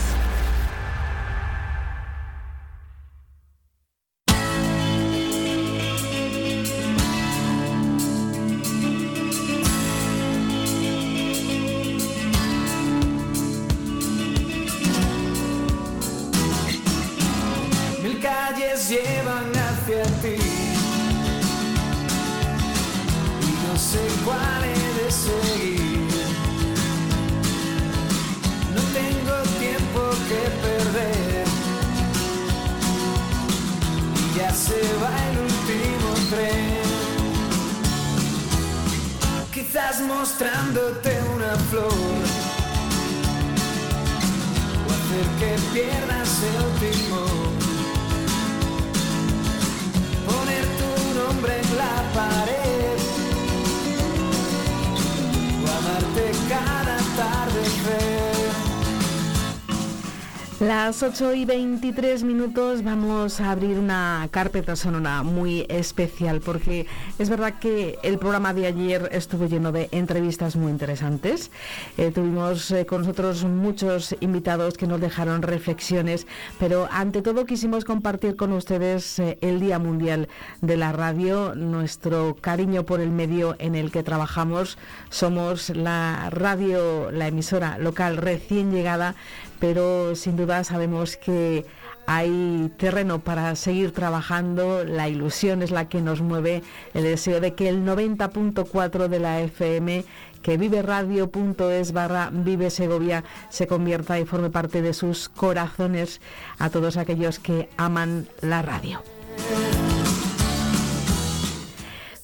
Las 60.61 61.01
8 61.01 61.33
y 61.33 61.45
23 61.45 62.23
minutos 62.23 62.83
vamos 62.83 63.41
a 63.41 63.49
abrir 63.49 63.79
una 63.79 64.27
carpeta 64.29 64.75
sonora 64.75 65.23
muy 65.23 65.65
especial 65.69 66.39
porque 66.39 66.85
es 67.17 67.29
verdad 67.31 67.55
que 67.59 67.97
el 68.03 68.19
programa 68.19 68.53
de 68.53 68.67
ayer 68.67 69.09
estuvo 69.11 69.47
lleno 69.47 69.71
de 69.71 69.89
entrevistas 69.91 70.55
muy 70.55 70.71
interesantes. 70.71 71.49
Eh, 71.97 72.11
tuvimos 72.11 72.69
eh, 72.69 72.85
con 72.85 73.01
nosotros 73.01 73.43
muchos 73.43 74.15
invitados 74.19 74.77
que 74.77 74.85
nos 74.85 75.01
dejaron 75.01 75.41
reflexiones, 75.41 76.27
pero 76.59 76.87
ante 76.91 77.23
todo 77.23 77.47
quisimos 77.47 77.83
compartir 77.83 78.35
con 78.35 78.51
ustedes 78.51 79.17
eh, 79.17 79.39
el 79.41 79.59
Día 79.59 79.79
Mundial 79.79 80.29
de 80.61 80.77
la 80.77 80.91
Radio, 80.91 81.55
nuestro 81.55 82.35
cariño 82.39 82.85
por 82.85 83.01
el 83.01 83.09
medio 83.09 83.55
en 83.57 83.73
el 83.73 83.89
que 83.89 84.03
trabajamos. 84.03 84.77
Somos 85.09 85.71
la 85.71 86.29
radio, 86.29 87.09
la 87.09 87.29
emisora 87.29 87.79
local 87.79 88.17
recién 88.17 88.71
llegada, 88.71 89.15
pero 89.61 90.15
sin 90.15 90.35
duda 90.35 90.65
sabemos 90.65 91.15
que 91.15 91.65
hay 92.07 92.71
terreno 92.77 93.19
para 93.19 93.55
seguir 93.55 93.93
trabajando, 93.93 94.83
la 94.83 95.07
ilusión 95.07 95.61
es 95.61 95.71
la 95.71 95.87
que 95.87 96.01
nos 96.01 96.19
mueve, 96.19 96.63
el 96.95 97.03
deseo 97.03 97.39
de 97.39 97.53
que 97.53 97.69
el 97.69 97.85
90.4 97.85 99.07
de 99.07 99.19
la 99.19 99.39
FM 99.39 100.03
que 100.41 100.57
viveradio.es 100.57 101.91
barra 101.93 102.31
Vive 102.33 102.71
Segovia 102.71 103.23
se 103.49 103.67
convierta 103.67 104.19
y 104.19 104.25
forme 104.25 104.49
parte 104.49 104.81
de 104.81 104.93
sus 104.93 105.29
corazones 105.29 106.19
a 106.57 106.71
todos 106.71 106.97
aquellos 106.97 107.37
que 107.37 107.69
aman 107.77 108.27
la 108.41 108.63
radio. 108.63 109.03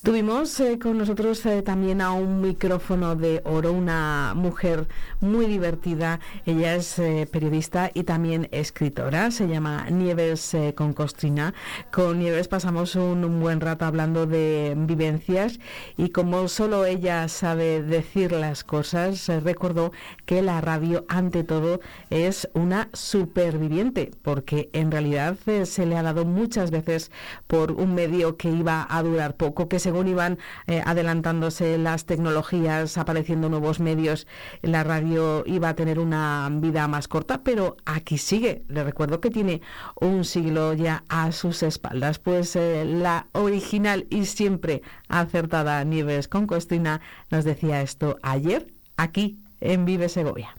Tuvimos 0.07 0.57
eh, 0.61 0.79
con 0.79 0.97
nosotros 0.97 1.45
eh, 1.45 1.61
también 1.61 1.99
a 1.99 2.13
un 2.13 2.39
micrófono 2.39 3.17
de 3.17 3.41
oro, 3.43 3.73
una 3.73 4.31
mujer 4.37 4.87
muy 5.19 5.47
divertida. 5.47 6.21
Ella 6.45 6.75
es 6.75 6.97
eh, 6.97 7.27
periodista 7.29 7.91
y 7.93 8.03
también 8.03 8.47
escritora. 8.53 9.31
Se 9.31 9.49
llama 9.49 9.89
Nieves 9.89 10.55
Concostrina. 10.75 11.53
Con 11.91 12.19
Nieves 12.19 12.47
pasamos 12.47 12.95
un, 12.95 13.41
buen 13.41 13.59
rato 13.59 13.83
hablando 13.83 14.25
de 14.25 14.75
vivencias 14.77 15.59
y 15.97 16.11
como 16.11 16.47
solo 16.47 16.85
ella 16.85 17.27
sabe 17.27 17.83
decir 17.83 18.31
las 18.31 18.63
cosas, 18.63 19.27
recordó 19.43 19.91
que 20.25 20.41
la 20.41 20.61
radio 20.61 21.03
ante 21.09 21.43
todo 21.43 21.81
es 22.09 22.47
una 22.53 22.87
superviviente 22.93 24.11
porque 24.21 24.69
en 24.71 24.89
realidad 24.89 25.35
se 25.65 25.85
le 25.85 25.97
ha 25.97 26.03
dado 26.03 26.23
muchas 26.23 26.71
veces 26.71 27.11
por 27.47 27.73
un 27.73 27.93
medio 27.93 28.37
que 28.37 28.49
iba 28.49 28.87
a 28.89 29.03
durar 29.03 29.35
poco, 29.35 29.67
que 29.67 29.79
según 29.79 29.96
según 29.97 30.09
iban 30.09 30.37
eh, 30.67 30.83
adelantándose 30.85 31.79
las 31.79 32.05
tecnologías, 32.05 32.99
apareciendo 32.99 33.49
nuevos 33.49 33.79
medios, 33.79 34.27
la 34.61 34.83
radio 34.83 35.43
iba 35.47 35.69
a 35.69 35.75
tener 35.75 35.97
una 35.97 36.47
vida 36.51 36.87
más 36.87 37.07
corta, 37.07 37.41
pero 37.41 37.77
aquí 37.83 38.19
sigue. 38.19 38.63
Le 38.67 38.83
recuerdo 38.83 39.21
que 39.21 39.31
tiene 39.31 39.61
un 39.99 40.23
siglo 40.23 40.73
ya 40.73 41.03
a 41.09 41.31
sus 41.31 41.63
espaldas. 41.63 42.19
Pues 42.19 42.55
eh, 42.55 42.85
la 42.85 43.25
original 43.31 44.05
y 44.11 44.25
siempre 44.25 44.83
acertada 45.07 45.83
Nieves 45.83 46.27
con 46.27 46.45
Costina 46.45 47.01
nos 47.31 47.43
decía 47.43 47.81
esto 47.81 48.17
ayer 48.21 48.67
aquí 48.97 49.39
en 49.61 49.85
Vive 49.85 50.09
Segovia 50.09 50.53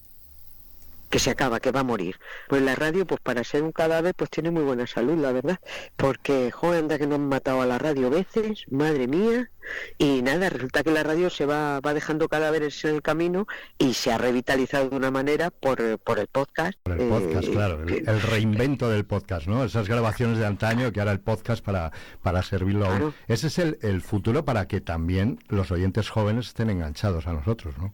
que 1.10 1.18
se 1.18 1.30
acaba, 1.30 1.60
que 1.60 1.72
va 1.72 1.80
a 1.80 1.84
morir. 1.84 2.16
Pues 2.48 2.62
la 2.62 2.74
radio, 2.74 3.06
pues 3.06 3.20
para 3.20 3.44
ser 3.44 3.62
un 3.62 3.72
cadáver, 3.72 4.14
pues 4.14 4.30
tiene 4.30 4.50
muy 4.50 4.62
buena 4.62 4.86
salud, 4.86 5.18
la 5.18 5.32
verdad. 5.32 5.58
Porque, 5.96 6.50
joder, 6.50 6.80
anda 6.80 6.98
que 6.98 7.06
nos 7.06 7.16
han 7.16 7.28
matado 7.28 7.62
a 7.62 7.66
la 7.66 7.78
radio 7.78 8.10
veces, 8.10 8.64
madre 8.70 9.06
mía. 9.06 9.50
Y 9.98 10.22
nada, 10.22 10.48
resulta 10.48 10.82
que 10.82 10.90
la 10.90 11.02
radio 11.02 11.28
se 11.28 11.44
va, 11.44 11.80
va 11.80 11.92
dejando 11.92 12.28
cadáveres 12.28 12.82
en 12.84 12.94
el 12.94 13.02
camino 13.02 13.46
y 13.76 13.94
se 13.94 14.10
ha 14.10 14.18
revitalizado 14.18 14.88
de 14.88 14.96
una 14.96 15.10
manera 15.10 15.50
por, 15.50 15.98
por 15.98 16.18
el 16.18 16.26
podcast. 16.26 16.78
Por 16.82 17.00
el 17.00 17.08
podcast, 17.08 17.48
eh, 17.48 17.52
claro. 17.52 17.82
El, 17.86 18.22
reinvento 18.22 18.88
del 18.88 19.04
podcast, 19.04 19.46
¿no? 19.46 19.64
Esas 19.64 19.88
grabaciones 19.88 20.38
de 20.38 20.46
antaño 20.46 20.90
que 20.92 21.00
ahora 21.00 21.12
el 21.12 21.20
podcast 21.20 21.62
para, 21.62 21.92
para 22.22 22.42
servirlo 22.42 23.12
Ese 23.26 23.48
es 23.48 23.58
el, 23.58 23.78
el 23.82 24.00
futuro 24.00 24.44
para 24.44 24.66
que 24.68 24.80
también 24.80 25.38
los 25.48 25.70
oyentes 25.70 26.08
jóvenes 26.08 26.48
estén 26.48 26.70
enganchados 26.70 27.26
a 27.26 27.32
nosotros, 27.32 27.76
¿no? 27.78 27.92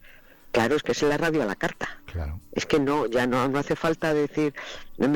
Claro, 0.54 0.76
es 0.76 0.84
que 0.84 0.92
es 0.92 1.02
la 1.02 1.16
radio 1.18 1.42
a 1.42 1.46
la 1.46 1.56
carta. 1.56 1.98
Claro. 2.06 2.38
Es 2.52 2.64
que 2.64 2.78
no, 2.78 3.06
ya 3.06 3.26
no, 3.26 3.48
no 3.48 3.58
hace 3.58 3.74
falta 3.74 4.14
decir, 4.14 4.54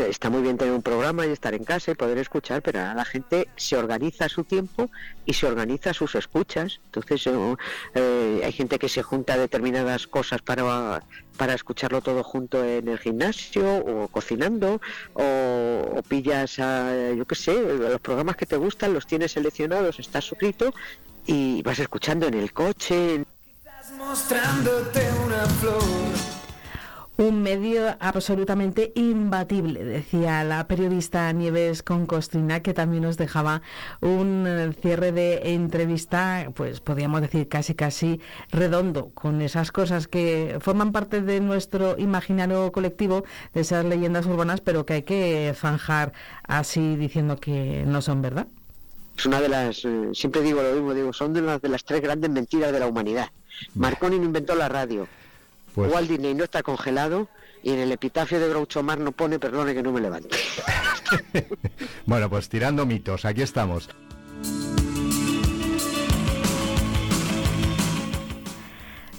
está 0.09 0.31
muy 0.31 0.43
bien 0.43 0.59
tener 0.59 0.75
un 0.75 0.83
programa 0.83 1.25
y 1.27 1.31
estar 1.31 1.55
en 1.55 1.63
casa 1.63 1.93
y 1.93 1.95
poder 1.95 2.19
escuchar, 2.19 2.61
pero 2.61 2.81
ahora 2.81 2.95
la 2.95 3.05
gente 3.05 3.47
se 3.55 3.77
organiza 3.77 4.29
su 4.29 4.43
tiempo 4.43 4.91
y 5.27 5.35
se 5.35 5.47
organiza 5.47 5.95
sus 5.95 6.17
escuchas. 6.17 6.81
Entonces 6.87 7.25
eh, 7.29 7.55
eh, 7.95 8.41
hay 8.45 8.51
gente 8.51 8.81
que 8.81 8.89
se 8.89 9.05
junta 9.05 9.39
determinadas 9.39 10.09
cosas 10.09 10.43
para, 10.43 11.05
para 11.37 11.55
escucharlo 11.55 12.01
todo 12.01 12.25
junto 12.25 12.65
en 12.65 12.89
el 12.89 12.99
gimnasio 12.99 13.77
o 13.77 14.09
cocinando 14.09 14.81
o, 15.15 16.03
pillas, 16.09 16.57
yo 16.57 17.25
qué 17.27 17.35
sé, 17.37 17.63
los 17.63 18.01
programas 18.01 18.35
que 18.35 18.47
te 18.47 18.57
gustan, 18.57 18.93
los 18.93 19.07
tienes 19.07 19.31
seleccionados, 19.31 20.01
estás 20.01 20.25
suscrito 20.25 20.75
y 21.27 21.63
vas 21.63 21.79
escuchando 21.79 22.27
en 22.27 22.35
el 22.35 22.53
coche 22.53 23.25
mostrándote 23.99 25.01
una 25.27 25.45
flor. 25.47 25.83
Un 27.17 27.43
medio 27.43 27.97
absolutamente 27.99 28.93
imbatible, 28.95 29.83
decía 29.85 30.45
la 30.45 30.69
periodista 30.69 31.33
Nieves 31.33 31.83
Concostrina, 31.83 32.61
que 32.61 32.75
también 32.75 33.03
nos 33.03 33.17
dejaba 33.17 33.61
un 34.01 34.45
eh, 34.47 34.73
cierre 34.81 35.11
de 35.11 35.53
entrevista, 35.55 36.47
pues 36.55 36.81
podríamos 36.81 37.21
decir 37.23 37.49
casi 37.49 37.75
casi 37.75 38.21
redondo, 38.53 39.11
con 39.15 39.43
esas 39.43 39.73
cosas 39.73 40.07
que 40.07 40.59
forman 40.61 40.93
parte 40.93 41.21
de 41.21 41.41
nuestro 41.41 41.99
imaginario 41.99 42.71
colectivo, 42.71 43.25
de 43.53 43.63
esas 43.63 43.85
leyendas 43.85 44.27
urbanas, 44.27 44.61
pero 44.61 44.87
que 44.87 44.95
hay 44.95 45.03
que 45.03 45.53
zanjar 45.57 46.13
así 46.45 46.95
diciendo 46.95 47.37
que 47.39 47.83
no 47.85 48.01
son 48.01 48.23
verdad. 48.23 48.47
Es 49.19 49.27
una 49.27 49.41
de 49.41 49.49
las, 49.49 49.85
eh, 49.85 50.11
siempre 50.13 50.43
digo 50.43 50.63
lo 50.63 50.73
mismo, 50.73 50.95
digo, 50.95 51.13
son 51.13 51.35
de 51.35 51.43
las, 51.43 51.61
de 51.61 51.69
las 51.69 51.85
tres 51.85 52.01
grandes 52.01 52.31
mentiras 52.31 52.71
de 52.71 52.79
la 52.79 52.87
humanidad. 52.87 53.31
Marconi 53.75 54.17
no 54.17 54.25
inventó 54.25 54.55
la 54.55 54.69
radio. 54.69 55.09
Pues... 55.75 55.93
Walt 55.93 56.09
Disney 56.09 56.35
no 56.35 56.45
está 56.45 56.63
congelado 56.63 57.29
y 57.65 57.73
en 57.73 57.81
el 57.81 57.91
epitafio 57.91 58.39
de 58.39 58.49
Groucho 58.49 58.85
Mar 58.85 59.01
no 59.01 59.11
pone 59.11 59.41
perdone 59.41 59.75
que 59.75 59.83
no 59.83 59.91
me 59.91 60.01
levante. 60.01 60.37
bueno, 62.07 62.31
pues 62.31 62.49
tirando 62.49 62.87
mitos, 62.87 63.25
aquí 63.25 63.43
estamos. 63.43 63.89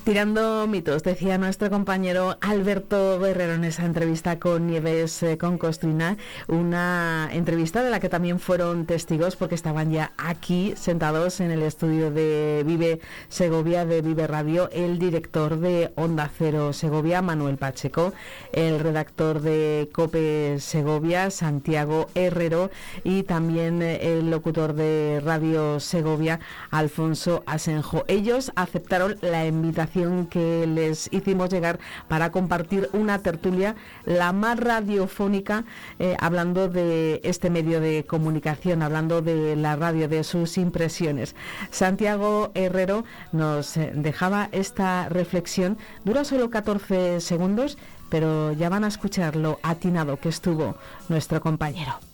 Tirando 0.10 0.65
mitos, 0.65 1.04
decía 1.04 1.38
nuestro 1.38 1.69
compañero 1.69 2.39
Alberto 2.41 3.19
Guerrero 3.19 3.54
en 3.54 3.63
esa 3.63 3.86
entrevista 3.86 4.39
con 4.39 4.65
Nieves 4.65 5.22
eh, 5.22 5.38
con 5.38 5.60
Costrina, 5.60 6.17
una 6.48 7.30
entrevista 7.32 7.84
de 7.84 7.91
la 7.91 8.00
que 8.00 8.10
también 8.10 8.39
fueron 8.39 8.88
testigos 8.88 9.36
porque 9.36 9.54
estaban 9.54 9.91
ya 9.91 10.13
aquí 10.17 10.74
sentados 10.76 11.41
en 11.41 11.52
el 11.52 11.62
estudio 11.62 12.10
de 12.10 12.63
Vive 12.65 13.02
Segovia, 13.28 13.86
de 13.86 14.02
Vive 14.02 14.26
Radio, 14.26 14.72
el 14.72 14.98
director 14.98 15.60
de 15.60 15.91
Onda 15.93 16.28
Cero 16.36 16.74
Segovia, 16.74 17.22
Manuel 17.22 17.58
Pacheco, 17.58 18.12
el 18.52 18.80
redactor 18.80 19.41
de 19.41 19.91
Cope 19.93 20.56
Segovia, 20.60 21.30
Santiago 21.30 22.08
Herrero, 22.15 22.72
y 23.04 23.22
también 23.22 23.84
eh, 23.84 24.17
el 24.17 24.32
locutor 24.32 24.74
de 24.74 25.22
Radio 25.24 25.80
Segovia, 25.80 26.39
Alfonso 26.72 27.43
Asenjo. 27.45 28.06
Ellos 28.08 28.52
aceptaron 28.56 29.15
la 29.22 29.45
invitación 29.45 29.99
que 30.30 30.66
les 30.68 31.10
hicimos 31.12 31.50
llegar 31.50 31.80
para 32.08 32.32
compartir 32.32 32.90
una 32.94 33.20
tertulia, 33.20 33.76
la 34.06 34.34
más 34.34 34.60
radiofónica, 34.60 35.66
eh, 36.00 36.16
hablando 36.20 36.70
de 36.70 37.22
este 37.24 37.50
medio 37.50 37.80
de 37.82 38.06
comunicación, 38.06 38.82
hablando 38.82 39.22
de 39.22 39.56
la 39.56 39.76
radio, 39.76 40.08
de 40.08 40.24
sus 40.24 40.58
impresiones. 40.58 41.36
Santiago 41.72 42.52
Herrero 42.54 43.06
nos 43.32 43.78
eh, 43.78 43.92
dejaba 43.96 44.50
esta 44.52 45.10
reflexión, 45.10 45.78
dura 46.06 46.24
solo 46.24 46.50
14 46.50 47.22
segundos, 47.22 47.78
pero 48.10 48.54
ya 48.54 48.70
van 48.70 48.84
a 48.84 48.88
escuchar 48.88 49.36
lo 49.36 49.60
atinado 49.64 50.18
que 50.18 50.30
estuvo 50.30 50.76
nuestro 51.10 51.42
compañero 51.42 52.09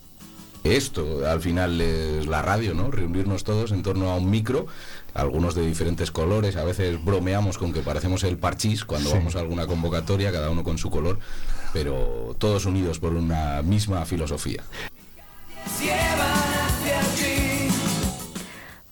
esto 0.66 1.28
al 1.30 1.42
final 1.42 1.80
es 1.80 2.26
la 2.26 2.42
radio, 2.42 2.74
¿no? 2.74 2.90
Reunirnos 2.90 3.44
todos 3.44 3.72
en 3.72 3.84
torno 3.84 4.10
a 4.10 4.18
un 4.18 4.30
micro, 4.30 4.66
algunos 5.14 5.54
de 5.54 5.66
diferentes 5.66 6.12
colores, 6.12 6.56
a 6.56 6.64
veces 6.64 7.04
bromeamos 7.04 7.58
con 7.58 7.72
que 7.72 7.82
parecemos 7.82 8.24
el 8.24 8.38
parchís 8.38 8.84
cuando 8.84 9.12
vamos 9.12 9.36
a 9.36 9.40
alguna 9.40 9.68
convocatoria, 9.68 10.32
cada 10.32 10.50
uno 10.50 10.64
con 10.64 10.78
su 10.78 10.90
color, 10.90 11.20
pero 11.72 12.36
todos 12.40 12.66
unidos 12.66 13.00
por 13.00 13.14
una 13.14 13.62
misma 13.62 14.06
filosofía. 14.06 14.64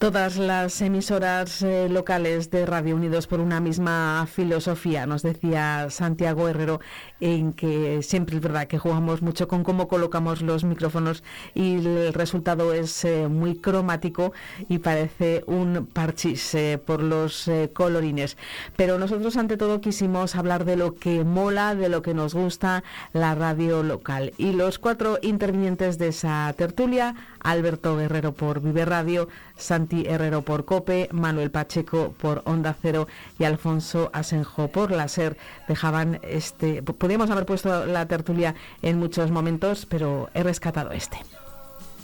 Todas 0.04 0.36
las 0.36 0.82
emisoras 0.82 1.62
eh, 1.62 1.88
locales 1.88 2.52
de 2.52 2.66
Radio 2.66 2.98
Unidos 2.98 3.26
por 3.26 3.40
una 3.40 3.62
misma 3.62 4.28
filosofía, 4.30 5.06
nos 5.06 5.22
decía 5.22 5.88
Santiago 5.90 6.50
Herrero, 6.50 6.82
en 7.24 7.54
que 7.54 8.04
siempre 8.04 8.36
es 8.36 8.42
verdad 8.42 8.68
que 8.68 8.78
jugamos 8.78 9.22
mucho 9.22 9.48
con 9.48 9.64
cómo 9.64 9.88
colocamos 9.88 10.42
los 10.42 10.66
micrófonos 10.66 11.24
y 11.54 11.76
el 11.76 12.14
resultado 12.14 12.74
es 12.74 13.06
eh, 13.06 13.30
muy 13.30 13.56
cromático 13.56 14.34
y 14.68 14.80
parece 14.80 15.44
un 15.48 15.88
parchís 15.92 16.54
eh, 16.54 16.78
por 16.86 17.02
los 17.02 17.50
colorines. 17.74 18.36
Pero 18.76 19.00
nosotros 19.00 19.38
ante 19.38 19.56
todo 19.56 19.80
quisimos 19.80 20.36
hablar 20.36 20.66
de 20.66 20.76
lo 20.76 20.96
que 20.96 21.24
mola, 21.24 21.76
de 21.76 21.88
lo 21.88 22.02
que 22.02 22.14
nos 22.14 22.34
gusta 22.34 22.84
la 23.14 23.36
radio 23.36 23.84
local. 23.84 24.34
Y 24.38 24.52
los 24.52 24.78
cuatro 24.78 25.18
intervinientes 25.22 25.98
de 25.98 26.10
esa 26.10 26.54
tertulia, 26.58 27.16
Alberto 27.40 27.96
Guerrero 27.96 28.34
por 28.34 28.62
Vive 28.62 28.86
Radio, 28.86 29.30
Santi 29.58 30.06
Herrero 30.08 30.42
por 30.42 30.66
COPE, 30.66 31.10
Manuel 31.12 31.52
Pacheco 31.52 32.14
por 32.18 32.42
Onda 32.46 32.76
Cero 32.80 33.08
y 33.40 33.44
Alfonso 33.44 34.10
Asenjo 34.14 34.68
por 34.70 34.92
la 34.92 35.08
SER. 35.08 35.38
Dejaban 35.68 36.20
este. 36.24 36.82
Podríamos 37.14 37.30
haber 37.30 37.46
puesto 37.46 37.86
la 37.86 38.08
tertulia 38.08 38.56
en 38.82 38.98
muchos 38.98 39.30
momentos, 39.30 39.86
pero 39.86 40.32
he 40.34 40.42
rescatado 40.42 40.90
este. 40.94 41.18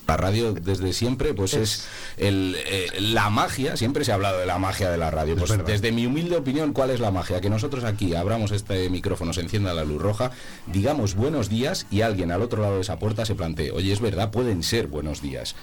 La 0.08 0.18
radio 0.18 0.54
desde 0.54 0.94
siempre 0.94 1.34
pues 1.34 1.56
es, 1.56 1.88
el, 2.18 2.56
eh, 2.68 2.90
la 3.00 3.32
magia, 3.32 3.76
siempre 3.76 4.06
se 4.06 4.12
ha 4.12 4.14
hablado 4.14 4.38
de 4.38 4.46
la 4.46 4.60
magia 4.60 4.92
de 4.92 5.00
la 5.00 5.10
radio. 5.10 5.36
Pues 5.36 5.66
desde 5.66 5.92
mi 5.92 6.06
humilde 6.06 6.36
opinión, 6.36 6.74
¿cuál 6.74 6.92
es 6.92 7.00
la 7.00 7.10
magia? 7.10 7.42
Que 7.42 7.50
nosotros 7.50 7.86
aquí 7.86 8.14
abramos 8.14 8.52
este 8.52 8.88
micrófono, 8.92 9.34
se 9.34 9.42
encienda 9.42 9.74
la 9.74 9.84
luz 9.84 10.00
roja, 10.00 10.30
digamos 10.68 11.16
buenos 11.16 11.50
días 11.50 11.88
y 11.90 12.02
alguien 12.02 12.32
al 12.32 12.44
otro 12.44 12.62
lado 12.62 12.76
de 12.76 12.82
esa 12.82 13.00
puerta 13.00 13.26
se 13.26 13.34
plantee, 13.34 13.72
oye, 13.72 13.92
es 13.92 14.02
verdad, 14.02 14.30
pueden 14.30 14.62
ser 14.62 14.86
buenos 14.86 15.24
días. 15.24 15.56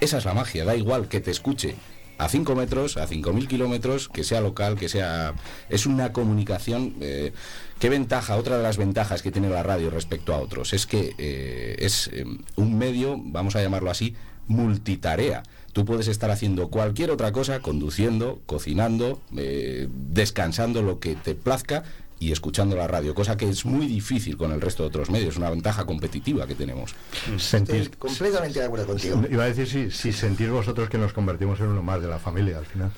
Esa 0.00 0.18
es 0.18 0.24
la 0.24 0.34
magia, 0.34 0.64
da 0.64 0.74
igual 0.74 1.06
que 1.06 1.20
te 1.20 1.30
escuche 1.30 1.76
a 2.18 2.28
5 2.28 2.54
metros, 2.56 2.96
a 2.96 3.08
5.000 3.08 3.46
kilómetros, 3.46 4.08
que 4.08 4.24
sea 4.24 4.40
local, 4.40 4.76
que 4.76 4.88
sea... 4.88 5.34
Es 5.68 5.86
una 5.86 6.12
comunicación... 6.12 6.96
Eh, 7.00 7.32
¿Qué 7.80 7.88
ventaja? 7.88 8.36
Otra 8.36 8.58
de 8.58 8.62
las 8.62 8.76
ventajas 8.76 9.22
que 9.22 9.32
tiene 9.32 9.48
la 9.48 9.62
radio 9.62 9.88
respecto 9.88 10.34
a 10.34 10.38
otros 10.38 10.74
es 10.74 10.86
que 10.86 11.14
eh, 11.16 11.76
es 11.78 12.10
eh, 12.12 12.24
un 12.56 12.78
medio, 12.78 13.16
vamos 13.18 13.56
a 13.56 13.62
llamarlo 13.62 13.90
así, 13.90 14.14
multitarea. 14.48 15.42
Tú 15.72 15.86
puedes 15.86 16.06
estar 16.06 16.30
haciendo 16.30 16.68
cualquier 16.68 17.10
otra 17.10 17.32
cosa, 17.32 17.60
conduciendo, 17.60 18.42
cocinando, 18.44 19.22
descansando, 19.30 20.82
lo 20.82 20.98
que 20.98 21.14
te 21.14 21.34
plazca, 21.34 21.84
y 22.20 22.32
escuchando 22.32 22.76
la 22.76 22.86
radio, 22.86 23.14
cosa 23.14 23.38
que 23.38 23.48
es 23.48 23.64
muy 23.64 23.86
difícil 23.86 24.36
con 24.36 24.52
el 24.52 24.60
resto 24.60 24.82
de 24.82 24.88
otros 24.88 25.08
medios, 25.08 25.38
una 25.38 25.48
ventaja 25.48 25.86
competitiva 25.86 26.46
que 26.46 26.54
tenemos. 26.54 26.94
Sentir, 27.38 27.96
completamente 27.96 28.60
de 28.60 28.66
acuerdo 28.66 28.86
contigo. 28.86 29.22
Iba 29.30 29.44
a 29.44 29.46
decir 29.46 29.66
si, 29.66 29.90
si 29.90 30.12
sentir 30.12 30.50
vosotros 30.50 30.90
que 30.90 30.98
nos 30.98 31.14
convertimos 31.14 31.58
en 31.60 31.68
uno 31.68 31.82
más 31.82 32.02
de 32.02 32.08
la 32.08 32.18
familia 32.18 32.58
al 32.58 32.66
final. 32.66 32.92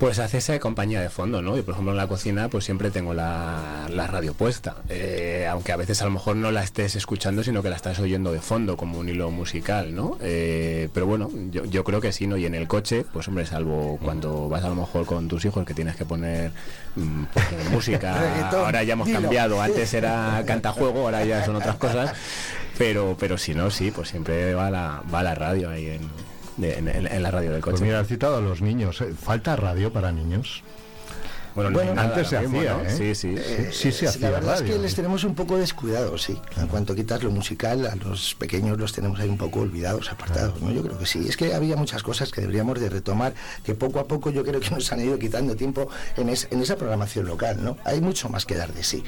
Pues 0.00 0.18
hace 0.18 0.38
esa 0.38 0.58
compañía 0.60 1.02
de 1.02 1.10
fondo, 1.10 1.42
¿no? 1.42 1.58
Y 1.58 1.62
por 1.62 1.72
ejemplo 1.72 1.92
en 1.92 1.98
la 1.98 2.06
cocina 2.06 2.48
pues 2.48 2.64
siempre 2.64 2.90
tengo 2.90 3.12
la, 3.12 3.86
radio 4.08 4.32
puesta, 4.32 4.76
eh, 4.88 5.46
aunque 5.46 5.72
a 5.72 5.76
veces 5.76 6.00
a 6.00 6.06
lo 6.06 6.10
mejor 6.10 6.36
no 6.36 6.50
la 6.50 6.62
estés 6.62 6.96
escuchando, 6.96 7.44
sino 7.44 7.62
que 7.62 7.68
la 7.68 7.76
estás 7.76 7.98
oyendo 7.98 8.32
de 8.32 8.40
fondo 8.40 8.78
como 8.78 8.98
un 8.98 9.10
hilo 9.10 9.30
musical, 9.30 9.94
¿no? 9.94 10.16
Eh, 10.22 10.88
pero 10.94 11.04
bueno, 11.04 11.28
yo, 11.50 11.84
creo 11.84 12.00
que 12.00 12.12
sí, 12.12 12.26
¿no? 12.26 12.38
Y 12.38 12.46
en 12.46 12.54
el 12.54 12.66
coche, 12.66 13.04
pues 13.12 13.28
hombre, 13.28 13.44
salvo 13.44 13.98
cuando 14.02 14.48
vas 14.48 14.64
a 14.64 14.70
lo 14.70 14.74
mejor 14.74 15.04
con 15.04 15.28
tus 15.28 15.44
hijos 15.44 15.66
que 15.66 15.74
tienes 15.74 15.96
que 15.96 16.06
poner 16.06 16.50
mm, 16.96 17.24
música, 17.70 18.48
ahora 18.52 18.82
ya 18.82 18.94
hemos 18.94 19.10
cambiado, 19.10 19.60
antes 19.60 19.92
era 19.92 20.42
cantajuego, 20.46 21.00
ahora 21.00 21.26
ya 21.26 21.44
son 21.44 21.56
otras 21.56 21.76
cosas, 21.76 22.14
pero, 22.78 23.18
pero 23.20 23.36
si 23.36 23.52
no, 23.52 23.70
sí, 23.70 23.90
pues 23.90 24.08
siempre 24.08 24.54
va 24.54 24.70
la, 24.70 25.02
va 25.12 25.22
la 25.22 25.34
radio 25.34 25.68
ahí 25.68 25.88
en 25.88 26.29
en, 26.64 27.22
la 27.22 27.30
radio 27.30 27.52
del 27.52 27.60
coche. 27.60 27.72
Pues 27.72 27.82
mira, 27.82 28.00
has 28.00 28.08
citado 28.08 28.36
a 28.36 28.40
los 28.40 28.60
niños. 28.62 29.00
¿eh? 29.00 29.14
¿Falta 29.18 29.56
radio 29.56 29.92
para 29.92 30.12
niños? 30.12 30.62
Bueno, 31.54 32.00
antes 32.00 32.28
se 32.28 32.36
hacía, 32.36 32.80
¿eh? 32.82 32.90
Sí, 32.96 33.14
sí. 33.14 33.34
Eh, 33.36 33.70
sí, 33.72 33.90
sí, 33.92 34.06
la 34.20 34.30
verdad 34.30 34.56
es 34.56 34.62
que 34.62 34.78
les 34.78 34.94
tenemos 34.94 35.24
un 35.24 35.34
poco 35.34 35.58
descuidados, 35.58 36.22
sí. 36.22 36.40
En 36.56 36.68
cuanto 36.68 36.94
quitas 36.94 37.22
lo 37.22 37.30
musical, 37.30 37.86
a 37.86 37.96
los 37.96 38.34
pequeños 38.36 38.78
los 38.78 38.92
tenemos 38.92 39.18
ahí 39.20 39.28
un 39.28 39.36
poco 39.36 39.60
olvidados, 39.60 40.10
apartados, 40.12 40.60
¿no? 40.60 40.70
Yo 40.70 40.82
creo 40.82 40.98
que 40.98 41.06
sí. 41.06 41.26
Es 41.28 41.36
que 41.36 41.54
había 41.54 41.76
muchas 41.76 42.02
cosas 42.02 42.30
que 42.30 42.40
deberíamos 42.40 42.78
de 42.80 42.88
retomar, 42.88 43.34
que 43.64 43.74
poco 43.74 43.98
a 43.98 44.06
poco 44.06 44.30
yo 44.30 44.44
creo 44.44 44.60
que 44.60 44.70
nos 44.70 44.92
han 44.92 45.00
ido 45.00 45.18
quitando 45.18 45.56
tiempo 45.56 45.88
en, 46.16 46.28
en 46.28 46.60
esa 46.62 46.76
programación 46.76 47.26
local, 47.26 47.58
¿no? 47.62 47.76
Hay 47.84 48.00
mucho 48.00 48.28
más 48.28 48.46
que 48.46 48.54
dar 48.54 48.72
de 48.72 48.84
sí. 48.84 49.02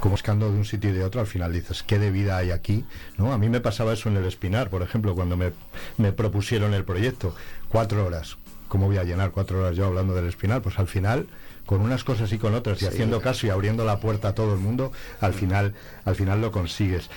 Como 0.00 0.12
buscando 0.12 0.50
de 0.50 0.56
un 0.56 0.64
sitio 0.64 0.90
y 0.90 0.92
de 0.92 1.04
otro, 1.04 1.20
al 1.20 1.26
final 1.26 1.52
dices, 1.52 1.82
¿qué 1.82 1.98
de 1.98 2.10
vida 2.10 2.36
hay 2.36 2.50
aquí? 2.50 2.84
¿No? 3.16 3.32
A 3.32 3.38
mí 3.38 3.48
me 3.48 3.60
pasaba 3.60 3.92
eso 3.92 4.08
en 4.08 4.16
el 4.16 4.24
Espinar, 4.24 4.70
por 4.70 4.82
ejemplo, 4.82 5.14
cuando 5.14 5.36
me, 5.36 5.52
me 5.96 6.12
propusieron 6.12 6.74
el 6.74 6.84
proyecto. 6.84 7.34
Cuatro 7.68 8.04
horas. 8.04 8.36
¿Cómo 8.68 8.86
voy 8.86 8.98
a 8.98 9.04
llenar 9.04 9.30
cuatro 9.30 9.60
horas 9.60 9.76
yo 9.76 9.86
hablando 9.86 10.14
del 10.14 10.26
Espinar? 10.26 10.60
Pues 10.62 10.78
al 10.78 10.88
final 10.88 11.28
con 11.66 11.80
unas 11.80 12.04
cosas 12.04 12.32
y 12.32 12.38
con 12.38 12.54
otras 12.54 12.80
y 12.80 12.86
haciendo 12.86 13.20
caso 13.20 13.46
y 13.46 13.50
abriendo 13.50 13.84
la 13.84 13.98
puerta 13.98 14.28
a 14.28 14.34
todo 14.34 14.54
el 14.54 14.60
mundo, 14.60 14.92
al 15.20 15.34
final, 15.34 15.74
al 16.04 16.14
final 16.14 16.40
lo 16.40 16.52
consigues. 16.52 17.10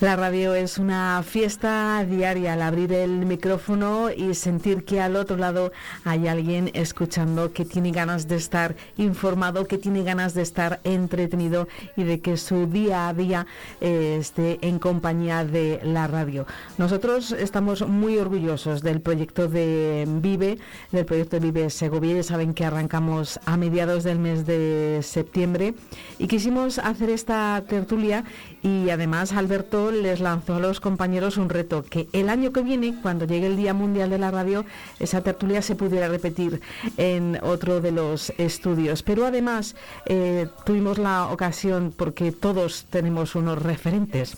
La 0.00 0.14
radio 0.14 0.54
es 0.54 0.76
una 0.76 1.22
fiesta 1.22 2.04
diaria 2.04 2.52
al 2.52 2.60
abrir 2.60 2.92
el 2.92 3.24
micrófono 3.24 4.10
y 4.10 4.34
sentir 4.34 4.84
que 4.84 5.00
al 5.00 5.16
otro 5.16 5.38
lado 5.38 5.72
hay 6.04 6.28
alguien 6.28 6.70
escuchando 6.74 7.54
que 7.54 7.64
tiene 7.64 7.92
ganas 7.92 8.28
de 8.28 8.36
estar 8.36 8.76
informado, 8.98 9.66
que 9.66 9.78
tiene 9.78 10.02
ganas 10.02 10.34
de 10.34 10.42
estar 10.42 10.80
entretenido 10.84 11.66
y 11.96 12.04
de 12.04 12.20
que 12.20 12.36
su 12.36 12.66
día 12.66 13.08
a 13.08 13.14
día 13.14 13.46
eh, 13.80 14.18
esté 14.20 14.58
en 14.60 14.78
compañía 14.78 15.46
de 15.46 15.80
la 15.82 16.06
radio. 16.06 16.44
Nosotros 16.76 17.32
estamos 17.32 17.80
muy 17.88 18.18
orgullosos 18.18 18.82
del 18.82 19.00
proyecto 19.00 19.48
de 19.48 20.04
Vive, 20.06 20.58
del 20.92 21.06
proyecto 21.06 21.36
de 21.36 21.40
Vive 21.40 21.70
Segovia. 21.70 22.16
Ya 22.16 22.22
saben 22.22 22.52
que 22.52 22.66
arrancamos 22.66 23.40
a 23.46 23.56
mediados 23.56 24.04
del 24.04 24.18
mes 24.18 24.44
de 24.44 25.00
septiembre 25.02 25.72
y 26.18 26.28
quisimos 26.28 26.78
hacer 26.78 27.08
esta 27.08 27.64
tertulia 27.66 28.24
y 28.62 28.90
además 28.90 29.32
Alberto 29.32 29.90
les 29.90 30.20
lanzó 30.20 30.56
a 30.56 30.60
los 30.60 30.80
compañeros 30.80 31.36
un 31.36 31.48
reto, 31.48 31.84
que 31.84 32.08
el 32.12 32.28
año 32.28 32.52
que 32.52 32.62
viene, 32.62 32.94
cuando 33.02 33.26
llegue 33.26 33.46
el 33.46 33.56
Día 33.56 33.74
Mundial 33.74 34.10
de 34.10 34.18
la 34.18 34.30
Radio, 34.30 34.64
esa 34.98 35.20
tertulia 35.20 35.62
se 35.62 35.76
pudiera 35.76 36.08
repetir 36.08 36.60
en 36.96 37.38
otro 37.42 37.80
de 37.80 37.92
los 37.92 38.30
estudios. 38.38 39.02
Pero 39.02 39.26
además 39.26 39.76
eh, 40.06 40.48
tuvimos 40.64 40.98
la 40.98 41.26
ocasión, 41.26 41.92
porque 41.96 42.32
todos 42.32 42.86
tenemos 42.90 43.34
unos 43.34 43.62
referentes, 43.62 44.36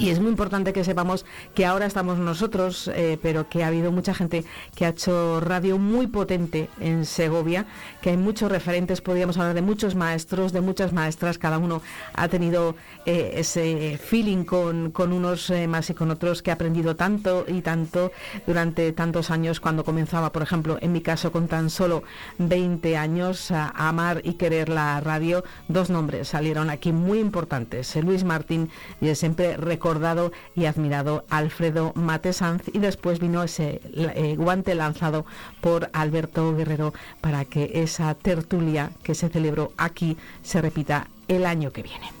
y 0.00 0.08
es 0.08 0.18
muy 0.18 0.30
importante 0.30 0.72
que 0.72 0.82
sepamos 0.82 1.26
que 1.54 1.66
ahora 1.66 1.84
estamos 1.84 2.16
nosotros, 2.16 2.90
eh, 2.94 3.18
pero 3.22 3.50
que 3.50 3.62
ha 3.62 3.66
habido 3.66 3.92
mucha 3.92 4.14
gente 4.14 4.46
que 4.74 4.86
ha 4.86 4.88
hecho 4.88 5.40
radio 5.40 5.76
muy 5.76 6.06
potente 6.06 6.70
en 6.80 7.04
Segovia, 7.04 7.66
que 8.00 8.08
hay 8.08 8.16
muchos 8.16 8.50
referentes, 8.50 9.02
podríamos 9.02 9.36
hablar 9.36 9.54
de 9.54 9.60
muchos 9.60 9.94
maestros, 9.94 10.52
de 10.52 10.62
muchas 10.62 10.94
maestras, 10.94 11.36
cada 11.36 11.58
uno 11.58 11.82
ha 12.14 12.28
tenido 12.28 12.76
eh, 13.04 13.32
ese 13.34 14.00
feeling 14.02 14.44
con, 14.44 14.90
unos 14.96 15.50
eh, 15.50 15.66
más 15.66 15.90
y 15.90 15.94
con 15.94 16.10
otros, 16.10 16.42
que 16.42 16.50
ha 16.50 16.54
aprendido 16.54 16.96
tanto 16.96 17.44
y 17.46 17.60
tanto 17.60 18.10
durante 18.46 18.92
tantos 18.92 19.30
años, 19.30 19.60
cuando 19.60 19.84
comenzaba, 19.84 20.32
por 20.32 20.40
ejemplo, 20.40 20.78
en 20.80 20.92
mi 20.92 21.02
caso, 21.02 21.30
con 21.30 21.46
tan 21.46 21.68
solo 21.68 22.04
20 22.38 22.96
años, 22.96 23.50
a 23.50 23.68
amar 23.68 24.22
y 24.24 24.34
querer 24.34 24.70
la 24.70 24.98
radio, 25.00 25.44
dos 25.68 25.90
nombres 25.90 26.28
salieron 26.28 26.70
aquí 26.70 26.90
muy 26.90 27.18
importantes, 27.18 27.94
Luis 27.96 28.24
Martín 28.24 28.70
y 29.02 29.08
el 29.08 29.16
siempre 29.16 29.58
recordado 29.58 29.89
recordado 29.90 30.30
y 30.54 30.66
admirado 30.66 31.24
Alfredo 31.30 31.92
Matesanz 31.96 32.62
y 32.72 32.78
después 32.78 33.18
vino 33.18 33.42
ese 33.42 33.80
eh, 33.92 34.36
guante 34.36 34.76
lanzado 34.76 35.26
por 35.60 35.90
Alberto 35.92 36.54
Guerrero 36.54 36.94
para 37.20 37.44
que 37.44 37.72
esa 37.74 38.14
tertulia 38.14 38.92
que 39.02 39.16
se 39.16 39.30
celebró 39.30 39.72
aquí 39.76 40.16
se 40.42 40.62
repita 40.62 41.08
el 41.26 41.44
año 41.44 41.72
que 41.72 41.82
viene 41.82 42.19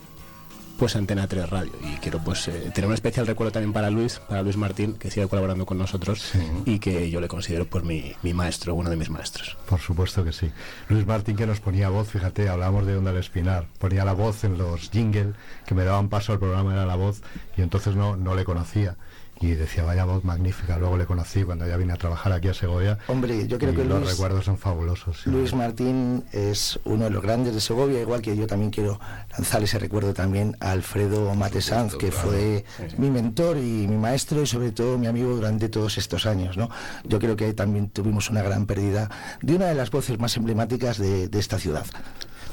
pues 0.80 0.96
Antena 0.96 1.26
3 1.26 1.50
Radio. 1.50 1.72
Y 1.84 1.98
quiero 1.98 2.20
pues 2.20 2.48
eh, 2.48 2.70
tener 2.72 2.88
un 2.88 2.94
especial 2.94 3.26
recuerdo 3.26 3.52
también 3.52 3.74
para 3.74 3.90
Luis, 3.90 4.18
para 4.18 4.40
Luis 4.40 4.56
Martín, 4.56 4.94
que 4.94 5.10
sigue 5.10 5.28
colaborando 5.28 5.66
con 5.66 5.76
nosotros 5.76 6.32
y 6.64 6.78
que 6.78 7.10
yo 7.10 7.20
le 7.20 7.28
considero 7.28 7.66
pues 7.66 7.84
mi, 7.84 8.14
mi, 8.22 8.32
maestro, 8.32 8.74
uno 8.74 8.88
de 8.88 8.96
mis 8.96 9.10
maestros. 9.10 9.58
Por 9.68 9.78
supuesto 9.78 10.24
que 10.24 10.32
sí. 10.32 10.50
Luis 10.88 11.06
Martín 11.06 11.36
que 11.36 11.46
nos 11.46 11.60
ponía 11.60 11.90
voz, 11.90 12.08
fíjate, 12.08 12.48
hablábamos 12.48 12.86
de 12.86 12.96
Onda 12.96 13.10
al 13.10 13.18
Espinar, 13.18 13.66
ponía 13.78 14.06
la 14.06 14.14
voz 14.14 14.42
en 14.44 14.56
los 14.56 14.90
jingle 14.90 15.34
que 15.66 15.74
me 15.74 15.84
daban 15.84 16.08
paso 16.08 16.32
al 16.32 16.38
programa, 16.38 16.72
era 16.72 16.86
la 16.86 16.96
voz, 16.96 17.20
y 17.58 17.60
entonces 17.60 17.94
no, 17.94 18.16
no 18.16 18.34
le 18.34 18.46
conocía 18.46 18.96
y 19.40 19.54
decía, 19.54 19.84
vaya 19.84 20.04
voz 20.04 20.22
magnífica. 20.22 20.76
Luego 20.76 20.98
le 20.98 21.06
conocí 21.06 21.44
cuando 21.44 21.66
ya 21.66 21.78
vine 21.78 21.94
a 21.94 21.96
trabajar 21.96 22.30
aquí 22.32 22.48
a 22.48 22.54
Segovia. 22.54 22.98
Hombre, 23.08 23.48
yo 23.48 23.58
creo 23.58 23.74
que 23.74 23.84
los 23.84 24.08
recuerdos 24.08 24.44
son 24.44 24.58
fabulosos. 24.58 25.26
Luis 25.26 25.54
Martín 25.54 26.24
es 26.32 26.78
uno 26.84 27.04
de 27.04 27.10
los 27.10 27.22
grandes 27.22 27.54
de 27.54 27.60
Segovia, 27.62 28.00
igual 28.02 28.20
que 28.20 28.36
yo 28.36 28.46
también 28.46 28.70
quiero 28.70 29.00
lanzar 29.32 29.62
ese 29.62 29.78
recuerdo 29.78 30.12
también 30.12 30.56
a 30.60 30.72
Alfredo 30.72 31.34
Matesanz, 31.34 31.96
que 31.96 32.12
fue 32.12 32.66
mi 32.98 33.10
mentor 33.10 33.56
y 33.56 33.86
mi 33.88 33.96
maestro 33.96 34.42
y 34.42 34.46
sobre 34.46 34.72
todo 34.72 34.98
mi 34.98 35.06
amigo 35.06 35.34
durante 35.34 35.70
todos 35.70 35.96
estos 35.96 36.26
años. 36.26 36.58
¿no? 36.58 36.68
Yo 37.04 37.18
creo 37.18 37.34
que 37.34 37.54
también 37.54 37.88
tuvimos 37.88 38.28
una 38.28 38.42
gran 38.42 38.66
pérdida 38.66 39.10
de 39.40 39.56
una 39.56 39.66
de 39.66 39.74
las 39.74 39.90
voces 39.90 40.18
más 40.18 40.36
emblemáticas 40.36 40.98
de, 40.98 41.28
de 41.28 41.38
esta 41.38 41.58
ciudad. 41.58 41.86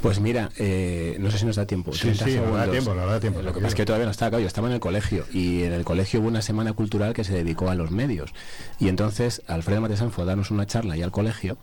Pues 0.01 0.19
mira, 0.19 0.49
eh, 0.57 1.17
no 1.19 1.31
sé 1.31 1.39
si 1.39 1.45
nos 1.45 1.55
da 1.55 1.65
tiempo. 1.65 1.93
Sí, 1.93 2.13
sí, 2.13 2.35
no 2.35 2.55
da 2.55 2.69
tiempo, 2.69 2.93
no 2.93 3.05
da 3.05 3.19
tiempo. 3.19 3.41
Lo 3.41 3.51
que 3.53 3.59
pasa 3.59 3.69
es 3.69 3.75
que 3.75 3.85
todavía 3.85 4.05
no 4.05 4.11
está 4.11 4.27
acá. 4.27 4.39
Yo 4.39 4.47
estaba 4.47 4.67
en 4.67 4.75
el 4.75 4.79
colegio 4.79 5.25
y 5.33 5.63
en 5.63 5.73
el 5.73 5.83
colegio 5.83 6.19
hubo 6.19 6.27
una 6.27 6.41
semana 6.41 6.73
cultural 6.73 7.13
que 7.13 7.23
se 7.23 7.33
dedicó 7.33 7.69
a 7.69 7.75
los 7.75 7.91
medios. 7.91 8.33
Y 8.79 8.89
entonces 8.89 9.41
Alfredo 9.47 9.81
Matesán 9.81 10.11
fue 10.11 10.23
a 10.23 10.27
darnos 10.27 10.51
una 10.51 10.65
charla 10.65 10.93
ahí 10.93 11.01
al 11.01 11.11
colegio 11.11 11.57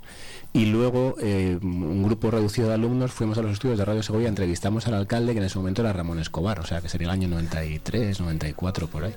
y 0.52 0.66
luego 0.66 1.16
eh, 1.20 1.58
un 1.60 2.02
grupo 2.04 2.30
reducido 2.30 2.68
de 2.68 2.74
alumnos 2.74 3.12
fuimos 3.12 3.38
a 3.38 3.42
los 3.42 3.52
estudios 3.52 3.76
de 3.76 3.84
Radio 3.84 4.04
Segovia, 4.04 4.28
entrevistamos 4.28 4.86
al 4.86 4.94
alcalde 4.94 5.32
que 5.32 5.38
en 5.38 5.44
ese 5.44 5.58
momento 5.58 5.82
era 5.82 5.92
Ramón 5.92 6.20
Escobar, 6.20 6.60
o 6.60 6.64
sea 6.64 6.80
que 6.80 6.88
sería 6.88 7.06
el 7.06 7.10
año 7.10 7.28
93, 7.28 8.20
94 8.20 8.86
por 8.86 9.04
ahí. 9.04 9.14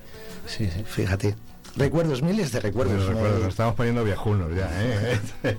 Sí, 0.47 0.67
sí. 0.73 0.83
Fíjate. 0.83 1.35
Recuerdos, 1.77 2.21
miles 2.21 2.51
de 2.51 2.59
recuerdos. 2.59 2.97
Bueno, 2.97 3.13
recuerdos, 3.13 3.39
nos 3.41 3.49
estamos 3.49 3.75
poniendo 3.75 4.03
viejunos 4.03 4.55
ya. 4.55 4.69
¿eh? 4.73 5.19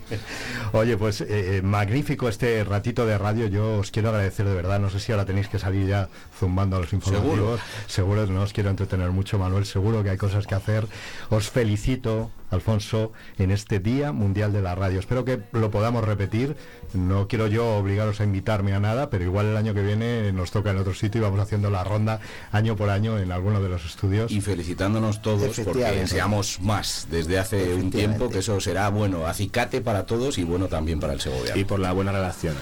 Oye, 0.73 0.97
pues 0.97 1.21
eh, 1.21 1.61
magnífico 1.63 2.29
este 2.29 2.63
ratito 2.65 3.07
de 3.07 3.19
radio. 3.19 3.47
Yo 3.47 3.79
os 3.79 3.91
quiero 3.91 4.11
agradecer 4.11 4.47
de 4.47 4.55
verdad. 4.55 4.81
No 4.81 4.91
sé 4.91 5.01
si 5.01 5.13
ahora 5.13 5.25
tenéis 5.25 5.49
que 5.49 5.59
salir 5.59 5.87
ya 5.87 6.09
zumbando 6.39 6.77
a 6.77 6.81
los 6.81 6.93
informativos. 6.93 7.61
Seguro, 7.87 8.27
no 8.27 8.43
os 8.43 8.53
quiero 8.53 8.71
entretener 8.71 9.11
mucho, 9.11 9.39
Manuel. 9.39 9.67
Seguro 9.67 10.03
que 10.03 10.11
hay 10.11 10.19
cosas 10.19 10.47
que 10.47 10.55
hacer. 10.55 10.87
Os 11.31 11.51
felicito 11.51 12.31
Alfonso, 12.51 13.13
en 13.39 13.51
este 13.51 13.81
Día 13.81 14.13
Mundial 14.13 14.53
de 14.53 14.63
la 14.63 14.75
Radio. 14.75 15.01
Espero 15.01 15.25
que 15.25 15.41
lo 15.53 15.71
podamos 15.71 16.05
repetir. 16.05 16.57
No 16.95 17.29
quiero 17.29 17.47
yo 17.47 17.77
obligaros 17.77 18.21
a 18.21 18.25
invitarme 18.25 18.75
a 18.75 18.81
nada, 18.81 19.11
pero 19.11 19.25
igual 19.25 19.47
el 19.47 19.57
año 19.57 19.75
que 19.75 19.83
viene 19.83 20.33
nos 20.33 20.51
toca 20.51 20.71
en 20.71 20.79
otro 20.79 20.95
sitio 20.95 21.21
y 21.21 21.23
vamos 21.23 21.41
haciendo 21.41 21.71
la 21.71 21.85
ronda 21.85 22.21
año 22.53 22.77
por 22.77 22.91
año 22.91 23.19
en 23.19 23.33
alguno 23.33 23.61
de 23.61 23.69
los 23.69 23.85
estudios. 23.85 24.31
Y 24.31 24.41
felicitándonos 24.41 25.23
todos 25.23 25.59
porque 25.61 26.07
seamos 26.07 26.61
más 26.61 27.09
desde 27.11 27.39
hace 27.39 27.75
un 27.75 27.91
tiempo, 27.91 28.29
que 28.31 28.39
eso 28.39 28.61
será 28.61 28.89
bueno, 28.89 29.27
acicate 29.27 29.81
para 29.81 30.07
todos 30.07 30.39
y 30.39 30.45
bueno 30.45 30.69
también 30.69 31.01
para 31.01 31.13
el 31.13 31.21
Segovia. 31.21 31.57
Y 31.57 31.65
por 31.65 31.81
la 31.81 31.93
buena 31.93 32.13
relación. 32.13 32.55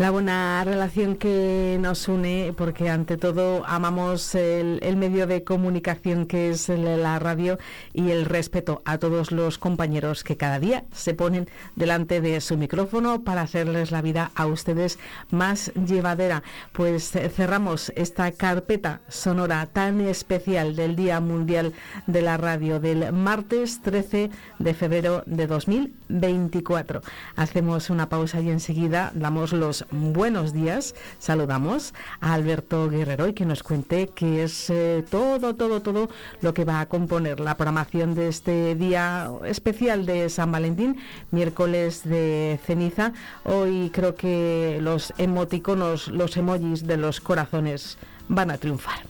La 0.00 0.10
buena 0.10 0.64
relación 0.64 1.14
que 1.14 1.76
nos 1.78 2.08
une, 2.08 2.54
porque 2.56 2.88
ante 2.88 3.18
todo 3.18 3.66
amamos 3.66 4.34
el, 4.34 4.96
medio 4.96 5.26
de 5.26 5.44
comunicación 5.44 6.24
que 6.24 6.48
es 6.48 6.70
la 6.70 7.18
radio 7.18 7.58
y 7.92 8.10
el 8.10 8.24
respeto 8.24 8.80
a 8.86 8.96
todos 8.96 9.30
los 9.30 9.58
compañeros 9.58 10.24
que 10.24 10.38
cada 10.38 10.58
día 10.58 10.84
se 10.94 11.12
ponen 11.12 11.50
delante 11.76 12.22
de 12.22 12.40
su 12.40 12.56
micrófono 12.56 13.24
para 13.24 13.42
hacerles 13.42 13.90
la 13.90 14.00
vida 14.00 14.30
a 14.34 14.46
ustedes 14.46 14.98
más 15.30 15.70
llevadera. 15.74 16.44
Pues 16.72 17.10
cerramos 17.10 17.92
esta 17.94 18.32
carpeta 18.32 19.02
sonora 19.08 19.66
tan 19.66 20.00
especial 20.00 20.76
del 20.76 20.96
Día 20.96 21.20
Mundial 21.20 21.74
de 22.06 22.22
la 22.22 22.38
Radio 22.38 22.80
del 22.80 23.12
martes 23.12 23.82
13 23.82 24.30
de 24.58 24.74
febrero 24.74 25.24
de 25.26 25.46
2024. 25.46 27.02
Hacemos 27.36 27.90
una 27.90 28.08
pausa 28.08 28.40
y 28.40 28.48
enseguida 28.48 29.12
damos 29.14 29.52
los 29.52 29.84
buenos 29.90 30.52
días. 30.52 30.94
Saludamos 31.18 31.94
a 32.20 32.34
Alberto 32.34 32.88
Guerrero 32.88 33.28
y 33.28 33.34
que 33.34 33.44
nos 33.44 33.62
cuente 33.62 34.10
qué 34.14 34.44
es 34.44 34.70
eh, 34.70 35.04
todo, 35.10 35.54
todo, 35.54 35.80
todo 35.80 36.08
lo 36.40 36.54
que 36.54 36.64
va 36.64 36.80
a 36.80 36.86
componer 36.86 37.40
la 37.40 37.56
programación 37.56 38.14
de 38.14 38.28
este 38.28 38.74
día 38.74 39.30
especial 39.44 40.06
de 40.06 40.28
San 40.28 40.52
Valentín, 40.52 40.98
miércoles 41.30 42.02
de 42.04 42.58
ceniza. 42.64 43.12
Hoy 43.44 43.90
creo 43.92 44.14
que 44.14 44.78
los 44.80 45.12
emoticonos, 45.18 46.08
los 46.08 46.36
emojis 46.36 46.86
de 46.86 46.96
los 46.96 47.20
corazones 47.20 47.98
van 48.28 48.50
a 48.50 48.58
triunfar. 48.58 49.00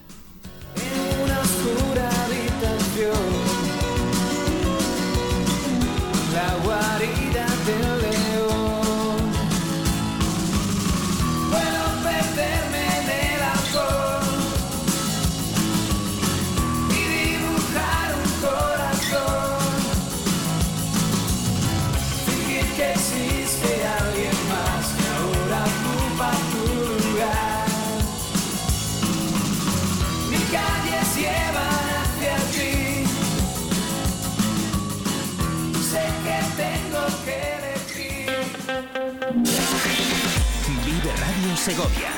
Segovia. 41.61 42.09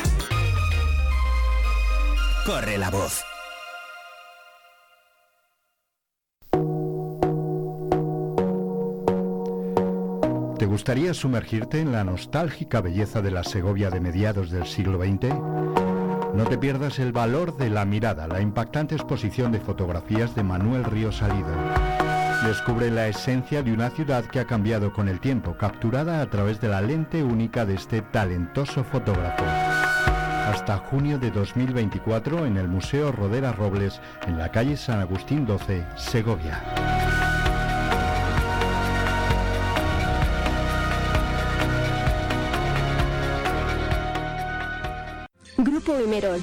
Corre 2.46 2.78
la 2.78 2.90
voz. 2.90 3.24
¿Te 10.58 10.66
gustaría 10.66 11.12
sumergirte 11.12 11.80
en 11.80 11.90
la 11.90 12.04
nostálgica 12.04 12.80
belleza 12.80 13.20
de 13.20 13.32
la 13.32 13.42
Segovia 13.42 13.90
de 13.90 13.98
mediados 13.98 14.52
del 14.52 14.66
siglo 14.66 15.02
XX? 15.02 15.34
No 16.34 16.44
te 16.48 16.56
pierdas 16.56 17.00
el 17.00 17.10
valor 17.10 17.56
de 17.56 17.68
la 17.68 17.84
mirada, 17.84 18.28
la 18.28 18.40
impactante 18.40 18.94
exposición 18.94 19.50
de 19.50 19.58
fotografías 19.58 20.36
de 20.36 20.44
Manuel 20.44 20.84
Río 20.84 21.10
Salido. 21.10 22.01
Descubre 22.46 22.90
la 22.90 23.06
esencia 23.06 23.62
de 23.62 23.72
una 23.72 23.90
ciudad 23.90 24.24
que 24.24 24.40
ha 24.40 24.46
cambiado 24.46 24.92
con 24.92 25.08
el 25.08 25.20
tiempo, 25.20 25.56
capturada 25.56 26.20
a 26.20 26.28
través 26.28 26.60
de 26.60 26.68
la 26.68 26.80
lente 26.80 27.22
única 27.22 27.64
de 27.64 27.74
este 27.74 28.02
talentoso 28.02 28.82
fotógrafo. 28.82 29.44
Hasta 29.44 30.76
junio 30.78 31.20
de 31.20 31.30
2024 31.30 32.44
en 32.46 32.56
el 32.56 32.66
Museo 32.66 33.12
Rodera 33.12 33.52
Robles, 33.52 34.00
en 34.26 34.38
la 34.38 34.50
calle 34.50 34.76
San 34.76 34.98
Agustín 34.98 35.46
12, 35.46 35.86
Segovia. 35.96 36.60
Grupo 45.58 46.00
Imerol 46.00 46.42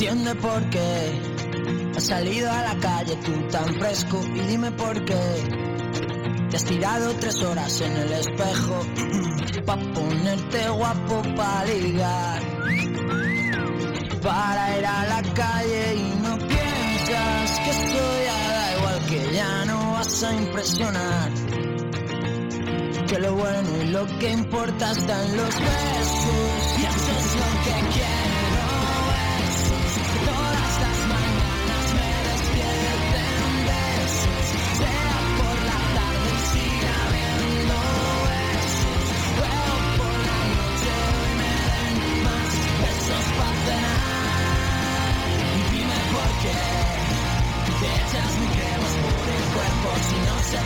Entiende 0.00 0.34
por 0.36 0.70
qué 0.70 1.92
has 1.94 2.04
salido 2.04 2.50
a 2.50 2.62
la 2.62 2.74
calle 2.80 3.16
tú 3.16 3.32
tan 3.50 3.66
fresco 3.74 4.18
y 4.34 4.40
dime 4.46 4.72
por 4.72 5.04
qué 5.04 5.20
te 6.48 6.56
has 6.56 6.64
tirado 6.64 7.12
tres 7.20 7.42
horas 7.42 7.78
en 7.82 7.92
el 7.92 8.12
espejo 8.12 8.80
pa 9.66 9.76
ponerte 9.76 10.68
guapo 10.70 11.20
para 11.36 11.64
ligar 11.66 12.40
para 14.22 14.78
ir 14.78 14.86
a 14.86 15.04
la 15.04 15.22
calle 15.34 15.94
y 15.96 16.22
no 16.22 16.38
piensas 16.48 17.60
que 17.62 17.70
esto 17.70 18.02
ya 18.24 18.52
da 18.54 18.76
igual 18.78 19.06
que 19.06 19.34
ya 19.34 19.64
no 19.66 19.92
vas 19.92 20.22
a 20.22 20.32
impresionar 20.32 21.30
que 23.06 23.18
lo 23.18 23.34
bueno 23.34 23.68
y 23.82 23.84
lo 23.88 24.06
que 24.18 24.30
importa 24.30 24.92
están 24.92 25.36
los 25.36 25.54
besos 25.60 26.78
y 26.78 26.86
eso 26.86 27.12
es 27.20 27.34
lo 27.36 27.50
que 27.64 27.92
quieres 27.92 28.39
se 50.50 50.56
te 50.56 50.62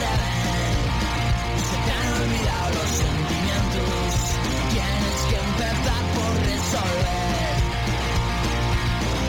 se 1.68 1.76
te 1.84 1.92
han 1.92 2.08
olvidado 2.22 2.68
los 2.74 2.90
sentimientos. 3.04 4.08
Tienes 4.72 5.18
que 5.28 5.36
empezar 5.46 6.02
por 6.16 6.32
resolver 6.52 7.54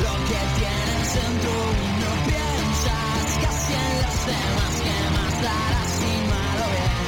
lo 0.05 0.13
que 0.29 0.39
tienes 0.59 1.09
en 1.15 1.33
dentro. 1.35 1.55
No 2.03 2.11
piensas 2.29 3.27
casi 3.43 3.71
en 3.83 3.93
los 4.01 4.19
demás, 4.31 4.73
que 4.85 4.97
más 5.15 5.33
darás 5.43 5.91
si 5.99 6.13
malo 6.31 6.65
bien. 6.75 7.03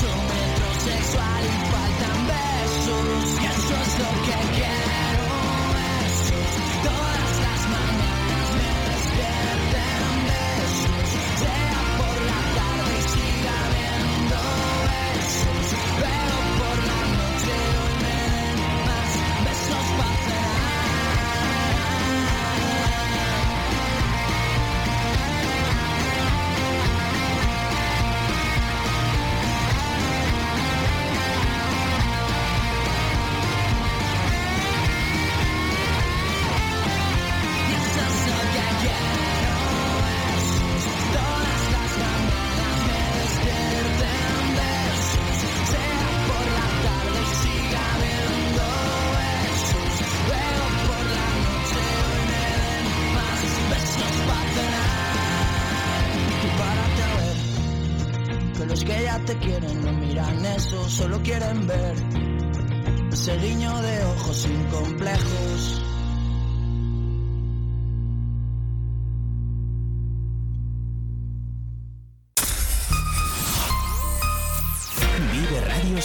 Tu 0.00 0.12
metrosexual 0.30 1.42
y 1.44 1.56
faltan 1.72 2.18
besos, 2.30 3.24
y 3.40 3.44
eso 3.46 3.74
es 3.86 3.92
lo 3.98 4.10
que 4.26 4.36
quieres. 4.56 4.89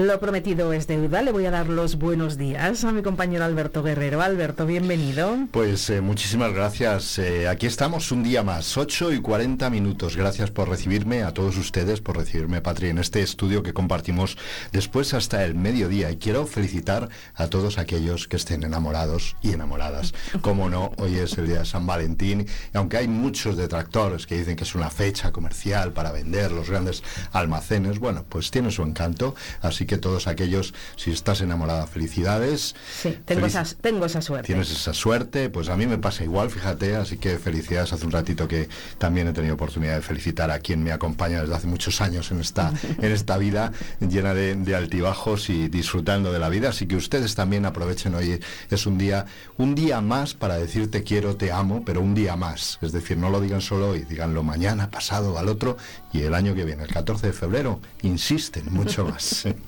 Lo 0.00 0.18
prometido 0.18 0.72
es 0.72 0.86
deuda. 0.86 1.20
Le 1.20 1.30
voy 1.30 1.44
a 1.44 1.50
dar 1.50 1.68
los 1.68 1.96
buenos 1.96 2.38
días 2.38 2.84
a 2.84 2.92
mi 2.92 3.02
compañero 3.02 3.44
Alberto 3.44 3.82
Guerrero. 3.82 4.22
Alberto, 4.22 4.64
bienvenido. 4.64 5.36
Pues 5.50 5.90
eh, 5.90 6.00
muchísimas 6.00 6.54
gracias. 6.54 7.18
Eh, 7.18 7.46
aquí 7.46 7.66
estamos 7.66 8.10
un 8.10 8.22
día 8.22 8.42
más, 8.42 8.78
8 8.78 9.12
y 9.12 9.20
40 9.20 9.68
minutos. 9.68 10.16
Gracias 10.16 10.50
por 10.50 10.70
recibirme, 10.70 11.22
a 11.22 11.34
todos 11.34 11.58
ustedes 11.58 12.00
por 12.00 12.16
recibirme, 12.16 12.62
Patri, 12.62 12.88
en 12.88 12.96
este 12.96 13.20
estudio 13.20 13.62
que 13.62 13.74
compartimos 13.74 14.38
después 14.72 15.12
hasta 15.12 15.44
el 15.44 15.54
mediodía. 15.54 16.10
Y 16.10 16.16
quiero 16.16 16.46
felicitar 16.46 17.10
a 17.34 17.48
todos 17.48 17.76
aquellos 17.76 18.26
que 18.26 18.36
estén 18.36 18.62
enamorados 18.62 19.36
y 19.42 19.52
enamoradas. 19.52 20.14
Como 20.40 20.70
no, 20.70 20.92
hoy 20.96 21.16
es 21.16 21.36
el 21.36 21.46
día 21.46 21.58
de 21.58 21.66
San 21.66 21.86
Valentín. 21.86 22.46
Y 22.72 22.78
aunque 22.78 22.96
hay 22.96 23.08
muchos 23.08 23.58
detractores 23.58 24.26
que 24.26 24.38
dicen 24.38 24.56
que 24.56 24.64
es 24.64 24.74
una 24.74 24.88
fecha 24.88 25.30
comercial 25.30 25.92
para 25.92 26.10
vender 26.10 26.52
los 26.52 26.70
grandes 26.70 27.02
almacenes, 27.32 27.98
bueno, 27.98 28.24
pues 28.26 28.50
tiene 28.50 28.70
su 28.70 28.82
encanto. 28.82 29.34
Así 29.60 29.89
que 29.90 29.98
todos 29.98 30.28
aquellos, 30.28 30.72
si 30.94 31.10
estás 31.10 31.40
enamorada, 31.40 31.84
felicidades. 31.88 32.76
Sí, 33.02 33.18
tengo, 33.24 33.46
esa, 33.46 33.64
tengo 33.80 34.06
esa 34.06 34.22
suerte. 34.22 34.46
Tienes 34.46 34.70
esa 34.70 34.94
suerte, 34.94 35.50
pues 35.50 35.68
a 35.68 35.76
mí 35.76 35.84
me 35.88 35.98
pasa 35.98 36.22
igual, 36.22 36.48
fíjate, 36.48 36.94
así 36.94 37.16
que 37.16 37.38
felicidades. 37.38 37.92
Hace 37.92 38.06
un 38.06 38.12
ratito 38.12 38.46
que 38.46 38.68
también 38.98 39.26
he 39.26 39.32
tenido 39.32 39.54
oportunidad 39.54 39.96
de 39.96 40.00
felicitar 40.00 40.52
a 40.52 40.60
quien 40.60 40.84
me 40.84 40.92
acompaña 40.92 41.40
desde 41.40 41.56
hace 41.56 41.66
muchos 41.66 42.00
años 42.00 42.30
en 42.30 42.38
esta, 42.38 42.72
en 42.98 43.10
esta 43.10 43.36
vida 43.36 43.72
llena 43.98 44.32
de, 44.32 44.54
de 44.54 44.76
altibajos 44.76 45.50
y 45.50 45.66
disfrutando 45.66 46.32
de 46.32 46.38
la 46.38 46.48
vida. 46.48 46.68
Así 46.68 46.86
que 46.86 46.94
ustedes 46.94 47.34
también 47.34 47.66
aprovechen 47.66 48.14
hoy, 48.14 48.38
es 48.70 48.86
un 48.86 48.96
día, 48.96 49.26
un 49.56 49.74
día 49.74 50.00
más 50.00 50.34
para 50.34 50.56
decir 50.56 50.88
te 50.88 51.02
quiero, 51.02 51.34
te 51.34 51.50
amo, 51.50 51.82
pero 51.84 52.00
un 52.00 52.14
día 52.14 52.36
más. 52.36 52.78
Es 52.80 52.92
decir, 52.92 53.16
no 53.16 53.28
lo 53.28 53.40
digan 53.40 53.60
solo 53.60 53.90
hoy, 53.90 54.04
díganlo 54.08 54.44
mañana, 54.44 54.88
pasado, 54.88 55.36
al 55.36 55.48
otro 55.48 55.76
y 56.12 56.22
el 56.22 56.34
año 56.34 56.54
que 56.54 56.64
viene, 56.64 56.84
el 56.84 56.92
14 56.92 57.26
de 57.26 57.32
febrero, 57.32 57.80
insisten 58.02 58.72
mucho 58.72 59.04
más. 59.04 59.48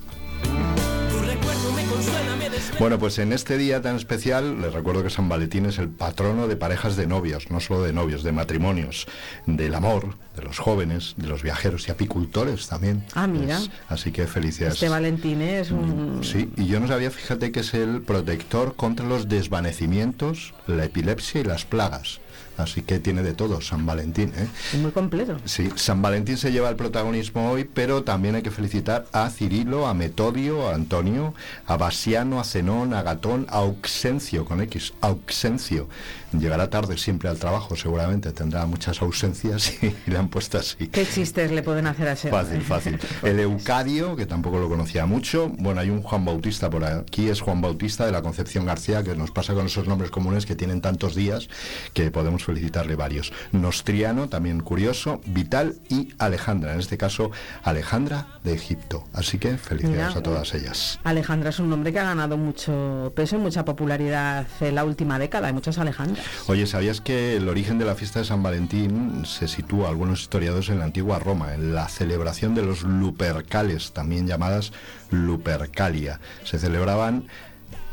Bueno, 2.83 2.99
pues 2.99 3.21
en 3.21 3.33
este 3.33 3.59
día 3.59 3.81
tan 3.81 3.95
especial 3.95 4.61
les 4.61 4.73
recuerdo 4.73 5.05
que 5.05 5.11
San 5.11 5.29
Valentín 5.29 5.67
es 5.67 5.79
el 5.79 5.89
patrono 5.89 6.49
de 6.49 6.57
parejas 6.57 6.97
de 6.97 7.07
novios, 7.07 7.49
no 7.49 7.61
solo 7.61 7.83
de 7.83 7.93
novios, 7.93 8.25
de 8.25 8.33
matrimonios, 8.33 9.07
del 9.47 9.77
amor, 9.77 10.17
de 10.35 10.43
los 10.43 10.59
jóvenes, 10.59 11.15
de 11.17 11.29
los 11.29 11.45
viajeros 11.45 11.87
y 11.87 11.93
apicultores 11.93 12.67
también. 12.67 13.05
Ah, 13.15 13.29
mira. 13.29 13.61
así 13.89 14.11
que 14.11 14.27
felicidades. 14.27 14.75
Este 14.75 14.89
Valentín 14.89 15.43
es 15.43 15.71
un... 15.71 16.19
Mm, 16.19 16.25
sí, 16.25 16.51
y 16.57 16.67
yo 16.67 16.81
no 16.81 16.89
sabía, 16.89 17.13
fíjate 17.13 17.53
que 17.53 17.61
es 17.61 17.73
el 17.75 18.03
protector 18.03 18.75
contra 18.75 19.07
los 19.07 19.29
desvanecimientos, 19.29 20.53
la 20.67 20.85
epilepsia 20.85 21.43
y 21.43 21.45
las 21.45 21.65
plagas. 21.65 22.21
Así 22.63 22.83
que 22.83 22.99
tiene 22.99 23.23
de 23.23 23.35
todo 23.35 23.61
San 23.61 23.87
Valentín. 23.87 24.33
¿eh? 24.37 24.49
Muy 24.79 24.93
completo. 24.93 25.39
Sí, 25.45 25.71
San 25.77 26.03
Valentín 26.03 26.37
se 26.37 26.53
lleva 26.53 26.69
el 26.69 26.77
protagonismo 26.77 27.51
hoy, 27.51 27.65
pero 27.65 28.05
también 28.05 28.35
hay 28.35 28.43
que 28.43 28.51
felicitar 28.51 29.07
a 29.13 29.31
Cirilo, 29.31 29.87
a 29.87 29.95
Metodio, 29.95 30.69
a 30.69 30.75
Antonio, 30.75 31.35
a 31.67 31.77
Basiano, 31.77 32.41
a 32.41 32.45
Zenón, 32.45 32.95
a 32.95 33.03
Gatón, 33.03 33.47
a 33.51 33.59
Auxencio, 33.59 34.45
con 34.45 34.61
X, 34.63 34.95
Auxencio. 35.01 35.89
Llegará 36.39 36.71
tarde 36.71 36.97
siempre 36.97 37.29
al 37.29 37.39
trabajo, 37.39 37.77
seguramente 37.77 38.33
tendrá 38.33 38.65
muchas 38.65 39.03
ausencias 39.03 39.73
y, 39.83 39.95
le 40.07 40.17
han 40.17 40.29
puesto 40.29 40.59
así. 40.59 40.89
¿Qué 40.89 41.07
chistes 41.07 41.51
le 41.51 41.63
pueden 41.63 41.87
hacer 41.87 42.09
a 42.09 42.13
ese? 42.13 42.31
Fácil, 42.31 42.63
fácil. 42.63 42.99
El 43.23 43.41
Eucadio, 43.41 44.17
que 44.17 44.27
tampoco 44.27 44.59
lo 44.59 44.69
conocía 44.69 45.05
mucho. 45.05 45.49
Bueno, 45.49 45.81
hay 45.81 45.91
un 45.91 46.03
Juan 46.03 46.25
Bautista 46.25 46.71
por 46.71 46.85
aquí, 46.85 47.29
es 47.29 47.41
Juan 47.41 47.61
Bautista 47.61 48.07
de 48.07 48.13
la 48.13 48.23
Concepción 48.23 48.65
García, 48.65 49.03
que 49.03 49.15
nos 49.15 49.31
pasa 49.31 49.53
con 49.53 49.67
esos 49.67 49.87
nombres 49.87 50.11
comunes 50.11 50.47
que 50.47 50.55
tienen 50.55 50.81
tantos 50.81 51.15
días 51.15 51.49
que 51.93 52.11
podemos 52.11 52.43
felicitarle 52.53 52.97
varios. 52.97 53.33
Nostriano, 53.53 54.29
también 54.29 54.61
curioso, 54.61 55.21
Vital 55.27 55.77
y 55.89 56.13
Alejandra, 56.19 56.75
en 56.75 56.81
este 56.81 56.99
caso 56.99 57.31
Alejandra 57.63 58.27
de 58.45 58.53
Egipto. 58.53 59.05
Así 59.13 59.39
que 59.39 59.57
felicidades 59.57 60.17
a 60.17 60.23
todas 60.23 60.55
ellas. 60.55 61.01
Alejandra 61.05 61.51
es 61.51 61.59
un 61.59 61.71
nombre 61.71 61.93
que 61.93 61.99
ha 61.99 62.05
ganado 62.05 62.37
mucho 62.37 63.13
peso 63.17 63.37
y 63.37 63.39
mucha 63.39 63.65
popularidad 63.65 64.47
en 64.61 64.75
la 64.75 64.85
última 64.85 65.19
década. 65.19 65.49
Hay 65.49 65.53
muchas 65.53 65.79
Alejandras. 65.79 66.25
Oye, 66.47 66.67
¿sabías 66.67 67.01
que 67.01 67.37
el 67.37 67.49
origen 67.49 67.79
de 67.79 67.85
la 67.85 67.95
fiesta 67.95 68.19
de 68.19 68.25
San 68.25 68.43
Valentín 68.43 69.25
se 69.25 69.49
sitúa, 69.49 69.89
algunos 69.89 70.21
historiadores, 70.21 70.69
en 70.69 70.79
la 70.79 70.85
antigua 70.85 71.19
Roma, 71.19 71.55
en 71.55 71.75
la 71.75 71.89
celebración 71.89 72.55
de 72.55 72.63
los 72.63 72.83
Lupercales, 72.83 73.93
también 73.93 74.27
llamadas 74.27 74.73
Lupercalia? 75.11 76.21
Se 76.45 76.59
celebraban, 76.59 77.25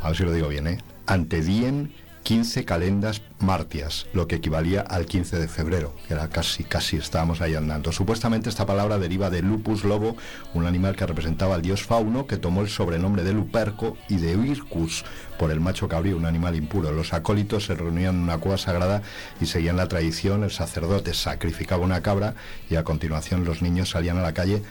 a 0.02 0.08
ver 0.10 0.18
si 0.18 0.24
lo 0.24 0.32
digo 0.32 0.48
bien, 0.50 0.68
¿eh? 0.68 0.78
Ante 1.06 1.42
dien 1.42 1.94
15 2.30 2.64
calendas 2.64 3.24
martias, 3.40 4.06
lo 4.14 4.28
que 4.28 4.36
equivalía 4.36 4.82
al 4.82 5.08
15 5.08 5.40
de 5.40 5.48
febrero, 5.48 5.96
que 6.08 6.14
era 6.14 6.30
casi, 6.30 6.64
casi 6.64 6.98
estábamos 6.98 7.42
ahí 7.42 7.56
andando. 7.56 7.92
Supuestamente 7.92 8.50
esta 8.50 8.68
palabra 8.68 9.00
deriva 9.00 9.32
de 9.32 9.42
lupus 9.42 9.84
lobo, 9.84 10.16
un 10.54 10.68
animal 10.68 10.96
que 10.96 11.08
representaba 11.08 11.56
al 11.56 11.64
dios 11.64 11.82
fauno, 11.82 12.28
que 12.28 12.38
tomó 12.38 12.62
el 12.62 12.70
sobrenombre 12.70 13.24
de 13.24 13.34
luperco, 13.34 13.98
y 14.10 14.18
de 14.18 14.38
uircus, 14.38 15.06
por 15.40 15.50
el 15.50 15.60
macho 15.60 15.88
cabrío, 15.88 16.18
un 16.18 16.28
animal 16.28 16.56
impuro. 16.56 16.92
Los 16.92 17.14
acólitos 17.14 17.66
se 17.66 17.74
reunían 17.74 18.14
en 18.14 18.22
una 18.22 18.38
cueva 18.38 18.60
sagrada 18.60 19.02
y 19.42 19.48
seguían 19.48 19.78
la 19.78 19.88
tradición, 19.88 20.44
el 20.44 20.52
sacerdote 20.52 21.16
sacrificaba 21.16 21.84
una 21.84 22.04
cabra 22.04 22.36
y 22.70 22.76
a 22.76 22.84
continuación 22.84 23.44
los 23.44 23.64
niños 23.64 23.90
salían 23.90 24.20
a 24.20 24.22
la 24.22 24.36
calle 24.36 24.62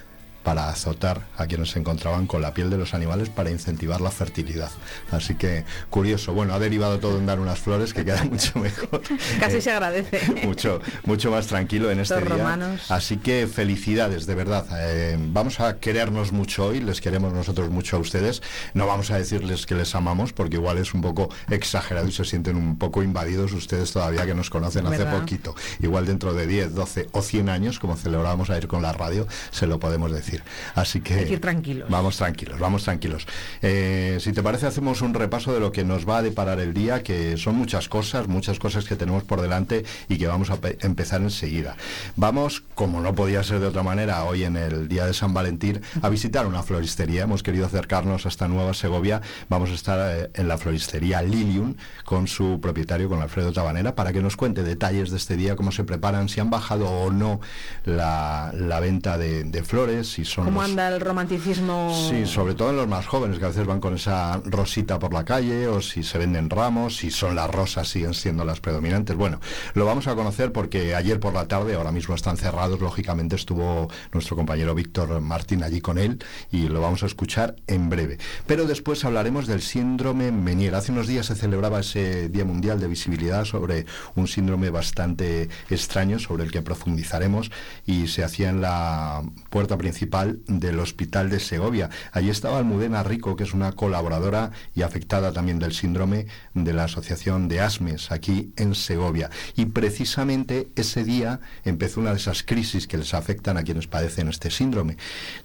para 0.48 0.70
azotar 0.70 1.26
a 1.36 1.46
quienes 1.46 1.72
se 1.72 1.78
encontraban 1.78 2.26
con 2.26 2.40
la 2.40 2.54
piel 2.54 2.70
de 2.70 2.78
los 2.78 2.94
animales 2.94 3.28
para 3.28 3.50
incentivar 3.50 4.00
la 4.00 4.10
fertilidad. 4.10 4.70
Así 5.10 5.34
que 5.34 5.66
curioso, 5.90 6.32
bueno, 6.32 6.54
ha 6.54 6.58
derivado 6.58 7.00
todo 7.00 7.18
en 7.18 7.26
dar 7.26 7.38
unas 7.38 7.58
flores 7.58 7.92
que 7.92 8.02
queda 8.02 8.24
mucho 8.24 8.58
mejor. 8.58 9.02
Casi 9.40 9.60
se 9.60 9.72
agradece. 9.72 10.22
mucho, 10.46 10.80
mucho 11.04 11.30
más 11.30 11.48
tranquilo 11.48 11.90
en 11.90 12.00
este 12.00 12.14
Los 12.14 12.24
día. 12.24 12.32
romanos. 12.38 12.90
Así 12.90 13.18
que 13.18 13.46
felicidades, 13.46 14.24
de 14.24 14.34
verdad. 14.34 14.64
Eh, 14.78 15.18
vamos 15.20 15.60
a 15.60 15.80
querernos 15.80 16.32
mucho 16.32 16.68
hoy, 16.68 16.80
les 16.80 17.02
queremos 17.02 17.34
nosotros 17.34 17.68
mucho 17.68 17.98
a 17.98 18.00
ustedes. 18.00 18.40
No 18.72 18.86
vamos 18.86 19.10
a 19.10 19.18
decirles 19.18 19.66
que 19.66 19.74
les 19.74 19.94
amamos, 19.94 20.32
porque 20.32 20.56
igual 20.56 20.78
es 20.78 20.94
un 20.94 21.02
poco 21.02 21.28
exagerado 21.50 22.08
y 22.08 22.12
se 22.12 22.24
sienten 22.24 22.56
un 22.56 22.78
poco 22.78 23.02
invadidos 23.02 23.52
ustedes 23.52 23.92
todavía 23.92 24.24
que 24.24 24.34
nos 24.34 24.48
conocen 24.48 24.86
hace 24.86 25.04
poquito. 25.04 25.54
Igual 25.80 26.06
dentro 26.06 26.32
de 26.32 26.46
10, 26.46 26.74
12 26.74 27.08
o 27.12 27.20
100 27.20 27.50
años, 27.50 27.78
como 27.78 27.96
celebramos 27.96 28.48
ayer 28.48 28.66
con 28.66 28.80
la 28.80 28.94
radio, 28.94 29.28
se 29.50 29.66
lo 29.66 29.78
podemos 29.78 30.10
decir. 30.10 30.37
Así 30.74 31.00
que... 31.00 31.14
Hay 31.14 31.24
que 31.26 31.32
ir 31.34 31.40
tranquilos. 31.40 31.88
Vamos 31.88 32.16
tranquilos, 32.16 32.58
vamos 32.58 32.84
tranquilos. 32.84 33.26
Eh, 33.62 34.18
si 34.20 34.32
te 34.32 34.42
parece, 34.42 34.66
hacemos 34.66 35.02
un 35.02 35.14
repaso 35.14 35.52
de 35.52 35.60
lo 35.60 35.72
que 35.72 35.84
nos 35.84 36.08
va 36.08 36.18
a 36.18 36.22
deparar 36.22 36.60
el 36.60 36.74
día, 36.74 37.02
que 37.02 37.36
son 37.36 37.56
muchas 37.56 37.88
cosas, 37.88 38.28
muchas 38.28 38.58
cosas 38.58 38.84
que 38.84 38.96
tenemos 38.96 39.24
por 39.24 39.40
delante 39.40 39.84
y 40.08 40.18
que 40.18 40.26
vamos 40.26 40.50
a 40.50 40.60
pe- 40.60 40.78
empezar 40.80 41.20
enseguida. 41.20 41.76
Vamos, 42.16 42.62
como 42.74 43.00
no 43.00 43.14
podía 43.14 43.42
ser 43.42 43.60
de 43.60 43.66
otra 43.66 43.82
manera, 43.82 44.24
hoy 44.24 44.44
en 44.44 44.56
el 44.56 44.88
día 44.88 45.06
de 45.06 45.14
San 45.14 45.34
Valentín, 45.34 45.80
a 46.02 46.08
visitar 46.08 46.46
una 46.46 46.62
floristería. 46.62 47.22
Hemos 47.24 47.42
querido 47.42 47.66
acercarnos 47.66 48.26
hasta 48.26 48.48
Nueva 48.48 48.74
Segovia. 48.74 49.20
Vamos 49.48 49.70
a 49.70 49.74
estar 49.74 49.98
eh, 50.16 50.30
en 50.34 50.48
la 50.48 50.58
floristería 50.58 51.22
Lilium 51.22 51.74
con 52.04 52.26
su 52.26 52.60
propietario, 52.60 53.08
con 53.08 53.20
Alfredo 53.22 53.52
Tabanera, 53.52 53.94
para 53.94 54.12
que 54.12 54.20
nos 54.20 54.36
cuente 54.36 54.62
detalles 54.62 55.10
de 55.10 55.16
este 55.16 55.36
día, 55.36 55.56
cómo 55.56 55.72
se 55.72 55.84
preparan, 55.84 56.28
si 56.28 56.40
han 56.40 56.50
bajado 56.50 56.88
o 56.88 57.10
no 57.10 57.40
la, 57.84 58.52
la 58.54 58.80
venta 58.80 59.18
de, 59.18 59.44
de 59.44 59.62
flores, 59.62 60.12
si 60.12 60.24
son 60.28 60.44
¿Cómo 60.46 60.60
los- 60.62 60.70
anda 60.70 60.88
el 60.88 61.00
romanticismo? 61.00 61.92
Sí, 62.08 62.26
sobre 62.26 62.54
todo 62.54 62.70
en 62.70 62.76
los 62.76 62.88
más 62.88 63.06
jóvenes, 63.06 63.38
que 63.38 63.44
a 63.44 63.48
veces 63.48 63.66
van 63.66 63.80
con 63.80 63.94
esa 63.94 64.40
rosita 64.44 64.98
por 64.98 65.12
la 65.12 65.24
calle, 65.24 65.66
o 65.68 65.80
si 65.80 66.02
se 66.02 66.18
venden 66.18 66.50
ramos, 66.50 66.96
si 66.96 67.10
son 67.10 67.34
las 67.34 67.50
rosas, 67.50 67.88
siguen 67.88 68.14
siendo 68.14 68.44
las 68.44 68.60
predominantes. 68.60 69.16
Bueno, 69.16 69.40
lo 69.74 69.84
vamos 69.86 70.06
a 70.06 70.14
conocer 70.14 70.52
porque 70.52 70.94
ayer 70.94 71.18
por 71.20 71.34
la 71.34 71.46
tarde, 71.48 71.74
ahora 71.74 71.92
mismo 71.92 72.14
están 72.14 72.36
cerrados, 72.36 72.80
lógicamente 72.80 73.36
estuvo 73.36 73.88
nuestro 74.12 74.36
compañero 74.36 74.74
Víctor 74.74 75.20
Martín 75.20 75.62
allí 75.62 75.80
con 75.80 75.98
él 75.98 76.18
y 76.50 76.68
lo 76.68 76.80
vamos 76.80 77.02
a 77.02 77.06
escuchar 77.06 77.56
en 77.66 77.88
breve. 77.88 78.18
Pero 78.46 78.66
después 78.66 79.04
hablaremos 79.04 79.46
del 79.46 79.62
síndrome 79.62 80.32
Menier. 80.32 80.74
Hace 80.74 80.92
unos 80.92 81.06
días 81.06 81.26
se 81.26 81.34
celebraba 81.34 81.80
ese 81.80 82.28
Día 82.28 82.44
Mundial 82.44 82.80
de 82.80 82.88
Visibilidad 82.88 83.44
sobre 83.44 83.86
un 84.14 84.26
síndrome 84.28 84.70
bastante 84.70 85.48
extraño 85.70 86.18
sobre 86.18 86.44
el 86.44 86.50
que 86.52 86.62
profundizaremos 86.62 87.50
y 87.86 88.08
se 88.08 88.24
hacía 88.24 88.48
en 88.50 88.60
la 88.60 89.22
puerta 89.50 89.76
principal 89.76 90.07
del 90.46 90.80
Hospital 90.80 91.30
de 91.30 91.40
Segovia. 91.40 91.90
Allí 92.12 92.30
estaba 92.30 92.58
Almudena 92.58 93.02
Rico, 93.02 93.36
que 93.36 93.44
es 93.44 93.54
una 93.54 93.72
colaboradora 93.72 94.52
y 94.74 94.82
afectada 94.82 95.32
también 95.32 95.58
del 95.58 95.72
síndrome 95.72 96.26
de 96.54 96.72
la 96.72 96.84
Asociación 96.84 97.48
de 97.48 97.60
Asmes, 97.60 98.10
aquí 98.10 98.52
en 98.56 98.74
Segovia. 98.74 99.30
Y 99.56 99.66
precisamente 99.66 100.68
ese 100.76 101.04
día 101.04 101.40
empezó 101.64 102.00
una 102.00 102.10
de 102.10 102.16
esas 102.16 102.42
crisis 102.42 102.86
que 102.86 102.98
les 102.98 103.14
afectan 103.14 103.56
a 103.56 103.62
quienes 103.62 103.86
padecen 103.86 104.28
este 104.28 104.50
síndrome. 104.50 104.96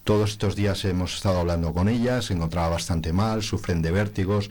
Todos 0.03 0.31
estos 0.31 0.55
días 0.55 0.85
hemos 0.85 1.15
estado 1.15 1.39
hablando 1.39 1.73
con 1.73 1.89
ella, 1.89 2.21
se 2.21 2.33
encontraba 2.33 2.69
bastante 2.69 3.13
mal, 3.13 3.43
sufren 3.43 3.81
de 3.81 3.91
vértigos 3.91 4.49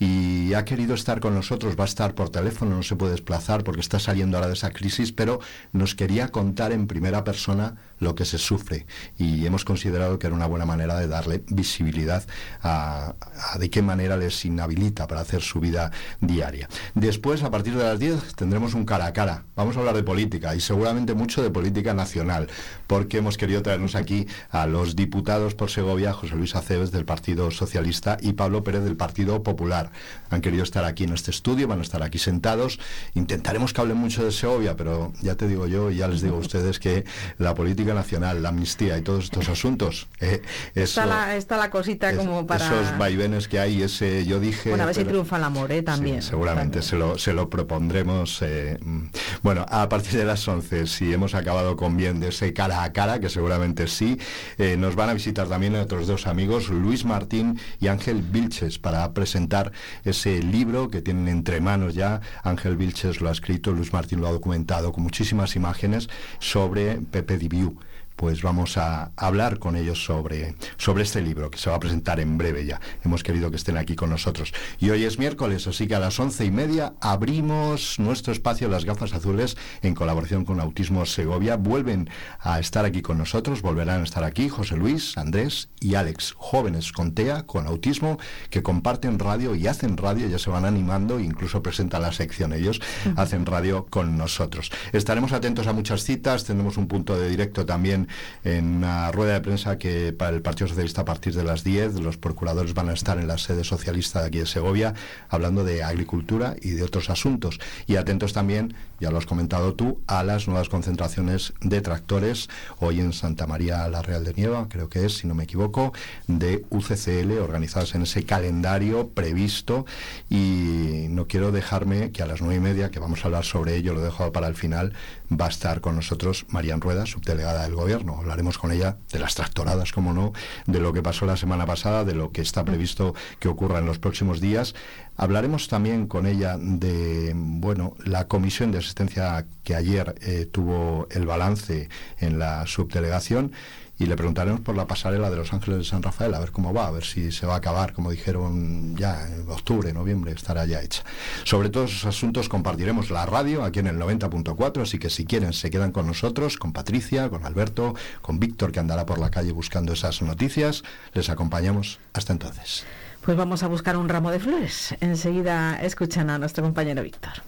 y 0.00 0.54
ha 0.54 0.64
querido 0.64 0.94
estar 0.94 1.20
con 1.20 1.34
nosotros, 1.34 1.76
va 1.78 1.84
a 1.84 1.86
estar 1.86 2.14
por 2.14 2.30
teléfono, 2.30 2.74
no 2.74 2.82
se 2.82 2.96
puede 2.96 3.12
desplazar 3.12 3.62
porque 3.62 3.82
está 3.82 4.00
saliendo 4.00 4.38
ahora 4.38 4.48
de 4.48 4.54
esa 4.54 4.70
crisis, 4.70 5.12
pero 5.12 5.40
nos 5.72 5.94
quería 5.94 6.28
contar 6.28 6.72
en 6.72 6.86
primera 6.86 7.22
persona 7.22 7.76
lo 7.98 8.14
que 8.14 8.24
se 8.24 8.38
sufre 8.38 8.86
y 9.18 9.44
hemos 9.44 9.66
considerado 9.66 10.18
que 10.18 10.26
era 10.26 10.34
una 10.34 10.46
buena 10.46 10.64
manera 10.64 10.98
de 10.98 11.06
darle 11.06 11.44
visibilidad 11.48 12.24
a, 12.62 13.14
de 13.58 13.68
qué 13.68 13.82
manera 13.82 14.16
les 14.16 14.42
inhabilita 14.46 15.06
para 15.06 15.20
hacer 15.20 15.42
su 15.42 15.60
vida 15.60 15.92
diaria. 16.20 16.68
Después, 16.94 17.42
a 17.42 17.50
partir 17.50 17.76
de 17.76 17.84
las 17.84 17.98
10, 17.98 18.36
tendremos 18.36 18.72
un 18.72 18.86
cara 18.86 19.04
a 19.04 19.12
cara. 19.12 19.44
Vamos 19.54 19.76
a 19.76 19.80
hablar 19.80 19.94
de 19.94 20.02
política 20.02 20.54
y 20.54 20.60
seguramente 20.60 21.12
mucho 21.12 21.42
de 21.42 21.50
política 21.50 21.92
nacional, 21.92 22.48
porque 22.86 23.18
hemos 23.18 23.36
querido 23.36 23.60
traernos 23.60 23.94
aquí 23.94 24.26
a 24.50 24.66
los 24.66 24.96
diputados 24.96 25.54
por 25.54 25.70
Segovia, 25.70 26.14
José 26.14 26.36
Luis 26.36 26.56
Aceves 26.56 26.90
del 26.90 27.04
Partido 27.04 27.50
Socialista 27.50 28.16
y 28.18 28.32
Pablo 28.32 28.64
Pérez 28.64 28.82
del 28.82 28.96
Partido 28.96 29.42
Popular. 29.42 29.89
Han 30.30 30.40
querido 30.40 30.62
estar 30.62 30.84
aquí 30.84 31.04
en 31.04 31.12
este 31.12 31.30
estudio, 31.30 31.66
van 31.68 31.80
a 31.80 31.82
estar 31.82 32.02
aquí 32.02 32.18
sentados. 32.18 32.78
Intentaremos 33.14 33.72
que 33.72 33.80
hablen 33.80 33.96
mucho 33.96 34.24
de 34.24 34.32
Segovia, 34.32 34.76
pero 34.76 35.12
ya 35.20 35.34
te 35.34 35.48
digo 35.48 35.66
yo, 35.66 35.90
y 35.90 35.96
ya 35.96 36.08
les 36.08 36.22
digo 36.22 36.36
a 36.36 36.40
ustedes 36.40 36.78
que 36.78 37.04
la 37.38 37.54
política 37.54 37.94
nacional, 37.94 38.42
la 38.42 38.50
amnistía 38.50 38.96
y 38.98 39.02
todos 39.02 39.24
estos 39.24 39.48
asuntos, 39.48 40.08
eh, 40.20 40.42
está, 40.74 41.06
la, 41.06 41.70
cosita 41.70 42.14
como 42.16 42.46
para... 42.46 42.66
Esos 42.66 42.98
vaivenes 42.98 43.48
que 43.48 43.58
hay, 43.58 43.82
ese 43.82 44.24
yo 44.24 44.40
dije... 44.40 44.70
Bueno, 44.70 44.84
a 44.84 44.86
ver 44.86 44.94
si 44.94 45.04
triunfa 45.04 45.36
el 45.36 45.44
amor, 45.44 45.72
¿eh? 45.72 45.82
También. 45.82 46.22
seguramente 46.22 46.82
Se, 46.82 46.96
lo, 46.96 47.18
se 47.18 47.32
lo 47.32 47.50
propondremos. 47.50 48.40
Eh, 48.42 48.78
mm. 48.80 49.06
bueno, 49.42 49.66
a 49.68 49.88
partir 49.88 50.18
de 50.18 50.24
las 50.24 50.46
11, 50.46 50.86
si 50.86 51.12
hemos 51.12 51.34
acabado 51.34 51.76
con 51.76 51.96
bien 51.96 52.20
de 52.20 52.28
ese 52.28 52.52
cara 52.52 52.82
a 52.82 52.92
cara, 52.92 53.20
que 53.20 53.28
seguramente 53.28 53.86
sí, 53.86 54.18
eh, 54.58 54.76
nos 54.76 54.94
van 54.94 55.10
a 55.10 55.14
visitar 55.14 55.48
también 55.48 55.74
otros 55.76 56.06
dos 56.06 56.26
amigos, 56.26 56.68
Luis 56.68 57.04
Martín 57.04 57.58
y 57.80 57.88
Ángel 57.88 58.22
Vilches, 58.22 58.78
para 58.78 59.12
presentar 59.12 59.72
ese 60.04 60.42
libro 60.42 60.88
que 60.88 61.02
tienen 61.02 61.28
entre 61.28 61.60
manos 61.60 61.94
ya. 61.94 62.20
Ángel 62.42 62.76
Vilches 62.76 63.20
lo 63.20 63.28
ha 63.28 63.32
escrito, 63.32 63.72
Luis 63.72 63.92
Martín 63.92 64.20
lo 64.20 64.28
ha 64.28 64.32
documentado 64.32 64.92
con 64.92 65.02
muchísimas 65.02 65.56
imágenes 65.56 66.08
sobre 66.38 67.00
Pepe 67.00 67.38
Dibiu 67.38 67.78
pues 68.20 68.42
vamos 68.42 68.76
a 68.76 69.12
hablar 69.16 69.58
con 69.58 69.76
ellos 69.76 70.04
sobre, 70.04 70.54
sobre 70.76 71.04
este 71.04 71.22
libro 71.22 71.50
que 71.50 71.56
se 71.56 71.70
va 71.70 71.76
a 71.76 71.80
presentar 71.80 72.20
en 72.20 72.36
breve 72.36 72.66
ya. 72.66 72.78
Hemos 73.02 73.22
querido 73.22 73.48
que 73.48 73.56
estén 73.56 73.78
aquí 73.78 73.96
con 73.96 74.10
nosotros. 74.10 74.52
Y 74.78 74.90
hoy 74.90 75.04
es 75.04 75.18
miércoles, 75.18 75.66
así 75.66 75.86
que 75.86 75.94
a 75.94 76.00
las 76.00 76.20
once 76.20 76.44
y 76.44 76.50
media 76.50 76.92
abrimos 77.00 77.98
nuestro 77.98 78.34
espacio 78.34 78.68
Las 78.68 78.84
Gafas 78.84 79.14
Azules 79.14 79.56
en 79.80 79.94
colaboración 79.94 80.44
con 80.44 80.60
Autismo 80.60 81.06
Segovia. 81.06 81.56
Vuelven 81.56 82.10
a 82.40 82.60
estar 82.60 82.84
aquí 82.84 83.00
con 83.00 83.16
nosotros, 83.16 83.62
volverán 83.62 84.02
a 84.02 84.04
estar 84.04 84.22
aquí 84.22 84.50
José 84.50 84.76
Luis, 84.76 85.16
Andrés 85.16 85.70
y 85.80 85.94
Alex, 85.94 86.34
jóvenes 86.36 86.92
con 86.92 87.14
TEA, 87.14 87.46
con 87.46 87.66
autismo, 87.66 88.18
que 88.50 88.62
comparten 88.62 89.18
radio 89.18 89.54
y 89.54 89.66
hacen 89.66 89.96
radio, 89.96 90.28
ya 90.28 90.38
se 90.38 90.50
van 90.50 90.66
animando, 90.66 91.20
incluso 91.20 91.62
presentan 91.62 92.02
la 92.02 92.12
sección 92.12 92.52
ellos, 92.52 92.82
hacen 93.16 93.46
radio 93.46 93.86
con 93.88 94.18
nosotros. 94.18 94.70
Estaremos 94.92 95.32
atentos 95.32 95.66
a 95.68 95.72
muchas 95.72 96.04
citas, 96.04 96.44
tendremos 96.44 96.76
un 96.76 96.86
punto 96.86 97.18
de 97.18 97.30
directo 97.30 97.64
también 97.64 98.09
en 98.44 98.76
una 98.76 99.10
rueda 99.12 99.34
de 99.34 99.40
prensa 99.40 99.78
que 99.78 100.12
para 100.12 100.34
el 100.34 100.42
Partido 100.42 100.68
Socialista 100.68 101.02
a 101.02 101.04
partir 101.04 101.34
de 101.34 101.44
las 101.44 101.64
10 101.64 102.00
los 102.00 102.16
procuradores 102.16 102.74
van 102.74 102.88
a 102.88 102.92
estar 102.92 103.18
en 103.18 103.28
la 103.28 103.38
sede 103.38 103.64
socialista 103.64 104.20
de 104.20 104.28
aquí 104.28 104.38
de 104.38 104.46
Segovia 104.46 104.94
hablando 105.28 105.64
de 105.64 105.82
agricultura 105.82 106.56
y 106.60 106.70
de 106.70 106.82
otros 106.82 107.10
asuntos. 107.10 107.60
Y 107.86 107.96
atentos 107.96 108.32
también, 108.32 108.74
ya 109.00 109.10
lo 109.10 109.18
has 109.18 109.26
comentado 109.26 109.74
tú, 109.74 110.00
a 110.06 110.22
las 110.22 110.48
nuevas 110.48 110.68
concentraciones 110.68 111.52
de 111.60 111.80
tractores 111.80 112.48
hoy 112.78 113.00
en 113.00 113.12
Santa 113.12 113.46
María 113.46 113.88
la 113.88 114.02
Real 114.02 114.24
de 114.24 114.34
Nieva, 114.34 114.68
creo 114.68 114.88
que 114.88 115.04
es, 115.06 115.18
si 115.18 115.26
no 115.26 115.34
me 115.34 115.44
equivoco, 115.44 115.92
de 116.26 116.64
UCCL 116.70 117.38
organizadas 117.38 117.94
en 117.94 118.02
ese 118.02 118.24
calendario 118.24 119.08
previsto 119.08 119.86
y 120.28 121.06
no 121.08 121.26
quiero 121.26 121.52
dejarme 121.52 122.12
que 122.12 122.22
a 122.22 122.26
las 122.26 122.40
nueve 122.40 122.56
y 122.56 122.60
media, 122.60 122.90
que 122.90 122.98
vamos 122.98 123.22
a 123.22 123.28
hablar 123.28 123.44
sobre 123.44 123.76
ello, 123.76 123.94
lo 123.94 124.00
dejo 124.00 124.32
para 124.32 124.48
el 124.48 124.54
final, 124.54 124.92
va 125.30 125.46
a 125.46 125.48
estar 125.48 125.80
con 125.80 125.96
nosotros 125.96 126.46
Marian 126.48 126.80
Rueda, 126.80 127.06
subdelegada 127.06 127.62
del 127.62 127.74
Gobierno 127.74 128.16
Hablaremos 128.18 128.58
con 128.58 128.72
ella 128.72 128.96
de 129.12 129.18
las 129.18 129.34
tractoradas, 129.34 129.92
como 129.92 130.12
no, 130.12 130.32
de 130.66 130.80
lo 130.80 130.92
que 130.92 131.02
pasó 131.02 131.26
la 131.26 131.36
semana 131.36 131.66
pasada, 131.66 132.04
de 132.04 132.14
lo 132.14 132.30
que 132.30 132.42
está 132.42 132.64
previsto 132.64 133.14
que 133.38 133.48
ocurra 133.48 133.78
en 133.78 133.86
los 133.86 133.98
próximos 133.98 134.40
días. 134.40 134.74
Hablaremos 135.16 135.68
también 135.68 136.06
con 136.06 136.26
ella 136.26 136.56
de, 136.58 137.32
bueno, 137.34 137.94
la 138.04 138.26
comisión 138.26 138.72
de 138.72 138.78
asistencia 138.78 139.46
que 139.64 139.74
ayer 139.74 140.14
eh, 140.20 140.46
tuvo 140.50 141.06
el 141.10 141.26
balance 141.26 141.88
en 142.18 142.38
la 142.38 142.66
subdelegación 142.66 143.52
y 144.00 144.06
le 144.06 144.16
preguntaremos 144.16 144.60
por 144.62 144.74
la 144.74 144.86
pasarela 144.86 145.28
de 145.28 145.36
Los 145.36 145.52
Ángeles 145.52 145.80
de 145.80 145.84
San 145.84 146.02
Rafael, 146.02 146.32
a 146.32 146.40
ver 146.40 146.52
cómo 146.52 146.72
va, 146.72 146.86
a 146.86 146.90
ver 146.90 147.04
si 147.04 147.30
se 147.30 147.44
va 147.44 147.52
a 147.52 147.56
acabar, 147.58 147.92
como 147.92 148.10
dijeron 148.10 148.96
ya 148.96 149.26
en 149.26 149.48
octubre, 149.50 149.92
noviembre, 149.92 150.32
estará 150.32 150.64
ya 150.64 150.80
hecha. 150.80 151.04
Sobre 151.44 151.68
todos 151.68 151.90
esos 151.90 152.06
asuntos 152.06 152.48
compartiremos 152.48 153.10
la 153.10 153.26
radio 153.26 153.62
aquí 153.62 153.80
en 153.80 153.88
el 153.88 153.98
90.4, 153.98 154.80
así 154.80 154.98
que 154.98 155.10
si 155.10 155.26
quieren 155.26 155.52
se 155.52 155.68
quedan 155.68 155.92
con 155.92 156.06
nosotros, 156.06 156.56
con 156.56 156.72
Patricia, 156.72 157.28
con 157.28 157.44
Alberto, 157.44 157.94
con 158.22 158.40
Víctor 158.40 158.72
que 158.72 158.80
andará 158.80 159.04
por 159.04 159.18
la 159.18 159.30
calle 159.30 159.52
buscando 159.52 159.92
esas 159.92 160.22
noticias. 160.22 160.82
Les 161.12 161.28
acompañamos 161.28 162.00
hasta 162.14 162.32
entonces. 162.32 162.86
Pues 163.20 163.36
vamos 163.36 163.62
a 163.62 163.66
buscar 163.66 163.98
un 163.98 164.08
ramo 164.08 164.30
de 164.30 164.40
flores. 164.40 164.94
Enseguida 165.00 165.78
escuchan 165.82 166.30
a 166.30 166.38
nuestro 166.38 166.64
compañero 166.64 167.02
Víctor. 167.02 167.42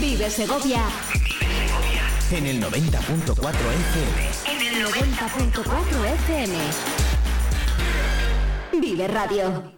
Vive 0.00 0.30
Segovia 0.30 0.80
en 2.32 2.46
el 2.46 2.60
90.4 2.60 3.36
FM. 3.40 4.30
En 4.46 4.60
el 4.60 4.84
90.4 4.86 6.06
FM. 6.06 6.56
Vive 8.80 9.08
Radio. 9.08 9.76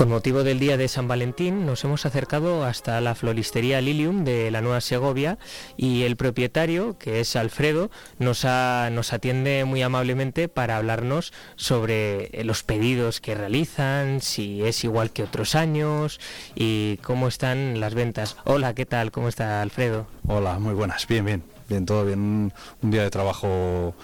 Con 0.00 0.08
motivo 0.08 0.44
del 0.44 0.58
Día 0.58 0.78
de 0.78 0.88
San 0.88 1.08
Valentín 1.08 1.66
nos 1.66 1.84
hemos 1.84 2.06
acercado 2.06 2.64
hasta 2.64 3.02
la 3.02 3.14
floristería 3.14 3.82
Lilium 3.82 4.24
de 4.24 4.50
la 4.50 4.62
Nueva 4.62 4.80
Segovia 4.80 5.36
y 5.76 6.04
el 6.04 6.16
propietario, 6.16 6.96
que 6.96 7.20
es 7.20 7.36
Alfredo, 7.36 7.90
nos, 8.18 8.44
nos 8.44 9.12
atiende 9.12 9.66
muy 9.66 9.82
amablemente 9.82 10.48
para 10.48 10.78
hablarnos 10.78 11.34
sobre 11.56 12.30
los 12.44 12.62
pedidos 12.62 13.20
que 13.20 13.34
realizan, 13.34 14.22
si 14.22 14.64
es 14.64 14.84
igual 14.84 15.10
que 15.10 15.22
otros 15.22 15.54
años 15.54 16.18
y 16.54 16.96
cómo 17.02 17.28
están 17.28 17.78
las 17.78 17.92
ventas. 17.92 18.38
Hola, 18.44 18.74
¿qué 18.74 18.86
tal? 18.86 19.10
¿Cómo 19.10 19.28
está 19.28 19.60
Alfredo? 19.60 20.06
Hola, 20.26 20.58
muy 20.58 20.72
buenas, 20.72 21.06
bien, 21.06 21.26
bien, 21.26 21.42
bien, 21.68 21.84
todo 21.84 22.06
bien. 22.06 22.54
Un 22.80 22.90
día 22.90 23.02
de 23.02 23.10
trabajo 23.10 23.94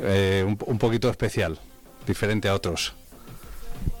eh, 0.00 0.44
un 0.66 0.78
poquito 0.78 1.08
especial, 1.08 1.58
diferente 2.06 2.46
a 2.46 2.54
otros. 2.54 2.99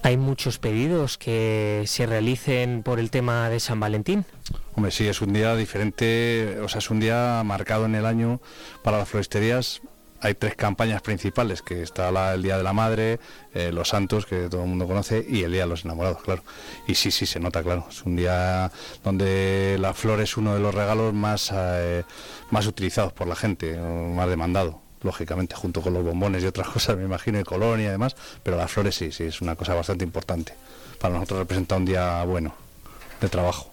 ¿Hay 0.02 0.16
muchos 0.16 0.58
pedidos 0.58 1.18
que 1.18 1.84
se 1.86 2.06
realicen 2.06 2.82
por 2.82 2.98
el 2.98 3.10
tema 3.10 3.48
de 3.48 3.60
San 3.60 3.80
Valentín? 3.80 4.24
Hombre, 4.74 4.92
sí, 4.92 5.06
es 5.06 5.20
un 5.20 5.32
día 5.32 5.54
diferente, 5.56 6.58
o 6.62 6.68
sea, 6.68 6.78
es 6.78 6.90
un 6.90 7.00
día 7.00 7.42
marcado 7.44 7.84
en 7.84 7.94
el 7.94 8.06
año 8.06 8.40
para 8.82 8.98
las 8.98 9.08
floristerías. 9.08 9.82
Hay 10.22 10.34
tres 10.34 10.54
campañas 10.54 11.00
principales, 11.00 11.62
que 11.62 11.82
está 11.82 12.08
el 12.34 12.42
Día 12.42 12.58
de 12.58 12.62
la 12.62 12.72
Madre, 12.74 13.20
eh, 13.54 13.72
los 13.72 13.88
Santos, 13.88 14.26
que 14.26 14.48
todo 14.48 14.62
el 14.62 14.68
mundo 14.68 14.86
conoce, 14.86 15.24
y 15.26 15.44
el 15.44 15.52
Día 15.52 15.62
de 15.62 15.68
los 15.68 15.84
Enamorados, 15.84 16.22
claro. 16.22 16.42
Y 16.86 16.94
sí, 16.94 17.10
sí, 17.10 17.24
se 17.24 17.40
nota, 17.40 17.62
claro. 17.62 17.86
Es 17.88 18.02
un 18.02 18.16
día 18.16 18.70
donde 19.02 19.78
la 19.80 19.94
flor 19.94 20.20
es 20.20 20.36
uno 20.36 20.54
de 20.54 20.60
los 20.60 20.74
regalos 20.74 21.14
más, 21.14 21.50
eh, 21.54 22.04
más 22.50 22.66
utilizados 22.66 23.12
por 23.14 23.28
la 23.28 23.36
gente, 23.36 23.78
más 23.78 24.28
demandado 24.28 24.82
lógicamente, 25.02 25.54
junto 25.54 25.80
con 25.80 25.94
los 25.94 26.04
bombones 26.04 26.42
y 26.42 26.46
otras 26.46 26.68
cosas, 26.74 26.96
me 26.96 27.04
imagino, 27.04 27.40
y 27.40 27.44
colonia 27.44 27.88
y 27.88 27.90
demás, 27.90 28.16
pero 28.42 28.56
las 28.56 28.70
flores 28.70 28.94
sí, 28.94 29.12
sí, 29.12 29.24
es 29.24 29.40
una 29.40 29.56
cosa 29.56 29.74
bastante 29.74 30.04
importante. 30.04 30.54
Para 31.00 31.14
nosotros 31.14 31.40
representa 31.40 31.76
un 31.76 31.84
día 31.86 32.22
bueno 32.24 32.54
de 33.20 33.28
trabajo. 33.28 33.70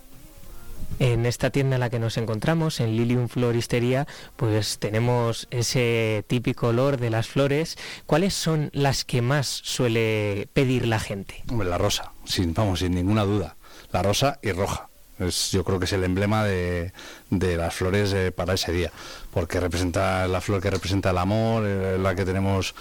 En 0.99 1.25
esta 1.25 1.51
tienda 1.51 1.75
en 1.75 1.81
la 1.81 1.89
que 1.89 1.99
nos 1.99 2.17
encontramos, 2.17 2.79
en 2.79 2.95
Lilium 2.95 3.27
Floristería, 3.27 4.07
pues 4.35 4.79
tenemos 4.79 5.47
ese 5.51 6.23
típico 6.27 6.67
olor 6.67 6.97
de 6.97 7.09
las 7.09 7.27
flores. 7.27 7.77
¿Cuáles 8.05 8.33
son 8.33 8.71
las 8.73 9.05
que 9.05 9.21
más 9.21 9.47
suele 9.47 10.47
pedir 10.53 10.87
la 10.87 10.99
gente? 10.99 11.43
Hombre, 11.51 11.69
la 11.69 11.77
rosa, 11.77 12.13
sin, 12.25 12.53
vamos, 12.53 12.79
sin 12.79 12.95
ninguna 12.95 13.25
duda. 13.25 13.57
La 13.91 14.01
rosa 14.01 14.39
y 14.41 14.51
roja. 14.53 14.89
Es, 15.19 15.51
yo 15.51 15.63
creo 15.63 15.77
que 15.79 15.85
es 15.85 15.93
el 15.93 16.03
emblema 16.03 16.43
de, 16.43 16.93
de 17.29 17.57
las 17.57 17.73
flores 17.73 18.13
eh, 18.13 18.31
para 18.31 18.53
ese 18.53 18.71
día, 18.71 18.91
porque 19.37 19.59
representa 19.59 20.27
la 20.27 20.41
flor 20.41 20.59
que 20.59 20.71
representa 20.71 21.11
el 21.11 21.17
amor, 21.19 21.63
eh, 21.63 21.99
la 22.01 22.15
que 22.15 22.25
tenemos 22.25 22.73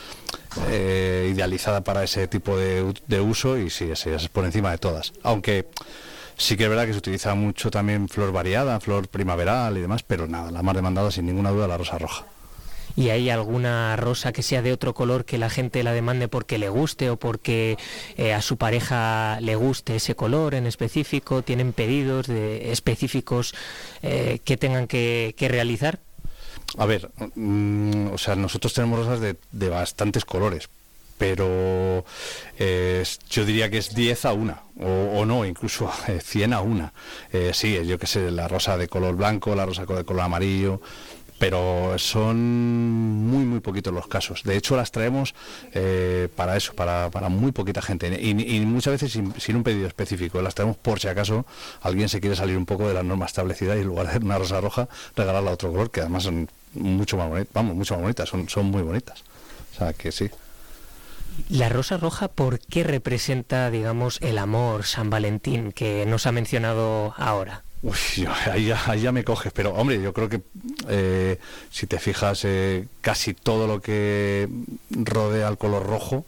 eh, 0.70 1.30
idealizada 1.30 1.82
para 1.82 2.02
ese 2.02 2.28
tipo 2.28 2.56
de, 2.56 3.20
uso 3.20 3.58
y 3.58 3.68
sí, 3.68 3.90
es 3.90 4.28
por 4.30 4.46
encima 4.46 4.70
de 4.70 4.78
todas. 4.78 5.12
Aunque 5.22 5.66
Sí 6.38 6.56
que 6.56 6.64
es 6.64 6.70
verdad 6.70 6.86
que 6.86 6.92
se 6.92 6.98
utiliza 6.98 7.34
mucho 7.34 7.70
también 7.70 8.08
flor 8.08 8.32
variada, 8.32 8.80
flor 8.80 9.08
primaveral 9.08 9.76
y 9.76 9.80
demás, 9.80 10.02
pero 10.02 10.26
nada, 10.26 10.50
la 10.50 10.62
más 10.62 10.74
demandada 10.74 11.10
sin 11.10 11.26
ninguna 11.26 11.50
duda 11.50 11.68
la 11.68 11.76
rosa 11.76 11.98
roja. 11.98 12.24
¿Y 12.94 13.10
hay 13.10 13.28
alguna 13.28 13.96
rosa 13.96 14.32
que 14.32 14.42
sea 14.42 14.62
de 14.62 14.72
otro 14.72 14.94
color 14.94 15.26
que 15.26 15.36
la 15.36 15.50
gente 15.50 15.82
la 15.82 15.92
demande 15.92 16.28
porque 16.28 16.56
le 16.58 16.70
guste 16.70 17.10
o 17.10 17.18
porque 17.18 17.76
eh, 18.16 18.32
a 18.32 18.40
su 18.40 18.56
pareja 18.56 19.38
le 19.40 19.56
guste 19.56 19.96
ese 19.96 20.14
color 20.14 20.54
en 20.54 20.66
específico? 20.66 21.42
¿Tienen 21.42 21.74
pedidos 21.74 22.30
específicos 22.30 23.54
que 24.00 24.56
tengan 24.58 24.86
que 24.86 25.34
realizar? 25.38 26.00
A 26.78 26.86
ver, 26.86 27.10
mm, 27.34 28.08
o 28.12 28.18
sea, 28.18 28.36
nosotros 28.36 28.74
tenemos 28.74 28.98
rosas 28.98 29.20
de, 29.20 29.36
de 29.52 29.68
bastantes 29.68 30.24
colores, 30.24 30.68
pero 31.18 32.04
eh, 32.58 33.04
yo 33.30 33.44
diría 33.44 33.70
que 33.70 33.78
es 33.78 33.94
10 33.94 34.24
a 34.26 34.32
1, 34.32 34.58
o, 34.80 35.24
no, 35.24 35.44
incluso 35.44 35.90
100 36.22 36.52
a 36.52 36.60
1. 36.60 36.92
Eh, 37.32 37.50
sí, 37.54 37.78
yo 37.86 37.98
que 37.98 38.06
sé, 38.06 38.30
la 38.30 38.48
rosa 38.48 38.76
de 38.76 38.88
color 38.88 39.16
blanco, 39.16 39.54
la 39.54 39.66
rosa 39.66 39.86
de 39.86 40.04
color 40.04 40.22
amarillo, 40.22 40.80
pero 41.38 41.98
son 41.98 42.36
muy, 42.38 43.44
muy 43.44 43.60
poquitos 43.60 43.92
los 43.92 44.06
casos. 44.06 44.42
De 44.42 44.56
hecho, 44.56 44.76
las 44.76 44.90
traemos 44.90 45.34
eh, 45.72 46.28
para 46.34 46.56
eso, 46.56 46.74
para, 46.74 47.10
para, 47.10 47.28
muy 47.28 47.52
poquita 47.52 47.82
gente, 47.82 48.08
y, 48.20 48.60
muchas 48.60 49.00
veces 49.00 49.12
sin, 49.12 49.56
un 49.56 49.62
pedido 49.62 49.86
específico. 49.86 50.40
Las 50.40 50.54
traemos 50.54 50.76
por 50.76 51.00
si 51.00 51.08
acaso 51.08 51.46
alguien 51.82 52.08
se 52.08 52.20
quiere 52.20 52.36
salir 52.36 52.56
un 52.56 52.66
poco 52.66 52.88
de 52.88 52.94
la 52.94 53.02
norma 53.02 53.26
establecida 53.26 53.76
y 53.76 53.80
en 53.80 53.86
lugar 53.86 54.10
de 54.10 54.24
una 54.24 54.38
rosa 54.38 54.60
roja, 54.60 54.88
regalarla 55.14 55.50
a 55.50 55.54
otro 55.54 55.70
color, 55.70 55.90
que 55.90 56.00
además 56.00 56.24
son 56.24 56.48
mucho 56.74 57.16
más 57.16 57.28
bonitas, 57.28 57.52
vamos, 57.52 57.76
mucho 57.76 57.94
más 57.94 58.02
bonitas, 58.02 58.28
son, 58.28 58.48
son 58.48 58.66
muy 58.66 58.82
bonitas. 58.82 59.22
O 59.74 59.78
sea 59.78 59.92
que 59.92 60.12
sí. 60.12 60.30
La 61.50 61.68
rosa 61.68 61.98
roja, 61.98 62.28
¿por 62.28 62.60
qué 62.60 62.82
representa, 62.82 63.70
digamos, 63.70 64.18
el 64.22 64.38
amor, 64.38 64.84
San 64.84 65.10
Valentín, 65.10 65.72
que 65.72 66.06
nos 66.06 66.26
ha 66.26 66.32
mencionado 66.32 67.14
ahora? 67.18 67.65
Uy, 67.86 68.26
ahí, 68.50 69.00
ya, 69.00 69.12
me 69.12 69.22
coges, 69.22 69.52
pero 69.52 69.72
hombre, 69.74 70.02
yo 70.02 70.12
creo 70.12 70.28
que 70.28 70.40
eh, 70.88 71.38
si 71.70 71.86
te 71.86 72.00
fijas, 72.00 72.44
eh, 72.44 72.88
casi 73.00 73.32
todo 73.32 73.68
lo 73.68 73.80
que 73.80 74.48
rodea 74.90 75.46
al 75.46 75.56
color 75.56 75.86
rojo 75.86 76.24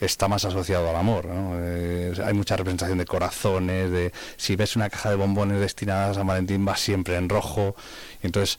está 0.00 0.28
más 0.28 0.44
asociado 0.44 0.90
al 0.90 0.96
amor. 0.96 1.24
Eh, 1.26 2.12
hay 2.22 2.34
mucha 2.34 2.56
representación 2.56 2.98
de 2.98 3.06
corazones, 3.06 3.90
de 3.90 4.12
si 4.36 4.54
ves 4.54 4.76
una 4.76 4.90
caja 4.90 5.08
de 5.08 5.16
bombones 5.16 5.60
destinada 5.60 6.10
a 6.10 6.14
San 6.14 6.26
Valentín 6.26 6.68
va 6.68 6.76
siempre 6.76 7.16
en 7.16 7.30
rojo. 7.30 7.74
Entonces, 8.22 8.58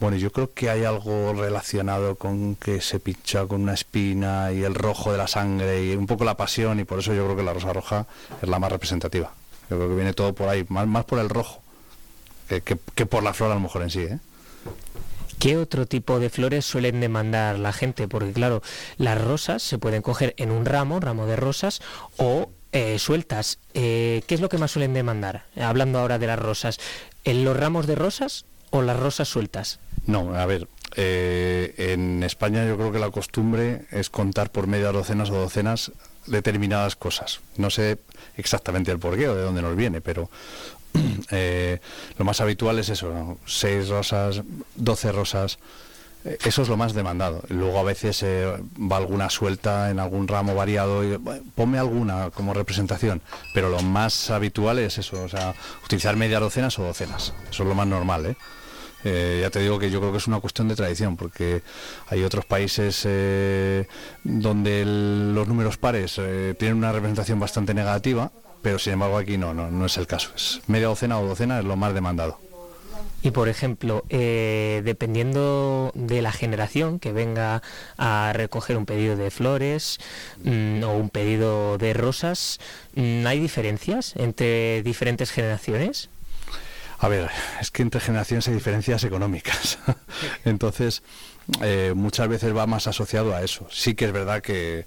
bueno, 0.00 0.16
yo 0.16 0.32
creo 0.32 0.52
que 0.52 0.68
hay 0.68 0.82
algo 0.82 1.32
relacionado 1.32 2.16
con 2.16 2.56
que 2.56 2.80
se 2.80 2.98
pincha 2.98 3.46
con 3.46 3.62
una 3.62 3.74
espina 3.74 4.50
y 4.52 4.64
el 4.64 4.74
rojo 4.74 5.12
de 5.12 5.18
la 5.18 5.28
sangre 5.28 5.84
y 5.84 5.94
un 5.94 6.06
poco 6.08 6.24
la 6.24 6.36
pasión 6.36 6.80
y 6.80 6.84
por 6.84 6.98
eso 6.98 7.14
yo 7.14 7.24
creo 7.24 7.36
que 7.36 7.44
la 7.44 7.54
rosa 7.54 7.72
roja 7.72 8.06
es 8.42 8.48
la 8.48 8.58
más 8.58 8.72
representativa. 8.72 9.37
Yo 9.70 9.76
creo 9.76 9.88
que 9.88 9.94
viene 9.94 10.12
todo 10.12 10.34
por 10.34 10.48
ahí, 10.48 10.64
más, 10.68 10.86
más 10.86 11.04
por 11.04 11.18
el 11.18 11.28
rojo 11.28 11.62
que, 12.48 12.62
que, 12.62 13.06
por 13.06 13.22
la 13.22 13.34
flor 13.34 13.50
a 13.50 13.54
lo 13.54 13.60
mejor 13.60 13.82
en 13.82 13.90
sí. 13.90 14.00
¿eh? 14.00 14.18
¿Qué 15.38 15.56
otro 15.56 15.86
tipo 15.86 16.18
de 16.18 16.30
flores 16.30 16.64
suelen 16.64 17.00
demandar 17.00 17.58
la 17.58 17.72
gente? 17.72 18.08
Porque 18.08 18.32
claro, 18.32 18.62
las 18.96 19.22
rosas 19.22 19.62
se 19.62 19.78
pueden 19.78 20.02
coger 20.02 20.34
en 20.36 20.50
un 20.50 20.64
ramo, 20.64 20.98
ramo 20.98 21.26
de 21.26 21.36
rosas, 21.36 21.80
o 22.16 22.50
eh, 22.72 22.98
sueltas. 22.98 23.58
Eh, 23.74 24.22
¿Qué 24.26 24.34
es 24.34 24.40
lo 24.40 24.48
que 24.48 24.58
más 24.58 24.72
suelen 24.72 24.94
demandar? 24.94 25.44
Hablando 25.60 25.98
ahora 25.98 26.18
de 26.18 26.26
las 26.26 26.38
rosas, 26.38 26.80
¿en 27.24 27.44
los 27.44 27.56
ramos 27.56 27.86
de 27.86 27.94
rosas 27.94 28.46
o 28.70 28.82
las 28.82 28.98
rosas 28.98 29.28
sueltas? 29.28 29.78
No, 30.06 30.34
a 30.34 30.46
ver, 30.46 30.66
eh, 30.96 31.74
en 31.92 32.22
España 32.22 32.66
yo 32.66 32.76
creo 32.76 32.90
que 32.90 32.98
la 32.98 33.10
costumbre 33.10 33.86
es 33.90 34.10
contar 34.10 34.50
por 34.50 34.66
media 34.66 34.90
docenas 34.90 35.30
o 35.30 35.34
docenas 35.34 35.92
determinadas 36.30 36.96
cosas. 36.96 37.40
No 37.56 37.70
sé 37.70 37.98
exactamente 38.36 38.90
el 38.90 38.98
porqué 38.98 39.28
o 39.28 39.34
de 39.34 39.42
dónde 39.42 39.62
nos 39.62 39.76
viene, 39.76 40.00
pero 40.00 40.30
Eh, 41.30 41.80
lo 42.16 42.24
más 42.24 42.40
habitual 42.40 42.78
es 42.78 42.88
eso, 42.88 43.38
seis 43.46 43.88
rosas, 43.88 44.42
12 44.76 45.12
rosas. 45.12 45.58
Eh, 46.24 46.38
eso 46.44 46.62
es 46.62 46.68
lo 46.68 46.76
más 46.76 46.94
demandado. 46.94 47.42
Luego 47.48 47.78
a 47.78 47.82
veces 47.82 48.22
eh, 48.22 48.46
va 48.80 48.96
alguna 48.96 49.30
suelta 49.30 49.90
en 49.90 49.98
algún 49.98 50.26
ramo 50.26 50.54
variado 50.54 51.04
y 51.04 51.18
ponme 51.54 51.78
alguna 51.78 52.30
como 52.30 52.54
representación. 52.54 53.20
Pero 53.54 53.68
lo 53.68 53.80
más 53.82 54.30
habitual 54.30 54.78
es 54.78 54.98
eso, 54.98 55.26
utilizar 55.84 56.16
media 56.16 56.40
docenas 56.40 56.78
o 56.78 56.84
docenas. 56.84 57.34
Eso 57.50 57.62
es 57.62 57.68
lo 57.68 57.74
más 57.74 57.86
normal, 57.86 58.36
ya 59.04 59.50
te 59.50 59.60
digo 59.60 59.78
que 59.78 59.90
yo 59.90 60.00
creo 60.00 60.12
que 60.12 60.18
es 60.18 60.26
una 60.26 60.40
cuestión 60.40 60.68
de 60.68 60.76
tradición, 60.76 61.16
porque 61.16 61.62
hay 62.08 62.22
otros 62.24 62.44
países 62.44 63.02
donde 64.24 64.84
los 64.84 65.48
números 65.48 65.76
pares 65.76 66.20
tienen 66.58 66.76
una 66.76 66.92
representación 66.92 67.38
bastante 67.40 67.74
negativa 67.74 68.30
pero 68.62 68.78
sin 68.78 68.94
embargo 68.94 69.18
aquí 69.18 69.38
no, 69.38 69.54
no, 69.54 69.70
no 69.70 69.86
es 69.86 69.96
el 69.96 70.06
caso. 70.06 70.30
Es 70.34 70.60
media 70.66 70.88
docena 70.88 71.18
o 71.18 71.26
docena 71.26 71.58
es 71.58 71.64
lo 71.64 71.76
más 71.76 71.94
demandado. 71.94 72.38
Y 73.20 73.32
por 73.32 73.48
ejemplo, 73.48 74.04
eh, 74.10 74.80
dependiendo 74.84 75.90
de 75.94 76.22
la 76.22 76.30
generación 76.30 77.00
que 77.00 77.12
venga 77.12 77.62
a 77.96 78.32
recoger 78.32 78.76
un 78.76 78.86
pedido 78.86 79.16
de 79.16 79.32
flores 79.32 79.98
mm, 80.44 80.84
o 80.84 80.96
un 80.96 81.10
pedido 81.10 81.78
de 81.78 81.94
rosas, 81.94 82.60
mm, 82.94 83.26
¿hay 83.26 83.40
diferencias 83.40 84.14
entre 84.16 84.82
diferentes 84.84 85.32
generaciones? 85.32 86.10
A 86.98 87.08
ver, 87.08 87.30
es 87.60 87.70
que 87.70 87.82
entre 87.82 88.00
generaciones 88.00 88.48
hay 88.48 88.54
diferencias 88.54 89.04
económicas. 89.04 89.78
Entonces, 90.44 91.02
eh, 91.62 91.92
muchas 91.94 92.28
veces 92.28 92.56
va 92.56 92.66
más 92.66 92.86
asociado 92.86 93.34
a 93.34 93.42
eso. 93.42 93.66
Sí 93.70 93.94
que 93.94 94.06
es 94.06 94.12
verdad 94.12 94.42
que 94.42 94.86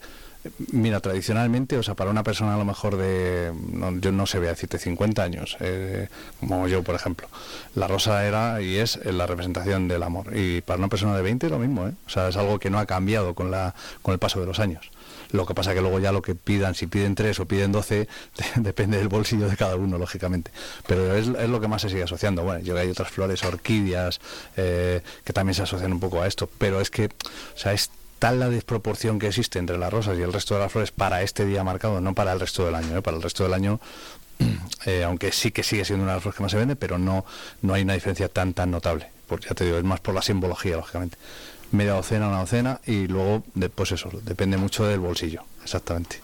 Mira, 0.71 0.99
tradicionalmente, 1.01 1.77
o 1.77 1.83
sea, 1.83 1.93
para 1.93 2.09
una 2.09 2.23
persona 2.23 2.55
a 2.55 2.57
lo 2.57 2.65
mejor 2.65 2.97
de, 2.97 3.51
yo 3.99 4.11
no 4.11 4.25
sé, 4.25 4.39
voy 4.39 4.47
a 4.47 4.51
decirte 4.51 4.79
50 4.79 5.21
años, 5.21 5.55
eh, 5.59 6.07
como 6.39 6.67
yo, 6.67 6.81
por 6.81 6.95
ejemplo, 6.95 7.27
la 7.75 7.87
rosa 7.87 8.25
era 8.25 8.59
y 8.59 8.77
es 8.77 8.99
la 9.05 9.27
representación 9.27 9.87
del 9.87 10.01
amor. 10.01 10.35
Y 10.35 10.61
para 10.61 10.79
una 10.79 10.87
persona 10.87 11.15
de 11.15 11.21
20 11.21 11.47
lo 11.49 11.59
mismo, 11.59 11.87
¿eh? 11.87 11.93
O 12.07 12.09
sea, 12.09 12.27
es 12.27 12.37
algo 12.37 12.57
que 12.57 12.71
no 12.71 12.79
ha 12.79 12.87
cambiado 12.87 13.35
con, 13.35 13.51
la, 13.51 13.75
con 14.01 14.13
el 14.13 14.19
paso 14.19 14.39
de 14.39 14.47
los 14.47 14.59
años. 14.59 14.89
Lo 15.31 15.45
que 15.45 15.53
pasa 15.53 15.73
que 15.73 15.81
luego 15.81 15.99
ya 15.99 16.11
lo 16.11 16.21
que 16.21 16.35
pidan, 16.35 16.75
si 16.75 16.87
piden 16.87 17.15
3 17.15 17.39
o 17.39 17.45
piden 17.45 17.71
12, 17.71 18.07
depende 18.57 18.97
del 18.97 19.07
bolsillo 19.07 19.49
de 19.49 19.57
cada 19.57 19.75
uno, 19.75 19.97
lógicamente. 19.97 20.51
Pero 20.87 21.15
es, 21.15 21.27
es, 21.27 21.49
lo 21.49 21.61
que 21.61 21.67
más 21.67 21.81
se 21.81 21.89
sigue 21.89 22.03
asociando. 22.03 22.43
Bueno, 22.43 22.61
yo 22.61 22.77
hay 22.77 22.89
otras 22.89 23.09
flores, 23.09 23.43
orquídeas, 23.43 24.19
eh, 24.57 25.01
que 25.23 25.33
también 25.33 25.55
se 25.55 25.63
asocian 25.63 25.93
un 25.93 25.99
poco 25.99 26.21
a 26.21 26.27
esto. 26.27 26.49
Pero 26.57 26.81
es 26.81 26.89
que, 26.89 27.05
o 27.05 27.57
sea, 27.57 27.73
es 27.73 27.89
tal 28.19 28.39
la 28.39 28.49
desproporción 28.49 29.17
que 29.17 29.27
existe 29.27 29.57
entre 29.57 29.77
las 29.77 29.91
rosas 29.91 30.17
y 30.17 30.21
el 30.21 30.31
resto 30.31 30.53
de 30.53 30.61
las 30.61 30.71
flores 30.71 30.91
para 30.91 31.23
este 31.23 31.43
día 31.45 31.63
marcado, 31.63 32.01
no 32.01 32.13
para 32.13 32.33
el 32.33 32.39
resto 32.39 32.65
del 32.65 32.75
año. 32.75 32.97
¿eh? 32.97 33.01
Para 33.01 33.17
el 33.17 33.23
resto 33.23 33.43
del 33.43 33.53
año, 33.53 33.79
eh, 34.85 35.03
aunque 35.03 35.31
sí 35.31 35.51
que 35.51 35.63
sigue 35.63 35.85
siendo 35.85 36.03
una 36.03 36.13
de 36.13 36.17
las 36.17 36.23
flores 36.23 36.37
que 36.37 36.43
más 36.43 36.51
se 36.51 36.57
vende, 36.57 36.75
pero 36.75 36.97
no, 36.97 37.25
no 37.61 37.73
hay 37.73 37.81
una 37.81 37.93
diferencia 37.93 38.27
tan 38.27 38.53
tan 38.53 38.69
notable. 38.69 39.09
Porque 39.27 39.47
ya 39.47 39.55
te 39.55 39.63
digo, 39.63 39.77
es 39.77 39.83
más 39.83 40.01
por 40.01 40.13
la 40.13 40.21
simbología, 40.21 40.75
lógicamente. 40.75 41.17
Media 41.71 41.93
docena, 41.93 42.27
una 42.27 42.39
docena, 42.39 42.81
y 42.85 43.07
luego, 43.07 43.43
pues 43.75 43.91
eso, 43.93 44.09
depende 44.23 44.57
mucho 44.57 44.85
del 44.85 44.99
bolsillo, 44.99 45.43
exactamente. 45.63 46.17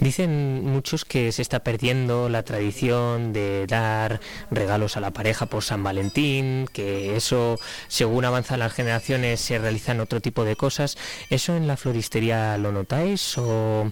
Dicen 0.00 0.64
muchos 0.64 1.04
que 1.04 1.32
se 1.32 1.42
está 1.42 1.60
perdiendo 1.60 2.28
la 2.28 2.42
tradición 2.42 3.32
de 3.32 3.66
dar 3.66 4.20
regalos 4.50 4.96
a 4.96 5.00
la 5.00 5.12
pareja 5.12 5.46
por 5.46 5.62
San 5.62 5.82
Valentín, 5.82 6.66
que 6.72 7.16
eso, 7.16 7.58
según 7.88 8.24
avanzan 8.24 8.58
las 8.58 8.72
generaciones, 8.72 9.40
se 9.40 9.58
realizan 9.58 10.00
otro 10.00 10.20
tipo 10.20 10.44
de 10.44 10.56
cosas. 10.56 10.96
¿Eso 11.30 11.56
en 11.56 11.66
la 11.66 11.76
floristería 11.76 12.58
lo 12.58 12.72
notáis 12.72 13.36
o, 13.38 13.90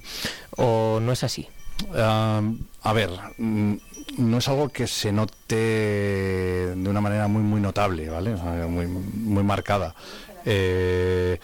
no 0.59 1.13
es 1.13 1.25
así? 1.25 1.49
a 1.95 2.93
ver, 2.95 3.11
mm, 3.39 3.75
no 4.19 4.39
es 4.39 4.49
algo 4.49 4.69
que 4.69 4.87
se 4.87 5.11
note 5.11 5.57
de 5.57 6.89
una 6.89 7.01
manera 7.01 7.27
muy 7.27 7.43
muy 7.43 7.61
notable, 7.61 8.09
¿vale? 8.09 8.37
muy, 8.69 8.87
muy 8.87 9.43
marcada. 9.43 9.95
Eh, 10.45 11.39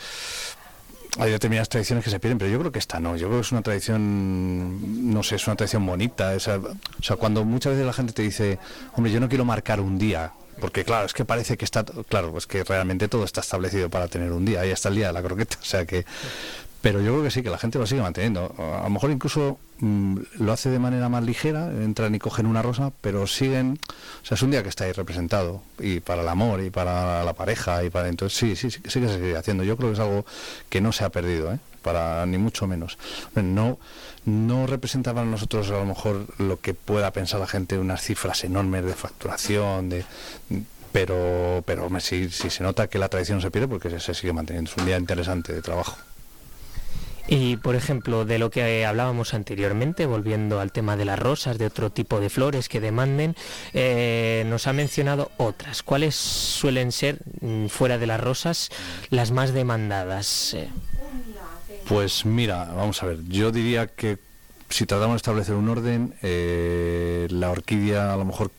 hay 1.19 1.31
determinadas 1.31 1.69
tradiciones 1.69 2.05
que 2.05 2.11
se 2.11 2.21
pierden, 2.21 2.39
pero 2.39 2.51
yo 2.51 2.59
creo 2.59 2.71
que 2.71 2.79
esta 2.79 3.01
no. 3.01 3.17
Yo 3.17 3.27
creo 3.29 3.41
que 3.41 3.47
es 3.47 3.53
una 3.53 3.63
tradición, 3.63 5.13
no 5.13 5.23
sé, 5.23 5.37
es 5.37 5.47
una 5.47 5.57
tradición 5.57 5.85
bonita. 5.85 6.35
o 6.35 6.41
sea, 6.41 7.17
cuando 7.17 7.45
muchas 7.45 7.73
veces 7.73 7.87
la 7.87 7.93
gente 7.93 8.13
te 8.13 8.23
dice, 8.23 8.59
hombre, 8.95 9.13
yo 9.13 9.21
no 9.21 9.29
quiero 9.29 9.45
marcar 9.45 9.81
un 9.81 9.99
día 9.99 10.33
porque 10.61 10.85
claro, 10.85 11.07
es 11.07 11.13
que 11.13 11.25
parece 11.25 11.57
que 11.57 11.65
está, 11.65 11.85
claro, 11.85 12.33
pues 12.33 12.47
que 12.47 12.65
realmente 12.65 13.09
todo 13.09 13.25
está 13.25 13.41
establecido 13.41 13.89
para 13.91 14.09
tener 14.09 14.33
un 14.33 14.45
día, 14.45 14.61
ahí 14.61 14.71
está 14.71 14.89
el 14.89 14.97
día 14.97 15.09
de 15.09 15.13
la 15.13 15.23
croqueta, 15.23 15.57
o 15.61 15.65
sea 15.65 15.87
que, 15.87 16.05
pero 16.91 17.03
yo 17.03 17.13
creo 17.13 17.23
que 17.25 17.31
sí, 17.31 17.43
que 17.43 17.51
la 17.51 17.59
gente 17.59 17.79
lo 17.79 17.87
sigue 17.87 18.01
manteniendo. 18.01 18.55
A 18.57 18.85
lo 18.85 18.89
mejor 18.89 19.11
incluso 19.11 19.59
mm, 19.81 20.17
lo 20.39 20.53
hace 20.55 20.71
de 20.71 20.79
manera 20.79 21.11
más 21.11 21.23
ligera, 21.23 21.71
entran 21.71 22.15
y 22.15 22.19
cogen 22.19 22.47
una 22.47 22.63
rosa, 22.63 22.93
pero 23.03 23.27
siguen, 23.27 23.79
o 24.23 24.25
sea, 24.25 24.37
es 24.37 24.43
un 24.43 24.53
día 24.53 24.63
que 24.63 24.71
está 24.71 24.85
ahí 24.85 24.93
representado, 24.93 25.61
y 25.79 26.01
para 26.01 26.23
el 26.23 26.29
amor, 26.29 26.63
y 26.63 26.71
para 26.71 27.25
la 27.25 27.35
pareja, 27.35 27.85
y 27.85 27.91
para 27.91 28.09
entonces 28.09 28.39
sí, 28.39 28.57
sí, 28.57 28.71
sí, 28.71 28.81
sí 28.87 29.01
que 29.03 29.09
se 29.09 29.17
sigue 29.17 29.37
haciendo. 29.37 29.65
Yo 29.65 29.77
creo 29.77 29.91
que 29.91 29.95
es 29.97 30.01
algo 30.01 30.25
que 30.71 30.81
no 30.81 30.93
se 30.93 31.05
ha 31.05 31.11
perdido, 31.11 31.53
¿eh? 31.53 31.59
para 31.83 32.25
ni 32.25 32.39
mucho 32.39 32.67
menos. 32.67 32.97
No, 33.35 33.79
no 34.25 34.67
representa 34.67 35.13
para 35.13 35.27
nosotros 35.27 35.69
a 35.71 35.75
lo 35.75 35.85
mejor 35.85 36.25
lo 36.39 36.59
que 36.59 36.73
pueda 36.73 37.11
pensar 37.13 37.39
la 37.39 37.47
gente, 37.47 37.77
unas 37.77 38.01
cifras 38.01 38.45
enormes 38.45 38.87
de 38.87 38.95
facturación, 38.95 39.91
de 39.91 40.07
pero 40.91 41.63
pero 41.67 41.87
sí, 42.01 42.31
sí 42.31 42.49
se 42.49 42.63
nota 42.63 42.87
que 42.89 42.99
la 42.99 43.11
tradición 43.11 43.43
se 43.43 43.51
pierde 43.51 43.69
porque 43.69 43.91
se, 43.91 44.01
se 44.01 44.15
sigue 44.15 44.33
manteniendo. 44.33 44.71
Es 44.71 44.77
un 44.79 44.87
día 44.87 44.97
interesante 44.97 45.53
de 45.53 45.61
trabajo. 45.61 45.99
Y, 47.29 47.59
por 47.59 47.77
ejemplo, 47.77 48.25
de 48.25 48.39
lo 48.39 48.51
que 48.51 48.87
hablábamos 48.87 49.35
anteriormente, 49.35 50.07
volviendo 50.07 50.61
al 50.61 50.73
tema 50.73 50.97
de 50.97 51.05
las 51.05 51.19
rosas, 51.19 51.59
de 51.59 51.67
otro 51.67 51.91
tipo 51.91 52.21
de 52.21 52.31
flores 52.31 52.71
que 52.71 52.81
demanden, 52.81 53.37
eh, 53.75 54.45
nos 54.47 54.67
ha 54.67 54.73
mencionado 54.73 55.31
otras. 55.37 55.83
¿Cuáles 55.83 56.15
suelen 56.15 56.91
ser, 56.91 57.19
mm, 57.43 57.67
fuera 57.67 57.99
de 57.99 58.07
las 58.07 58.21
rosas, 58.21 58.71
las 59.11 59.31
más 59.31 59.53
demandadas? 59.53 60.55
Eh, 60.55 60.69
Pues 61.87 62.25
mira, 62.27 62.65
vamos 62.65 63.03
a 63.03 63.07
ver, 63.07 63.19
yo 63.29 63.51
diría 63.51 63.87
que 63.87 64.19
si 64.69 64.85
tratamos 64.85 65.15
de 65.15 65.17
establecer 65.19 65.55
un 65.55 65.69
orden, 65.71 66.15
eh, 66.23 67.27
la 67.31 67.51
orquídea 67.51 68.13
a 68.13 68.17
lo 68.17 68.27
mejor 68.27 68.51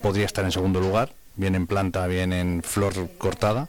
podría 0.00 0.24
estar 0.24 0.44
en 0.44 0.52
segundo 0.52 0.80
lugar, 0.80 1.12
bien 1.34 1.56
en 1.56 1.66
planta, 1.66 2.06
bien 2.06 2.32
en 2.32 2.62
flor 2.62 2.94
cortada. 3.18 3.68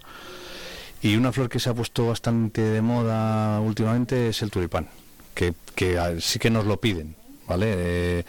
Y 1.01 1.15
una 1.15 1.31
flor 1.31 1.49
que 1.49 1.59
se 1.59 1.69
ha 1.69 1.73
puesto 1.73 2.07
bastante 2.07 2.61
de 2.61 2.81
moda 2.81 3.59
últimamente 3.61 4.29
es 4.29 4.41
el 4.41 4.49
tulipán, 4.51 4.87
que, 5.35 5.53
que 5.75 5.97
a- 5.99 6.19
sí 6.19 6.39
que 6.39 6.49
nos 6.49 6.65
lo 6.65 6.79
piden. 6.79 7.15
¿Vale? 7.47 7.67
Eh, 7.69 8.23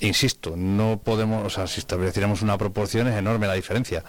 insisto, 0.00 0.54
no 0.56 1.00
podemos, 1.04 1.46
o 1.46 1.48
sea, 1.50 1.68
si 1.68 1.78
estableciéramos 1.78 2.42
una 2.42 2.58
proporción 2.58 3.06
es 3.06 3.14
enorme 3.16 3.46
la 3.46 3.54
diferencia, 3.54 4.02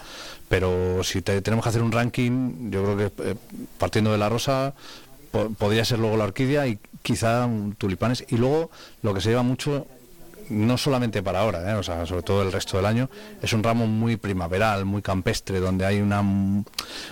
pero 0.48 1.04
si 1.04 1.22
te- 1.22 1.40
tenemos 1.40 1.62
que 1.64 1.68
hacer 1.68 1.82
un 1.82 1.92
ranking, 1.92 2.68
yo 2.72 2.82
creo 2.82 2.96
que 2.96 3.30
eh, 3.30 3.34
partiendo 3.78 4.10
de 4.10 4.18
la 4.18 4.28
rosa 4.28 4.74
po- 5.30 5.50
podría 5.50 5.84
ser 5.84 6.00
luego 6.00 6.16
la 6.16 6.24
orquídea 6.24 6.66
y 6.66 6.80
quizá 7.02 7.46
un 7.46 7.76
tulipanes 7.76 8.24
y 8.28 8.38
luego 8.38 8.72
lo 9.02 9.14
que 9.14 9.20
se 9.20 9.28
lleva 9.28 9.44
mucho 9.44 9.86
no 10.50 10.76
solamente 10.76 11.22
para 11.22 11.40
ahora, 11.40 11.70
¿eh? 11.70 11.74
o 11.74 11.82
sea, 11.82 12.04
sobre 12.06 12.22
todo 12.22 12.42
el 12.42 12.52
resto 12.52 12.76
del 12.76 12.86
año, 12.86 13.08
es 13.40 13.52
un 13.52 13.62
ramo 13.62 13.86
muy 13.86 14.16
primaveral, 14.16 14.84
muy 14.84 15.00
campestre, 15.00 15.60
donde 15.60 15.86
hay 15.86 16.00
una 16.00 16.22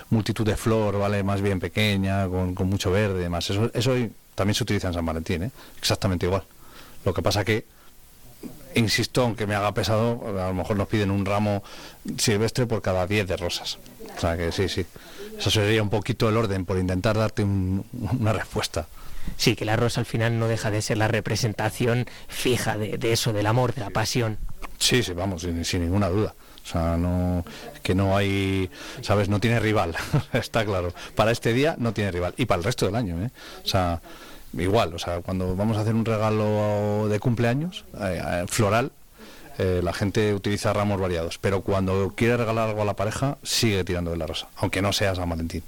multitud 0.09 0.45
de 0.45 0.55
flor, 0.55 0.99
¿vale? 0.99 1.23
Más 1.23 1.41
bien 1.41 1.59
pequeña, 1.59 2.27
con, 2.27 2.53
mucho 2.69 2.91
verde, 2.91 3.19
demás. 3.21 3.49
Eso, 3.49 3.69
también 4.35 4.55
se 4.55 4.63
utiliza 4.63 4.87
en 4.89 4.93
San 4.93 5.05
Valentín, 5.05 5.43
¿eh? 5.43 5.51
Exactamente 5.77 6.25
igual. 6.25 6.43
Lo 7.05 7.13
que 7.13 7.21
pasa 7.21 7.43
que, 7.43 7.65
insisto, 8.75 9.23
aunque 9.23 9.47
me 9.47 9.55
haga 9.55 9.73
pesado, 9.73 10.21
a 10.27 10.47
lo 10.49 10.53
mejor 10.53 10.77
nos 10.77 10.87
piden 10.87 11.11
un 11.11 11.25
ramo 11.25 11.63
silvestre 12.17 12.65
por 12.65 12.81
cada 12.81 13.07
10 13.07 13.27
de 13.27 13.37
rosas. 13.37 13.79
O 14.15 14.19
sea 14.19 14.37
que 14.37 14.51
sí, 14.51 14.69
sí. 14.69 14.85
Eso 15.37 15.49
sería 15.49 15.81
un 15.81 15.89
poquito 15.89 16.27
el 16.29 16.37
orden, 16.37 16.65
por 16.65 16.77
intentar 16.77 17.17
darte 17.17 17.43
un- 17.43 17.85
una 18.19 18.33
respuesta. 18.33 18.87
Sí, 19.37 19.55
que 19.55 19.65
la 19.65 19.75
rosa 19.75 20.01
al 20.01 20.05
final 20.05 20.39
no 20.39 20.47
deja 20.47 20.71
de 20.71 20.81
ser 20.81 20.97
la 20.97 21.07
representación 21.07 22.05
fija 22.27 22.77
de, 22.77 22.97
eso, 23.11 23.33
del 23.33 23.47
amor, 23.47 23.73
de 23.73 23.81
la 23.81 23.89
pasión. 23.89 24.37
Sí, 24.77 25.03
sí, 25.03 25.13
vamos, 25.13 25.41
sin, 25.41 25.63
sin 25.65 25.81
ninguna 25.81 26.09
duda. 26.09 26.35
O 26.69 26.71
sea, 26.71 26.97
no, 26.97 27.43
que 27.81 27.95
no 27.95 28.15
hay, 28.15 28.69
¿sabes? 29.01 29.27
No 29.27 29.39
tiene 29.39 29.59
rival, 29.59 29.95
está 30.33 30.65
claro. 30.65 30.93
Para 31.15 31.31
este 31.31 31.53
día 31.53 31.75
no 31.79 31.93
tiene 31.93 32.11
rival. 32.11 32.33
Y 32.37 32.45
para 32.45 32.59
el 32.59 32.63
resto 32.63 32.85
del 32.85 32.95
año, 32.95 33.23
¿eh? 33.23 33.31
O 33.63 33.67
sea, 33.67 34.01
igual, 34.57 34.93
o 34.93 34.99
sea, 34.99 35.21
cuando 35.21 35.55
vamos 35.55 35.77
a 35.77 35.81
hacer 35.81 35.95
un 35.95 36.05
regalo 36.05 37.07
de 37.09 37.19
cumpleaños, 37.19 37.85
eh, 37.99 38.21
eh, 38.23 38.45
floral, 38.47 38.91
eh, 39.57 39.81
la 39.83 39.93
gente 39.93 40.33
utiliza 40.33 40.71
ramos 40.73 40.99
variados. 40.99 41.37
Pero 41.39 41.61
cuando 41.61 42.13
quiere 42.15 42.37
regalar 42.37 42.69
algo 42.69 42.81
a 42.81 42.85
la 42.85 42.95
pareja, 42.95 43.37
sigue 43.43 43.83
tirando 43.83 44.11
de 44.11 44.17
la 44.17 44.27
rosa, 44.27 44.47
aunque 44.57 44.81
no 44.81 44.93
sea 44.93 45.15
San 45.15 45.29
Valentín. 45.29 45.63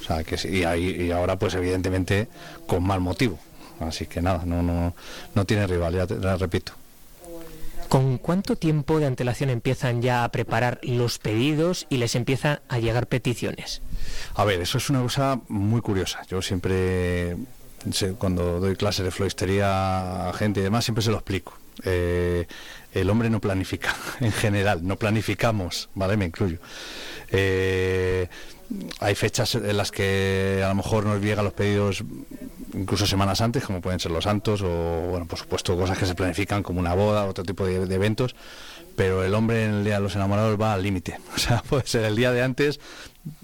O 0.00 0.04
sea, 0.04 0.24
que 0.24 0.38
sí, 0.38 0.48
y, 0.48 0.64
ahí, 0.64 1.06
y 1.06 1.10
ahora, 1.10 1.38
pues 1.38 1.54
evidentemente, 1.54 2.28
con 2.66 2.82
mal 2.82 3.00
motivo. 3.00 3.38
Así 3.80 4.06
que 4.06 4.20
nada, 4.20 4.42
no, 4.44 4.62
no, 4.62 4.94
no 5.34 5.44
tiene 5.44 5.66
rival, 5.66 5.94
ya 5.94 6.06
te 6.06 6.20
ya 6.20 6.36
repito. 6.36 6.72
¿Con 7.88 8.18
cuánto 8.18 8.56
tiempo 8.56 8.98
de 8.98 9.06
antelación 9.06 9.48
empiezan 9.48 10.02
ya 10.02 10.24
a 10.24 10.28
preparar 10.30 10.78
los 10.82 11.18
pedidos 11.18 11.86
y 11.88 11.96
les 11.96 12.14
empiezan 12.16 12.60
a 12.68 12.78
llegar 12.78 13.06
peticiones? 13.06 13.80
A 14.34 14.44
ver, 14.44 14.60
eso 14.60 14.76
es 14.76 14.90
una 14.90 15.00
cosa 15.00 15.40
muy 15.48 15.80
curiosa. 15.80 16.20
Yo 16.28 16.42
siempre, 16.42 17.36
cuando 18.18 18.60
doy 18.60 18.76
clases 18.76 19.06
de 19.06 19.10
floristería 19.10 20.28
a 20.28 20.32
gente 20.34 20.60
y 20.60 20.64
demás, 20.64 20.84
siempre 20.84 21.02
se 21.02 21.10
lo 21.10 21.16
explico. 21.16 21.56
Eh, 21.84 22.46
el 22.92 23.08
hombre 23.08 23.30
no 23.30 23.40
planifica, 23.40 23.94
en 24.20 24.32
general, 24.32 24.86
no 24.86 24.96
planificamos, 24.96 25.88
¿vale? 25.94 26.18
Me 26.18 26.26
incluyo. 26.26 26.58
Eh, 27.30 28.28
hay 29.00 29.14
fechas 29.14 29.54
en 29.54 29.76
las 29.76 29.90
que 29.90 30.62
a 30.64 30.68
lo 30.68 30.74
mejor 30.74 31.06
nos 31.06 31.20
llegan 31.22 31.44
los 31.44 31.54
pedidos 31.54 32.04
incluso 32.74 33.06
semanas 33.06 33.40
antes, 33.40 33.64
como 33.64 33.80
pueden 33.80 33.98
ser 33.98 34.10
los 34.10 34.24
santos, 34.24 34.62
o 34.62 35.08
bueno, 35.10 35.26
por 35.26 35.38
supuesto 35.38 35.76
cosas 35.76 35.96
que 35.96 36.06
se 36.06 36.14
planifican 36.14 36.62
como 36.62 36.80
una 36.80 36.94
boda, 36.94 37.24
otro 37.24 37.44
tipo 37.44 37.64
de, 37.64 37.76
eventos, 37.94 38.36
pero 38.96 39.24
el 39.24 39.32
hombre 39.34 39.64
en 39.64 39.74
el 39.74 39.84
día 39.84 39.94
de 39.94 40.00
los 40.00 40.14
enamorados 40.16 40.60
va 40.60 40.74
al 40.74 40.82
límite. 40.82 41.18
O 41.34 41.38
sea, 41.38 41.62
puede 41.62 41.86
ser 41.86 42.04
el 42.04 42.16
día 42.16 42.32
de 42.32 42.42
antes, 42.42 42.80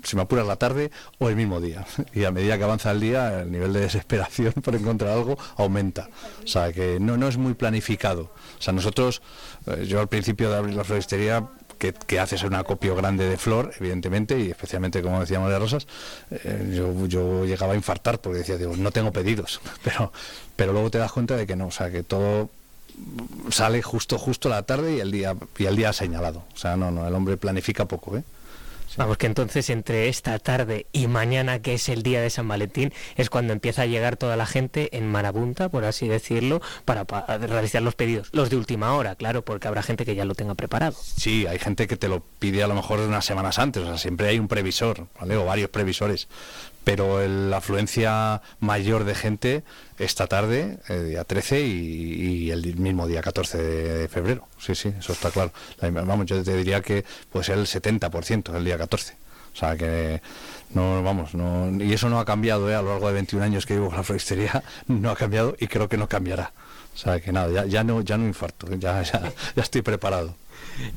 si 0.03 0.16
me 0.16 0.22
apuras 0.22 0.47
la 0.47 0.57
tarde, 0.57 0.91
o 1.18 1.29
el 1.29 1.37
mismo 1.37 1.61
día. 1.61 1.87
Y 2.12 2.25
a 2.25 2.31
medida 2.31 2.59
que 2.59 2.64
avanza 2.64 2.91
el 2.91 3.01
día, 3.01 3.41
el 3.43 3.51
nivel 3.51 3.72
de 3.72 3.81
desesperación 3.81 4.53
por 4.62 4.75
encontrar 4.75 5.12
algo 5.12 5.39
aumenta. 5.57 6.11
O 6.43 6.47
sea, 6.47 6.72
que 6.72 6.99
no, 7.01 7.16
no 7.16 7.29
es 7.29 7.37
muy 7.39 7.55
planificado. 7.55 8.33
O 8.59 8.62
sea, 8.62 8.72
nosotros, 8.72 9.22
eh, 9.66 9.87
yo 9.87 10.01
al 10.01 10.09
principio 10.09 10.51
de 10.51 10.57
abrir 10.57 10.75
la 10.75 10.85
floristería, 10.85 11.49
que, 11.79 11.93
que 11.93 12.20
haces 12.20 12.43
un 12.43 12.55
acopio 12.55 12.95
grande 12.95 13.29
de 13.29 13.37
flor, 13.37 13.72
evidentemente, 13.79 14.39
y 14.39 14.51
especialmente, 14.51 15.03
como 15.03 15.20
decíamos, 15.20 15.51
de 15.51 15.59
rosas, 15.59 15.87
eh, 16.31 16.72
yo, 16.75 17.07
yo 17.07 17.45
llegaba 17.45 17.72
a 17.75 17.77
infartar 17.77 18.20
porque 18.20 18.39
decía, 18.39 18.57
digo, 18.57 18.77
no 18.77 18.91
tengo 18.91 19.12
pedidos. 19.12 19.61
Pero, 19.85 20.12
pero 20.57 20.72
luego 20.72 20.91
te 20.91 20.99
das 20.99 21.12
cuenta 21.12 21.37
de 21.37 21.47
que 21.47 21.57
no, 21.57 21.66
o 21.66 21.70
sea, 21.70 21.91
que 21.91 22.03
todo 22.03 22.49
sale 23.51 23.83
justo 23.83 24.18
justo 24.18 24.49
la 24.49 24.62
tarde 24.62 24.97
y 24.97 25.01
el 25.01 25.11
día 25.11 25.37
y 25.59 25.66
el 25.66 25.77
día 25.77 25.93
señalado. 25.93 26.45
O 26.55 26.57
sea, 26.57 26.77
no, 26.77 26.91
no, 26.91 27.07
el 27.07 27.14
hombre 27.14 27.37
planifica 27.37 27.87
poco, 27.87 28.16
¿eh? 28.16 28.25
Vamos, 28.97 29.16
que 29.18 29.26
entonces 29.26 29.70
entre 29.70 30.09
esta 30.09 30.39
tarde 30.39 30.87
y 30.93 31.09
mañana, 31.09 31.59
que 31.59 31.74
es 31.74 31.89
el 31.89 32.03
día 32.05 32.20
de 32.22 32.30
San 32.30 32.47
Valentín, 32.47 32.93
es 33.16 33.28
cuando 33.28 33.53
empieza 33.53 33.82
a 33.82 33.87
llegar 33.87 34.16
toda 34.16 34.37
la 34.37 34.47
gente 34.47 34.97
en 34.97 35.09
marabunta, 35.11 35.68
por 35.68 35.85
así 35.85 36.07
decirlo, 36.07 36.62
para, 36.85 37.05
pa- 37.05 37.24
realizar 37.39 37.82
los 37.82 37.97
pedidos. 37.97 38.28
Los 38.32 38.51
de 38.51 38.57
última 38.57 38.95
hora, 38.95 39.16
claro, 39.16 39.43
porque 39.45 39.66
habrá 39.66 39.82
gente 39.82 40.05
que 40.05 40.14
ya 40.14 40.24
lo 40.24 40.35
tenga 40.37 40.55
preparado. 40.55 40.95
Sí, 41.01 41.45
hay 41.47 41.59
gente 41.59 41.89
que 41.89 41.97
te 41.97 42.09
lo 42.09 42.22
pide 42.39 42.62
a 42.62 42.68
lo 42.68 42.74
mejor 42.76 43.01
unas 43.01 43.24
semanas 43.24 43.59
antes, 43.59 43.82
o 43.82 43.87
sea, 43.87 43.99
siempre 43.99 44.28
hay 44.28 44.39
un 44.39 44.47
previsor, 44.47 45.09
¿vale? 45.18 45.37
O 45.37 45.45
varios 45.45 45.70
previsores. 45.70 46.28
Pero 46.85 47.22
el- 47.22 47.51
la 47.51 47.57
afluencia 47.59 48.43
mayor 48.61 49.05
de 49.05 49.14
gente 49.14 49.62
esta 49.99 50.26
tarde, 50.26 50.78
eh, 50.89 51.01
día 51.03 51.24
13 51.24 51.61
y, 51.62 52.51
el 52.51 52.76
mismo 52.76 53.07
día 53.09 53.22
14 53.22 53.59
de 53.59 54.09
febrero. 54.09 54.47
Sí, 54.59 54.74
sí, 54.74 54.93
eso 54.99 55.12
está 55.12 55.30
claro. 55.30 55.51
La- 55.80 55.91
vamos, 55.91 56.26
yo 56.26 56.43
te 56.43 56.57
diría 56.57 56.80
que 56.82 57.05
puede 57.32 57.45
ser 57.45 57.59
el 57.59 57.66
70% 57.66 58.55
el 58.57 58.64
día 58.64 58.76
14. 58.78 59.16
O 59.55 59.57
sea 59.57 59.76
que 59.76 60.20
no, 60.70 61.03
vamos, 61.03 61.32
no, 61.35 61.70
y 61.82 61.93
eso 61.93 62.09
no 62.09 62.18
ha 62.18 62.24
cambiado 62.24 62.68
¿eh? 62.68 62.74
a 62.74 62.82
lo 62.82 62.91
largo 62.91 63.07
de 63.07 63.14
21 63.14 63.45
años 63.45 63.66
que 63.66 63.74
vivo 63.74 63.87
con 63.89 63.97
la 63.97 64.03
floristería, 64.03 64.62
no 64.89 65.11
ha 65.11 65.16
cambiado 65.16 65.57
y 65.61 65.68
creo 65.68 65.89
que 65.89 65.97
no 65.97 66.09
cambiará. 66.09 66.53
O 66.93 66.97
sea 66.97 67.20
que 67.20 67.32
nada, 67.32 67.51
ya, 67.53 67.64
ya 67.66 67.82
no, 67.85 68.01
ya 68.03 68.16
no 68.18 68.24
infarto, 68.26 68.68
ya, 68.76 69.03
ya, 69.03 69.32
ya 69.57 69.62
estoy 69.62 69.82
preparado. 69.82 70.37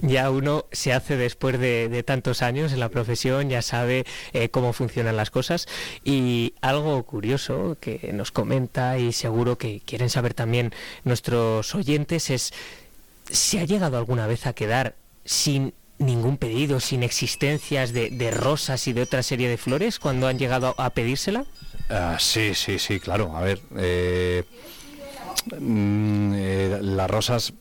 Ya 0.02 0.30
uno 0.30 0.66
se 0.72 0.94
hace 0.94 1.18
después 1.18 1.60
de, 1.60 2.04
tantos 2.06 2.42
años 2.42 2.74
en 2.74 2.80
la 2.80 2.90
profesión, 2.90 3.50
ya 3.50 3.62
sabe 3.62 4.06
eh, 4.34 4.50
cómo 4.50 4.74
funcionan 4.74 5.18
las 5.18 5.32
cosas. 5.32 5.68
Y 6.04 6.54
algo 6.62 7.04
curioso 7.04 7.78
que 7.80 8.12
nos 8.14 8.32
comenta 8.32 8.98
y 8.98 9.14
seguro 9.14 9.58
que 9.58 9.82
quieren 9.86 10.10
saber 10.10 10.34
también 10.34 10.74
nuestros 11.04 11.76
oyentes 11.76 12.30
es, 12.30 12.54
¿se 13.30 13.60
ha 13.60 13.66
llegado 13.66 13.98
alguna 13.98 14.28
vez 14.28 14.46
a 14.46 14.54
quedar 14.54 14.96
sin 15.26 15.74
ningún 16.00 16.38
pedido, 16.38 16.80
sin 16.80 17.04
existencias 17.04 17.92
de, 17.94 18.32
rosas 18.32 18.88
y 18.88 18.94
de 18.94 19.02
otra 19.02 19.24
serie 19.24 19.50
de 19.50 19.58
flores 19.58 20.00
cuando 20.00 20.28
han 20.28 20.38
llegado 20.38 20.76
a 20.78 20.90
pedírsela? 20.92 21.46
Ah, 21.90 22.18
sí, 22.20 22.54
sí, 22.54 22.80
sí, 22.80 23.00
claro. 23.00 23.36
A 23.36 23.42
ver, 23.42 23.60
eh, 23.78 24.44
mm, 25.60 26.34
eh, 26.36 26.80
las 26.82 27.10
rosas, 27.10 27.54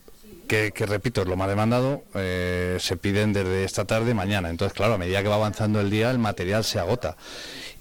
que, 0.47 0.71
que 0.71 0.85
repito, 0.85 1.21
es 1.21 1.27
lo 1.27 1.35
más 1.35 1.47
demandado, 1.47 2.03
eh, 2.15 2.77
se 2.79 2.97
piden 2.97 3.33
desde 3.33 3.63
esta 3.63 3.85
tarde 3.85 4.13
mañana. 4.13 4.49
Entonces, 4.49 4.75
claro, 4.75 4.95
a 4.95 4.97
medida 4.97 5.21
que 5.21 5.29
va 5.29 5.35
avanzando 5.35 5.79
el 5.79 5.89
día, 5.89 6.09
el 6.09 6.19
material 6.19 6.63
se 6.63 6.79
agota. 6.79 7.17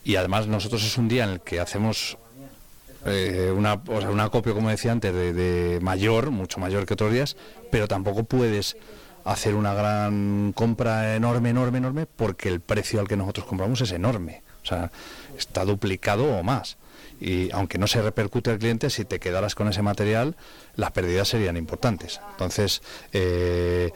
Y 0.05 0.17
además 0.17 0.47
nosotros 0.47 0.85
es 0.85 0.99
un 0.99 1.09
día 1.09 1.25
en 1.25 1.31
el 1.31 1.41
que 1.41 1.61
hacemos 1.61 2.19
eh, 3.07 3.53
una, 3.57 3.75
o 3.75 4.01
sea, 4.01 4.11
un 4.11 4.21
acopio, 4.21 4.55
como 4.55 4.69
decía 4.69 4.93
antes, 4.93 5.13
de, 5.13 5.33
de 5.33 5.81
mayor, 5.81 6.31
mucho 6.31 6.61
mayor 6.61 6.87
que 6.87 6.95
otros 6.95 7.13
días, 7.13 7.37
pero 7.71 7.89
tampoco 7.89 8.25
puedes 8.25 8.77
hacer 9.25 9.55
una 9.55 9.75
gran 9.75 10.53
compra 10.53 11.17
enorme, 11.17 11.51
enorme, 11.51 11.79
enorme, 11.79 12.07
porque 12.07 12.49
el 12.49 12.61
precio 12.61 13.01
al 13.01 13.09
que 13.09 13.17
nosotros 13.17 13.47
compramos 13.47 13.81
es 13.81 13.93
enorme. 13.93 14.43
O 14.63 14.67
sea, 14.67 14.91
está 15.37 15.65
duplicado 15.65 16.25
o 16.25 16.43
más 16.43 16.77
y 17.21 17.51
aunque 17.53 17.79
no 17.79 17.87
se 17.87 18.03
repercute 18.03 18.51
al 18.51 18.59
cliente, 18.59 18.91
si 18.91 19.05
te 19.05 19.19
quedaras 19.19 19.55
con 19.55 19.69
ese 19.69 19.83
material, 19.83 20.37
las 20.75 20.91
pérdidas 20.91 21.29
serían 21.29 21.57
importantes. 21.57 22.21
Entonces, 22.33 22.83
eh, 23.13 23.91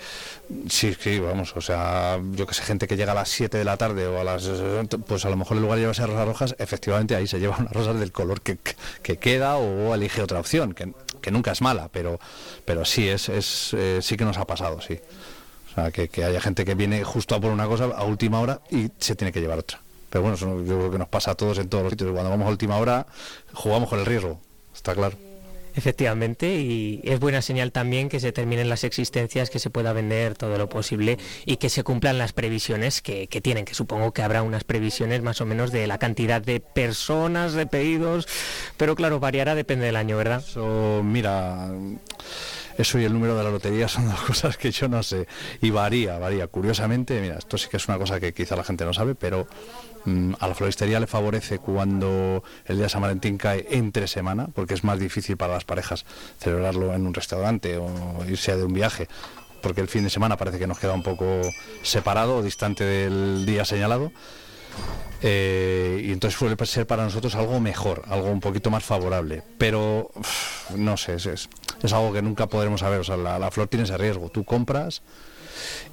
sí, 0.68 0.96
sí, 0.98 1.18
vamos, 1.18 1.54
o 1.56 1.60
sea, 1.60 2.18
yo 2.32 2.46
que 2.46 2.54
sé, 2.54 2.62
gente 2.62 2.86
que 2.86 2.96
llega 2.96 3.12
a 3.12 3.14
las 3.14 3.28
7 3.28 3.58
de 3.58 3.64
la 3.64 3.76
tarde 3.76 4.06
o 4.06 4.20
a 4.20 4.24
las... 4.24 4.50
Pues 5.06 5.24
a 5.24 5.30
lo 5.30 5.36
mejor 5.36 5.56
en 5.56 5.62
lugar 5.62 5.76
de 5.76 5.82
llevarse 5.82 6.06
rosas 6.06 6.26
rojas, 6.26 6.56
efectivamente 6.58 7.14
ahí 7.14 7.26
se 7.26 7.38
lleva 7.38 7.56
unas 7.58 7.72
rosas 7.72 8.00
del 8.00 8.12
color 8.12 8.40
que, 8.40 8.58
que 9.02 9.18
queda 9.18 9.56
o 9.56 9.94
elige 9.94 10.22
otra 10.22 10.40
opción, 10.40 10.72
que, 10.72 10.92
que, 11.20 11.30
nunca 11.30 11.52
es 11.52 11.60
mala, 11.60 11.88
pero, 11.92 12.18
pero 12.64 12.84
sí, 12.84 13.08
es, 13.08 13.28
es 13.28 13.74
eh, 13.74 13.98
sí 14.00 14.16
que 14.16 14.24
nos 14.24 14.38
ha 14.38 14.46
pasado, 14.46 14.80
sí. 14.80 14.98
O 15.70 15.74
sea, 15.74 15.90
que, 15.90 16.08
que 16.08 16.24
haya 16.24 16.40
gente 16.40 16.64
que 16.64 16.74
viene 16.74 17.04
justo 17.04 17.34
a 17.34 17.40
por 17.40 17.52
una 17.52 17.66
cosa 17.66 17.84
a 17.84 18.04
última 18.04 18.40
hora 18.40 18.60
y 18.70 18.90
se 18.98 19.14
tiene 19.14 19.30
que 19.32 19.40
llevar 19.40 19.58
otra. 19.58 19.80
Pero 20.10 20.22
bueno, 20.22 20.36
eso 20.36 20.62
yo 20.64 20.78
creo 20.78 20.90
que 20.90 20.98
nos 20.98 21.08
pasa 21.08 21.32
a 21.32 21.34
todos 21.34 21.58
en 21.58 21.68
todos 21.68 21.84
los 21.84 21.92
sitios. 21.92 22.10
Cuando 22.12 22.30
vamos 22.30 22.46
a 22.46 22.50
última 22.50 22.76
hora, 22.76 23.06
jugamos 23.54 23.88
con 23.88 24.00
el 24.00 24.06
riesgo, 24.06 24.40
está 24.74 24.94
claro. 24.94 25.16
Efectivamente, 25.74 26.56
y 26.56 27.00
es 27.04 27.20
buena 27.20 27.42
señal 27.42 27.70
también 27.70 28.08
que 28.08 28.18
se 28.18 28.32
terminen 28.32 28.68
las 28.68 28.82
existencias, 28.84 29.50
que 29.50 29.58
se 29.58 29.70
pueda 29.70 29.92
vender 29.92 30.34
todo 30.34 30.58
lo 30.58 30.68
posible 30.68 31.18
y 31.46 31.58
que 31.58 31.68
se 31.68 31.84
cumplan 31.84 32.18
las 32.18 32.32
previsiones 32.32 33.00
que, 33.02 33.28
tienen, 33.42 33.64
que 33.64 33.74
supongo 33.74 34.12
que 34.12 34.22
habrá 34.22 34.42
unas 34.42 34.64
previsiones 34.64 35.22
más 35.22 35.40
o 35.40 35.46
menos 35.46 35.70
de 35.70 35.86
la 35.86 35.98
cantidad 35.98 36.42
de 36.42 36.60
personas, 36.60 37.52
de 37.52 37.66
pedidos, 37.66 38.26
pero 38.76 38.96
claro, 38.96 39.20
variará, 39.20 39.54
depende 39.54 39.86
del 39.86 39.96
año, 39.96 40.16
¿verdad? 40.16 40.42
Eso, 40.46 41.02
mira, 41.04 41.70
eso 42.76 42.98
y 42.98 43.04
el 43.04 43.12
número 43.12 43.36
de 43.36 43.44
la 43.44 43.50
lotería 43.50 43.88
son 43.88 44.08
dos 44.08 44.20
cosas 44.26 44.56
que 44.56 44.70
yo 44.70 44.88
no 44.88 45.02
sé. 45.02 45.26
Y 45.60 45.70
varía, 45.70 46.18
varía. 46.18 46.46
Curiosamente, 46.48 47.20
mira, 47.20 47.36
esto 47.38 47.58
sí 47.58 47.68
que 47.68 47.76
es 47.76 47.86
una 47.88 47.98
cosa 47.98 48.18
que 48.18 48.32
quizá 48.32 48.56
la 48.56 48.64
gente 48.64 48.84
no 48.84 48.92
sabe, 48.92 49.14
pero 49.14 49.46
a 50.38 50.48
la 50.48 50.54
floristería 50.54 51.00
le 51.00 51.06
favorece 51.06 51.58
cuando 51.58 52.42
el 52.66 52.76
día 52.76 52.84
de 52.84 52.88
San 52.88 53.02
Valentín 53.02 53.38
cae 53.38 53.66
entre 53.70 54.08
semana, 54.08 54.48
porque 54.54 54.74
es 54.74 54.84
más 54.84 54.98
difícil 54.98 55.36
para 55.36 55.54
las 55.54 55.64
parejas 55.64 56.04
celebrarlo 56.38 56.94
en 56.94 57.06
un 57.06 57.14
restaurante 57.14 57.76
o 57.76 57.88
irse 58.28 58.56
de 58.56 58.64
un 58.64 58.72
viaje 58.72 59.08
porque 59.60 59.80
el 59.80 59.88
fin 59.88 60.04
de 60.04 60.10
semana 60.10 60.36
parece 60.36 60.58
que 60.58 60.66
nos 60.66 60.78
queda 60.78 60.94
un 60.94 61.02
poco 61.02 61.40
separado 61.82 62.38
o 62.38 62.42
distante 62.42 62.84
del 62.84 63.44
día 63.46 63.64
señalado. 63.64 64.12
Eh, 65.22 66.00
y 66.04 66.12
entonces 66.12 66.38
suele 66.38 66.56
ser 66.64 66.86
para 66.86 67.04
nosotros 67.04 67.34
algo 67.34 67.60
mejor, 67.60 68.02
algo 68.08 68.30
un 68.30 68.40
poquito 68.40 68.70
más 68.70 68.84
favorable. 68.84 69.42
Pero 69.58 70.10
no 70.76 70.96
sé, 70.96 71.14
es, 71.14 71.26
es, 71.26 71.48
algo 71.92 72.12
que 72.12 72.22
nunca 72.22 72.46
podremos 72.46 72.80
saber. 72.80 73.00
O 73.00 73.04
sea, 73.04 73.16
la, 73.16 73.50
flor 73.50 73.68
tiene 73.68 73.84
ese 73.84 73.98
riesgo. 73.98 74.30
Tú 74.30 74.44
compras 74.44 75.02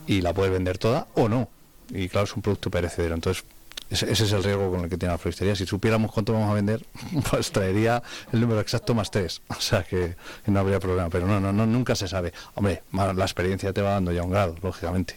y 0.05 0.21
la 0.21 0.33
puedes 0.33 0.53
vender 0.53 0.77
toda 0.77 1.07
o 1.15 1.27
no. 1.27 1.49
Y 1.89 2.09
claro, 2.09 2.25
es 2.25 2.35
un 2.35 2.41
producto 2.41 2.69
perecedero. 2.69 3.15
Entonces, 3.15 3.43
ese, 3.89 4.11
es 4.11 4.31
el 4.31 4.43
riesgo 4.43 4.69
con 4.71 4.83
el 4.83 4.89
que 4.89 4.97
tiene 4.97 5.13
la 5.13 5.17
floristería. 5.17 5.55
Si 5.55 5.65
supiéramos 5.65 6.11
cuánto 6.11 6.33
vamos 6.33 6.49
a 6.51 6.53
vender, 6.53 6.85
pues 7.31 7.51
traería 7.51 8.01
el 8.31 8.41
número 8.41 8.59
exacto 8.59 8.93
más 8.93 9.11
tres. 9.11 9.41
O 9.57 9.61
sea 9.61 9.83
que, 9.83 10.15
no 10.45 10.59
habría 10.59 10.79
problema. 10.79 11.09
Pero 11.09 11.27
no, 11.27 11.39
no, 11.39 11.51
no, 11.51 11.65
nunca 11.65 11.95
se 11.95 12.07
sabe. 12.07 12.33
Hombre, 12.55 12.83
la 12.91 13.23
experiencia 13.23 13.73
te 13.73 13.81
va 13.81 13.91
dando 13.91 14.11
ya 14.11 14.23
un 14.23 14.31
grado, 14.31 14.55
lógicamente. 14.61 15.15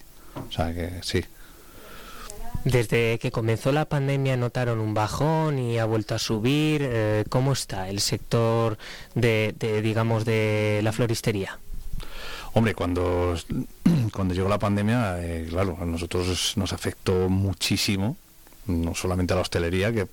O 0.49 0.53
sea 0.53 0.73
que 0.73 1.01
sí. 1.03 1.25
Desde 2.65 3.19
que 3.19 3.31
comenzó 3.31 3.73
la 3.73 3.87
pandemia 3.87 4.37
notaron 4.37 4.81
un 4.81 4.93
bajón 4.93 5.59
y 5.59 5.79
ha 5.79 5.85
vuelto 5.87 6.15
a 6.15 6.19
subir. 6.19 6.83
Eh, 6.85 7.25
¿Cómo 7.29 7.53
está 7.53 7.89
el 7.89 8.01
sector 8.01 8.77
de, 9.15 9.55
digamos, 9.83 10.25
de 10.25 10.81
la 10.83 10.93
floristería? 10.93 11.59
Hombre, 12.53 12.75
cuando, 12.75 13.37
cuando 14.13 14.35
llegó 14.35 14.49
la 14.49 14.59
pandemia, 14.59 15.17
eh, 15.21 15.47
claro, 15.49 15.79
a 15.81 15.85
nosotros 15.85 16.55
nos 16.57 16.73
afectó 16.73 17.29
muchísimo 17.29 18.17
no 18.71 18.95
solamente 18.95 19.33
a 19.33 19.37
la 19.37 19.43
hostelería, 19.43 19.93
que 19.93 20.07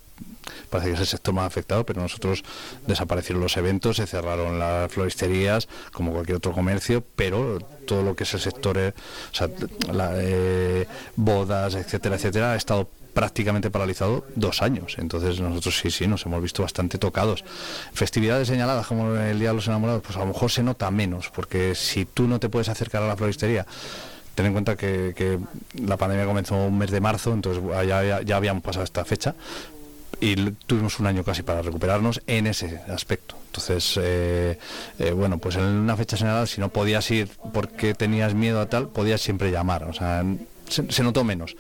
parece 0.70 0.90
que 0.90 0.96
es 0.96 1.02
el 1.02 1.08
sector 1.08 1.34
más 1.34 1.46
afectado, 1.46 1.86
pero 1.86 2.02
nosotros 2.02 2.44
desaparecieron 2.86 3.42
los 3.42 3.58
eventos, 3.58 3.98
se 3.98 4.08
cerraron 4.08 4.60
las 4.60 4.92
floristerías, 4.92 5.68
como 5.92 6.12
cualquier 6.12 6.38
otro 6.38 6.52
comercio, 6.52 7.04
pero 7.16 7.60
todo 7.86 8.04
lo 8.04 8.16
que 8.16 8.24
es 8.24 8.34
el 8.34 8.40
sector, 8.40 8.78
eh, 8.78 8.94
o 9.32 9.36
sea, 9.36 9.50
eh, 10.16 10.86
bodas, 11.16 11.76
etcétera, 11.76 12.16
etcétera, 12.16 12.54
ha 12.54 12.56
estado 12.56 12.90
prácticamente 13.18 13.72
paralizado 13.72 14.26
dos 14.36 14.62
años. 14.62 14.96
Entonces 15.00 15.40
nosotros 15.40 15.80
sí, 15.80 15.90
sí, 15.90 16.06
nos 16.06 16.24
hemos 16.28 16.40
visto 16.40 16.62
bastante 16.62 17.00
tocados. 17.00 17.44
Festividades 17.92 18.48
señaladas 18.48 18.86
como 18.86 19.16
el 19.16 19.40
Día 19.40 19.50
de 19.50 19.56
los 19.56 19.68
Enamorados, 19.68 20.04
pues 20.04 20.16
a 20.18 20.20
lo 20.20 20.28
mejor 20.28 20.52
se 20.52 20.62
nota 20.62 20.92
menos, 20.92 21.32
porque 21.34 21.74
si 21.74 22.06
tú 22.06 22.28
no 22.28 22.40
te 22.40 22.48
puedes 22.48 22.70
acercar 22.70 23.02
a 23.02 23.08
la 23.08 23.18
floristería, 23.18 23.66
ten 24.38 24.46
en 24.46 24.54
cuenta 24.54 24.76
que, 24.76 25.40
la 25.84 25.98
pandemia 25.98 26.28
comenzó 26.28 26.56
un 26.68 26.78
mes 26.78 26.92
de 26.92 27.02
marzo, 27.02 27.34
entonces 27.34 27.64
ya, 27.88 28.22
ya, 28.22 28.38
habíamos 28.38 28.62
pasado 28.62 28.84
esta 28.84 29.04
fecha 29.04 29.34
y 30.20 30.36
tuvimos 30.68 31.00
un 31.00 31.08
año 31.08 31.24
casi 31.24 31.42
para 31.42 31.64
recuperarnos 31.64 32.22
en 32.28 32.46
ese 32.46 32.80
aspecto. 32.88 33.36
Entonces, 33.48 34.00
eh, 34.00 34.60
eh, 35.00 35.12
bueno, 35.12 35.40
pues 35.40 35.56
en 35.56 35.64
una 35.64 35.98
fecha 35.98 36.18
señalada, 36.18 36.46
si 36.46 36.62
no 36.62 36.70
podías 36.70 37.10
ir 37.10 37.30
porque 37.52 37.96
tenías 37.96 38.36
miedo 38.36 38.62
a 38.62 38.70
tal, 38.70 38.90
podías 38.90 39.22
siempre 39.22 39.50
llamar. 39.50 39.86
O 39.86 39.94
sea, 39.94 40.24
se, 40.70 41.02
notó 41.02 41.24
menos. 41.24 41.56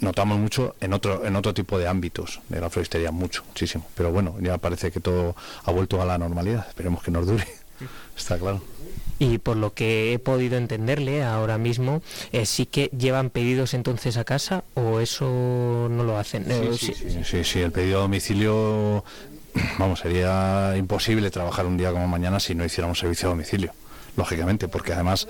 Notamos 0.00 0.38
mucho 0.38 0.76
en 0.82 0.92
otro, 0.92 1.24
en 1.24 1.36
otro 1.36 1.54
tipo 1.54 1.78
de 1.78 1.88
ámbitos 1.88 2.42
de 2.50 2.60
la 2.60 2.68
floristería, 2.68 3.12
mucho, 3.12 3.44
muchísimo. 3.48 3.86
Pero 3.94 4.12
bueno, 4.12 4.36
ya 4.42 4.58
parece 4.58 4.92
que 4.92 5.00
todo 5.00 5.34
ha 5.64 5.70
vuelto 5.72 6.02
a 6.02 6.04
la 6.04 6.18
normalidad. 6.18 6.66
Esperemos 6.68 7.02
que 7.02 7.10
nos 7.10 7.26
dure. 7.26 7.46
Está 8.14 8.36
claro 8.38 8.60
y 9.20 9.38
por 9.38 9.56
lo 9.56 9.74
que 9.74 10.12
he 10.12 10.18
podido 10.18 10.56
entenderle 10.56 11.22
ahora 11.22 11.58
mismo, 11.58 12.02
eh, 12.32 12.46
sí 12.46 12.66
que 12.66 12.90
llevan 12.98 13.30
pedidos 13.30 13.74
entonces 13.74 14.16
a 14.16 14.24
casa 14.24 14.64
o 14.74 14.98
eso 14.98 15.88
no 15.88 16.02
lo 16.02 16.18
hacen. 16.18 16.46
Sí, 16.76 16.94
sí, 17.22 17.44
sí, 17.44 17.60
el 17.60 17.70
pedido 17.70 17.98
a 17.98 18.02
domicilio, 18.02 19.04
vamos, 19.78 20.00
sería 20.00 20.74
imposible 20.76 21.30
trabajar 21.30 21.66
un 21.66 21.76
día 21.76 21.92
como 21.92 22.08
mañana 22.08 22.40
si 22.40 22.54
no 22.54 22.64
hiciéramos 22.64 22.98
servicio 22.98 23.28
a 23.28 23.30
domicilio 23.30 23.72
lógicamente, 24.16 24.68
porque 24.68 24.92
además, 24.92 25.28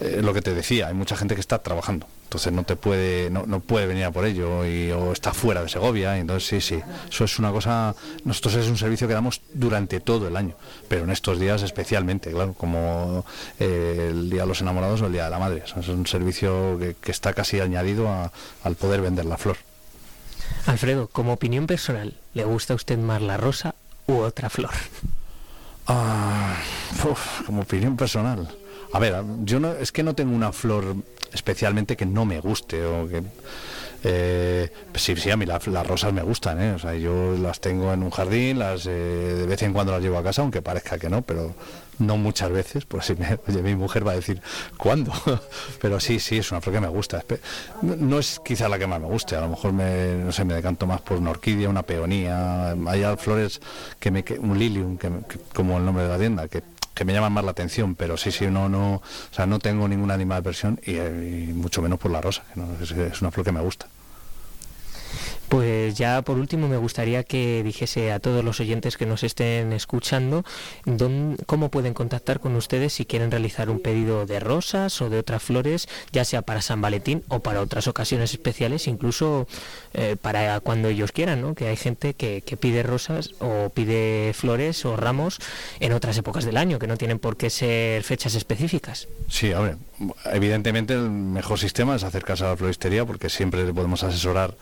eh, 0.00 0.20
lo 0.22 0.32
que 0.32 0.42
te 0.42 0.54
decía, 0.54 0.88
hay 0.88 0.94
mucha 0.94 1.16
gente 1.16 1.34
que 1.34 1.40
está 1.40 1.58
trabajando, 1.58 2.06
entonces 2.26 2.52
no 2.52 2.64
te 2.64 2.74
puede, 2.74 3.30
no, 3.30 3.46
no 3.46 3.60
puede 3.60 3.86
venir 3.86 4.04
a 4.04 4.10
por 4.10 4.26
ello, 4.26 4.66
y, 4.66 4.90
o 4.90 5.12
está 5.12 5.32
fuera 5.32 5.62
de 5.62 5.68
Segovia, 5.68 6.18
entonces 6.18 6.48
sí, 6.48 6.60
sí, 6.60 6.82
eso 7.08 7.24
es 7.24 7.38
una 7.38 7.52
cosa, 7.52 7.94
nosotros 8.24 8.56
es 8.56 8.68
un 8.68 8.76
servicio 8.76 9.06
que 9.06 9.14
damos 9.14 9.40
durante 9.54 10.00
todo 10.00 10.26
el 10.26 10.36
año, 10.36 10.56
pero 10.88 11.04
en 11.04 11.10
estos 11.10 11.38
días 11.38 11.62
especialmente, 11.62 12.32
claro, 12.32 12.52
como 12.54 13.24
eh, 13.60 14.08
el 14.10 14.28
Día 14.28 14.42
de 14.42 14.48
los 14.48 14.60
Enamorados 14.60 15.02
o 15.02 15.06
el 15.06 15.12
Día 15.12 15.24
de 15.24 15.30
la 15.30 15.38
Madre, 15.38 15.62
es 15.64 15.88
un 15.88 16.06
servicio 16.06 16.76
que, 16.80 16.96
que 17.00 17.12
está 17.12 17.32
casi 17.32 17.60
añadido 17.60 18.08
al 18.64 18.74
poder 18.74 19.02
vender 19.02 19.24
la 19.24 19.36
flor. 19.36 19.56
Alfredo, 20.66 21.06
como 21.06 21.32
opinión 21.32 21.68
personal, 21.68 22.16
¿le 22.34 22.44
gusta 22.44 22.72
a 22.72 22.76
usted 22.76 22.98
más 22.98 23.22
la 23.22 23.36
rosa 23.36 23.76
u 24.08 24.18
otra 24.18 24.50
flor? 24.50 24.72
Ah, 25.86 26.56
como 27.46 27.62
opinión 27.62 27.96
personal. 27.96 28.48
A 28.96 28.98
ver, 28.98 29.14
yo 29.44 29.60
no, 29.60 29.72
es 29.72 29.92
que 29.92 30.02
no 30.02 30.14
tengo 30.14 30.34
una 30.34 30.52
flor 30.52 30.96
especialmente 31.30 31.98
que 31.98 32.06
no 32.06 32.24
me 32.24 32.40
guste 32.40 32.82
o 32.86 33.06
que 33.06 33.22
eh, 34.04 34.70
sí, 34.94 35.14
sí, 35.16 35.30
a 35.30 35.36
mí 35.36 35.44
las 35.44 35.86
rosas 35.86 36.14
me 36.14 36.22
gustan, 36.22 36.62
¿eh? 36.62 36.72
o 36.72 36.78
sea, 36.78 36.94
yo 36.94 37.36
las 37.36 37.60
tengo 37.60 37.92
en 37.92 38.02
un 38.02 38.08
jardín, 38.08 38.58
las 38.58 38.86
eh, 38.86 38.90
de 38.90 39.44
vez 39.44 39.62
en 39.64 39.74
cuando 39.74 39.92
las 39.92 40.00
llevo 40.00 40.16
a 40.16 40.22
casa, 40.22 40.40
aunque 40.40 40.62
parezca 40.62 40.96
que 40.96 41.10
no, 41.10 41.20
pero 41.20 41.54
no 41.98 42.16
muchas 42.16 42.50
veces, 42.50 42.86
pues 42.86 43.04
si 43.04 43.16
me, 43.16 43.38
mi 43.62 43.74
mujer 43.76 44.06
va 44.06 44.12
a 44.12 44.14
decir, 44.14 44.40
¿cuándo? 44.78 45.12
pero 45.82 46.00
sí, 46.00 46.18
sí, 46.18 46.38
es 46.38 46.50
una 46.50 46.62
flor 46.62 46.76
que 46.76 46.80
me 46.80 46.88
gusta. 46.88 47.22
No, 47.82 48.18
es 48.18 48.40
quizá 48.42 48.66
la 48.66 48.78
que 48.78 48.86
más 48.86 48.98
me 48.98 49.08
guste, 49.08 49.36
a 49.36 49.42
lo 49.42 49.48
mejor 49.48 49.74
me, 49.74 50.14
no 50.14 50.32
sé, 50.32 50.46
me 50.46 50.54
decanto 50.54 50.86
más 50.86 51.02
por 51.02 51.18
una 51.18 51.32
orquídea, 51.32 51.68
una 51.68 51.82
peonía, 51.82 52.70
hay 52.70 53.04
flores 53.18 53.60
que 54.00 54.10
me, 54.10 54.24
un 54.38 54.58
lilium, 54.58 54.96
que, 54.96 55.10
como 55.52 55.76
el 55.76 55.84
nombre 55.84 56.04
de 56.04 56.08
la 56.08 56.18
tienda, 56.18 56.48
que 56.48 56.62
que 56.96 57.04
me 57.04 57.12
llaman 57.12 57.32
más 57.32 57.44
la 57.44 57.50
atención, 57.50 57.94
pero 57.94 58.16
sí, 58.16 58.32
sí, 58.32 58.46
no, 58.46 58.70
no, 58.70 58.94
o 58.94 59.02
sea, 59.30 59.44
no 59.44 59.58
tengo 59.58 59.86
ninguna 59.86 60.14
animal 60.14 60.42
de 60.42 60.46
versión 60.48 60.80
y, 60.84 60.94
mucho 61.52 61.82
menos 61.82 61.98
por 61.98 62.10
la 62.10 62.22
rosa, 62.22 62.42
que 62.54 63.06
es, 63.06 63.20
una 63.20 63.30
flor 63.30 63.44
que 63.44 63.52
me 63.52 63.60
gusta. 63.60 63.86
Pues 65.48 65.94
ya 65.96 66.22
por 66.22 66.38
último 66.38 66.66
me 66.66 66.76
gustaría 66.76 67.22
que 67.22 67.62
dijese 67.62 68.10
a 68.10 68.18
todos 68.18 68.44
los 68.44 68.58
oyentes 68.58 68.96
que 68.96 69.06
nos 69.06 69.22
estén 69.22 69.72
escuchando 69.72 70.44
cómo 71.46 71.70
pueden 71.70 71.94
contactar 71.94 72.40
con 72.40 72.56
ustedes 72.56 72.94
si 72.94 73.04
quieren 73.04 73.30
realizar 73.30 73.70
un 73.70 73.78
pedido 73.78 74.26
de 74.26 74.40
rosas 74.40 75.00
o 75.00 75.08
de 75.08 75.18
otras 75.18 75.42
flores, 75.42 75.88
ya 76.12 76.24
sea 76.24 76.42
para 76.42 76.62
San 76.62 76.80
Valentín 76.80 77.22
o 77.28 77.40
para 77.40 77.60
otras 77.60 77.86
ocasiones 77.86 78.32
especiales, 78.32 78.88
incluso 78.88 79.46
eh, 79.94 80.16
para 80.20 80.58
cuando 80.60 80.88
ellos 80.88 81.12
quieran, 81.12 81.40
¿no? 81.42 81.54
que 81.54 81.68
hay 81.68 81.76
gente 81.76 82.14
que, 82.14 82.42
pide 82.56 82.82
rosas 82.82 83.32
o 83.38 83.68
pide 83.68 84.32
flores 84.32 84.84
o 84.86 84.96
ramos 84.96 85.38
en 85.78 85.92
otras 85.92 86.16
épocas 86.16 86.44
del 86.44 86.56
año, 86.56 86.78
que 86.78 86.86
no 86.86 86.96
tienen 86.96 87.18
por 87.18 87.36
qué 87.36 87.50
ser 87.50 88.02
fechas 88.02 88.34
específicas. 88.34 89.08
Sí, 89.28 89.52
ver, 89.52 89.76
evidentemente 90.24 90.94
el 90.94 91.10
mejor 91.10 91.58
sistema 91.58 91.96
es 91.96 92.02
acercarse 92.02 92.44
a 92.44 92.48
la 92.48 92.56
floristería 92.56 93.04
porque 93.04 93.28
siempre 93.28 93.64
le 93.64 93.74
podemos 93.74 94.02
asesorar 94.02 94.54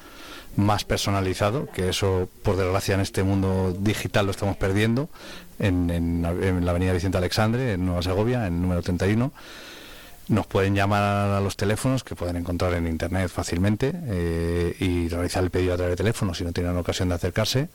más 0.57 0.85
personalizado, 0.85 1.69
que 1.71 1.89
eso 1.89 2.29
por 2.43 2.57
desgracia 2.57 2.95
en 2.95 3.01
este 3.01 3.23
mundo 3.23 3.77
digital 3.79 4.27
lo 4.27 4.31
estamos 4.31 4.57
perdiendo, 4.57 5.09
en, 5.59 6.23
la 6.23 6.71
avenida 6.71 6.93
Vicente 6.93 7.19
Alexandre, 7.19 7.73
en 7.73 7.87
Nueva 7.87 8.03
Segovia, 8.03 8.47
en 8.47 8.61
número 8.61 8.83
31. 8.83 9.33
Nos 10.27 10.47
pueden 10.47 10.75
llamar 10.75 11.03
a 11.03 11.41
los 11.41 11.57
teléfonos 11.57 12.03
que 12.03 12.15
pueden 12.15 12.37
encontrar 12.37 12.73
en 12.75 12.87
internet 12.87 13.29
fácilmente 13.29 13.93
eh, 14.07 14.75
y 14.81 15.09
realizar 15.09 15.45
el 15.45 15.51
pedido 15.51 15.75
a 15.75 15.77
través 15.77 15.93
de 15.93 15.97
teléfono 15.97 16.33
si 16.33 16.45
no 16.45 16.53
tienen 16.53 16.77
ocasión 16.77 17.11
de 17.11 17.17
acercarse. 17.17 17.69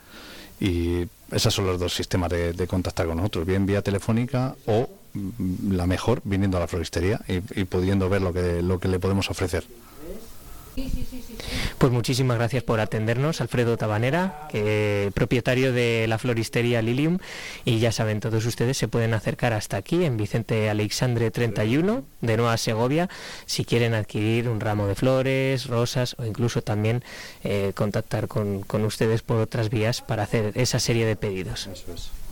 Y 0.60 1.08
esos 1.32 1.54
son 1.54 1.68
los 1.68 1.80
dos 1.80 1.94
sistemas 1.94 2.30
de, 2.32 2.68
contactar 2.68 3.06
con 3.06 3.18
nosotros, 3.18 3.46
bien 3.46 3.66
vía 3.66 3.82
telefónica 3.82 4.56
o 4.66 4.90
mm, 5.14 5.74
la 5.74 5.86
mejor 5.86 6.22
viniendo 6.26 6.58
a 6.58 6.62
la 6.62 6.68
floristería 6.68 7.22
y, 7.28 7.36
y 7.62 7.66
pudiendo 7.66 8.10
ver 8.10 8.22
lo 8.22 8.34
que, 8.34 8.62
lo 8.62 8.80
que 8.80 8.88
le 8.88 9.00
podemos 9.00 9.30
ofrecer. 9.30 9.64
Pues 11.78 11.92
muchísimas 11.92 12.38
gracias 12.38 12.64
por 12.64 12.80
atendernos, 12.80 13.40
Alfredo 13.42 13.78
Tabanera, 13.78 14.48
que, 14.50 15.12
propietario 15.14 15.72
de 15.72 16.06
la 16.08 16.18
floristería 16.18 16.82
Lilium. 16.82 17.20
Y 17.66 17.80
ya 17.80 17.92
saben, 17.92 18.20
todos 18.20 18.46
ustedes 18.46 18.78
se 18.78 18.88
pueden 18.88 19.14
acercar 19.14 19.54
hasta 19.54 19.78
aquí, 19.78 20.04
en 20.04 20.18
Vicente 20.18 20.70
Alexandre 20.70 21.32
31, 21.32 22.04
de 22.22 22.38
Nueva 22.38 22.58
Segovia, 22.58 23.10
si 23.46 23.64
quieren 23.64 23.94
adquirir 23.94 24.50
un 24.50 24.60
ramo 24.60 24.88
de 24.88 24.96
flores, 24.96 25.68
rosas 25.68 26.16
o 26.20 26.26
incluso 26.26 26.62
también 26.62 27.04
eh, 27.44 27.72
contactar 27.76 28.28
con, 28.28 28.66
ustedes 28.86 29.22
por 29.22 29.38
otras 29.38 29.70
vías 29.70 30.02
para 30.02 30.24
hacer 30.24 30.52
esa 30.56 30.80
serie 30.80 31.06
de 31.06 31.16
pedidos. 31.16 31.70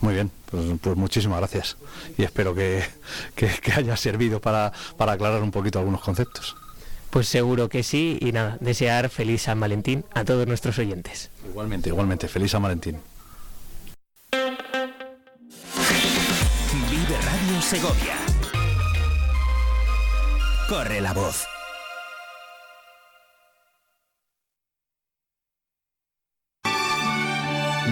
Muy 0.00 0.14
bien, 0.14 0.30
pues, 0.50 0.64
pues 0.80 0.96
muchísimas 0.96 1.38
gracias 1.38 1.76
y 2.16 2.22
espero 2.22 2.54
que, 2.54 2.82
que- 3.34 3.48
que 3.62 3.72
haya 3.72 3.96
servido 3.96 4.40
para, 4.40 4.72
para 4.96 5.12
aclarar 5.12 5.42
un 5.42 5.50
poquito 5.50 5.78
algunos 5.78 6.00
conceptos. 6.02 6.54
Pues 7.10 7.26
seguro 7.28 7.68
que 7.68 7.82
sí 7.82 8.18
y 8.20 8.32
nada, 8.32 8.58
desear 8.60 9.08
feliz 9.08 9.42
San 9.42 9.58
Valentín 9.60 10.04
a 10.14 10.24
todos 10.24 10.46
nuestros 10.46 10.78
oyentes. 10.78 11.30
Igualmente, 11.48 11.88
igualmente, 11.88 12.28
feliz 12.28 12.50
San 12.50 12.62
Valentín. 12.62 12.98
Vive 16.90 17.16
Radio 17.24 17.62
Segovia. 17.62 18.16
Corre 20.68 21.00
la 21.00 21.14
voz. 21.14 21.46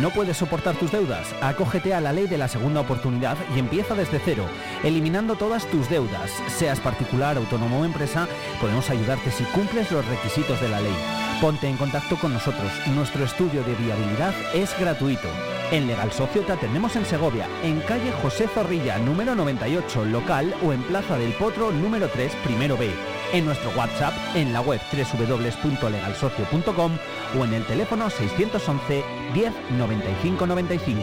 ¿No 0.01 0.11
puedes 0.11 0.37
soportar 0.37 0.77
tus 0.77 0.93
deudas? 0.93 1.35
Acógete 1.41 1.95
a 1.95 2.01
la 2.03 2.13
ley 2.13 2.27
de 2.27 2.37
la 2.37 2.49
segunda 2.49 2.81
oportunidad 2.81 3.37
y 3.55 3.59
empieza 3.59 3.95
desde 3.95 4.21
cero, 4.23 4.45
eliminando 4.85 5.37
todas 5.37 5.65
tus 5.67 5.89
deudas. 5.89 6.31
Seas 6.49 6.81
particular, 6.81 7.39
autónomo 7.39 7.81
o 7.81 7.85
empresa, 7.85 8.29
podemos 8.61 8.91
ayudarte 8.91 9.31
si 9.31 9.45
cumples 9.45 9.91
los 9.91 10.07
requisitos 10.07 10.61
de 10.61 10.69
la 10.69 10.81
ley. 10.81 10.95
Ponte 11.41 11.67
en 11.67 11.79
contacto 11.79 12.17
con 12.17 12.35
nosotros. 12.35 12.71
Nuestro 12.95 13.25
estudio 13.25 13.63
de 13.63 13.75
viabilidad 13.75 14.35
es 14.55 14.79
gratuito. 14.79 15.29
En 15.73 15.87
Legal 15.87 16.13
Socio 16.13 16.43
te 16.43 16.53
atendemos 16.53 16.95
en 16.97 17.07
Segovia, 17.07 17.49
en 17.63 17.81
calle 17.81 18.13
José 18.23 18.49
Zorrilla, 18.49 18.99
número 18.99 19.35
98, 19.35 20.05
local 20.05 20.55
o 20.63 20.75
en 20.75 20.83
Plaza 20.83 21.17
del 21.17 21.33
Potro, 21.33 21.73
número 21.73 22.09
3, 22.09 22.35
primero 22.45 22.77
B. 22.77 23.16
En 23.33 23.45
nuestro 23.45 23.71
WhatsApp, 23.71 24.15
en 24.35 24.53
la 24.53 24.61
web 24.61 24.81
www.legalsocio.com 24.93 26.99
o 27.39 27.45
en 27.45 27.55
el 27.55 27.67
teléfono 27.67 28.09
611 28.09 29.05
10 29.35 29.53
95 29.77 30.47
95. 30.47 31.03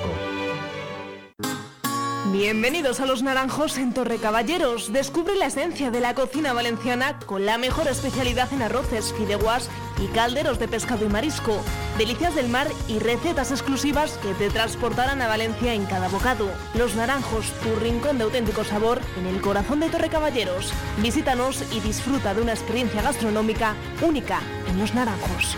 Bienvenidos 2.31 3.01
a 3.01 3.05
Los 3.05 3.21
Naranjos 3.21 3.77
en 3.77 3.93
Torre 3.93 4.17
Caballeros. 4.17 4.93
Descubre 4.93 5.35
la 5.35 5.47
esencia 5.47 5.91
de 5.91 5.99
la 5.99 6.15
cocina 6.15 6.53
valenciana 6.53 7.19
con 7.25 7.45
la 7.45 7.57
mejor 7.57 7.87
especialidad 7.87 8.51
en 8.53 8.61
arroces, 8.61 9.13
fideuás 9.13 9.69
y 9.99 10.07
calderos 10.07 10.59
de 10.59 10.67
pescado 10.67 11.05
y 11.05 11.09
marisco. 11.09 11.61
Delicias 11.97 12.35
del 12.35 12.49
mar 12.49 12.67
y 12.87 12.99
recetas 12.99 13.51
exclusivas 13.51 14.17
que 14.17 14.33
te 14.33 14.49
transportarán 14.49 15.21
a 15.21 15.27
Valencia 15.27 15.73
en 15.73 15.85
cada 15.85 16.07
bocado. 16.07 16.49
Los 16.75 16.95
Naranjos, 16.95 17.51
tu 17.63 17.75
rincón 17.75 18.17
de 18.17 18.23
auténtico 18.25 18.63
sabor 18.63 18.99
en 19.17 19.27
el 19.27 19.41
corazón 19.41 19.79
de 19.79 19.89
Torre 19.89 20.09
Caballeros. 20.09 20.73
Visítanos 21.01 21.63
y 21.71 21.79
disfruta 21.79 22.33
de 22.33 22.41
una 22.41 22.53
experiencia 22.53 23.01
gastronómica 23.01 23.75
única 24.01 24.39
en 24.67 24.79
Los 24.79 24.93
Naranjos. 24.93 25.57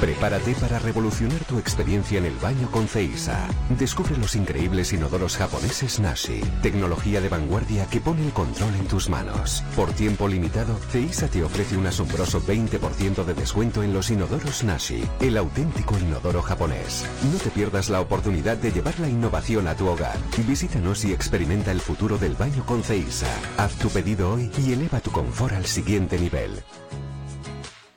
Prepárate 0.00 0.54
para 0.54 0.78
revolucionar 0.78 1.44
tu 1.44 1.58
experiencia 1.58 2.16
en 2.16 2.24
el 2.24 2.34
baño 2.36 2.70
con 2.70 2.88
Ceisa. 2.88 3.46
Descubre 3.78 4.16
los 4.16 4.34
increíbles 4.34 4.94
inodoros 4.94 5.36
japoneses 5.36 6.00
Nashi, 6.00 6.40
tecnología 6.62 7.20
de 7.20 7.28
vanguardia 7.28 7.84
que 7.84 8.00
pone 8.00 8.24
el 8.24 8.32
control 8.32 8.74
en 8.76 8.86
tus 8.86 9.10
manos. 9.10 9.62
Por 9.76 9.92
tiempo 9.92 10.26
limitado, 10.26 10.74
Ceisa 10.90 11.28
te 11.28 11.44
ofrece 11.44 11.76
un 11.76 11.86
asombroso 11.86 12.40
20% 12.40 13.24
de 13.24 13.34
descuento 13.34 13.82
en 13.82 13.92
los 13.92 14.10
inodoros 14.10 14.64
Nashi, 14.64 15.06
el 15.20 15.36
auténtico 15.36 15.98
inodoro 15.98 16.40
japonés. 16.40 17.04
No 17.30 17.38
te 17.38 17.50
pierdas 17.50 17.90
la 17.90 18.00
oportunidad 18.00 18.56
de 18.56 18.72
llevar 18.72 18.98
la 19.00 19.08
innovación 19.08 19.68
a 19.68 19.74
tu 19.74 19.86
hogar. 19.86 20.16
Visítanos 20.48 21.04
y 21.04 21.12
experimenta 21.12 21.72
el 21.72 21.80
futuro 21.82 22.16
del 22.16 22.36
baño 22.36 22.64
con 22.64 22.82
Ceisa. 22.82 23.28
Haz 23.58 23.74
tu 23.74 23.90
pedido 23.90 24.32
hoy 24.32 24.50
y 24.64 24.72
eleva 24.72 25.00
tu 25.00 25.10
confort 25.10 25.54
al 25.54 25.66
siguiente 25.66 26.18
nivel. 26.18 26.62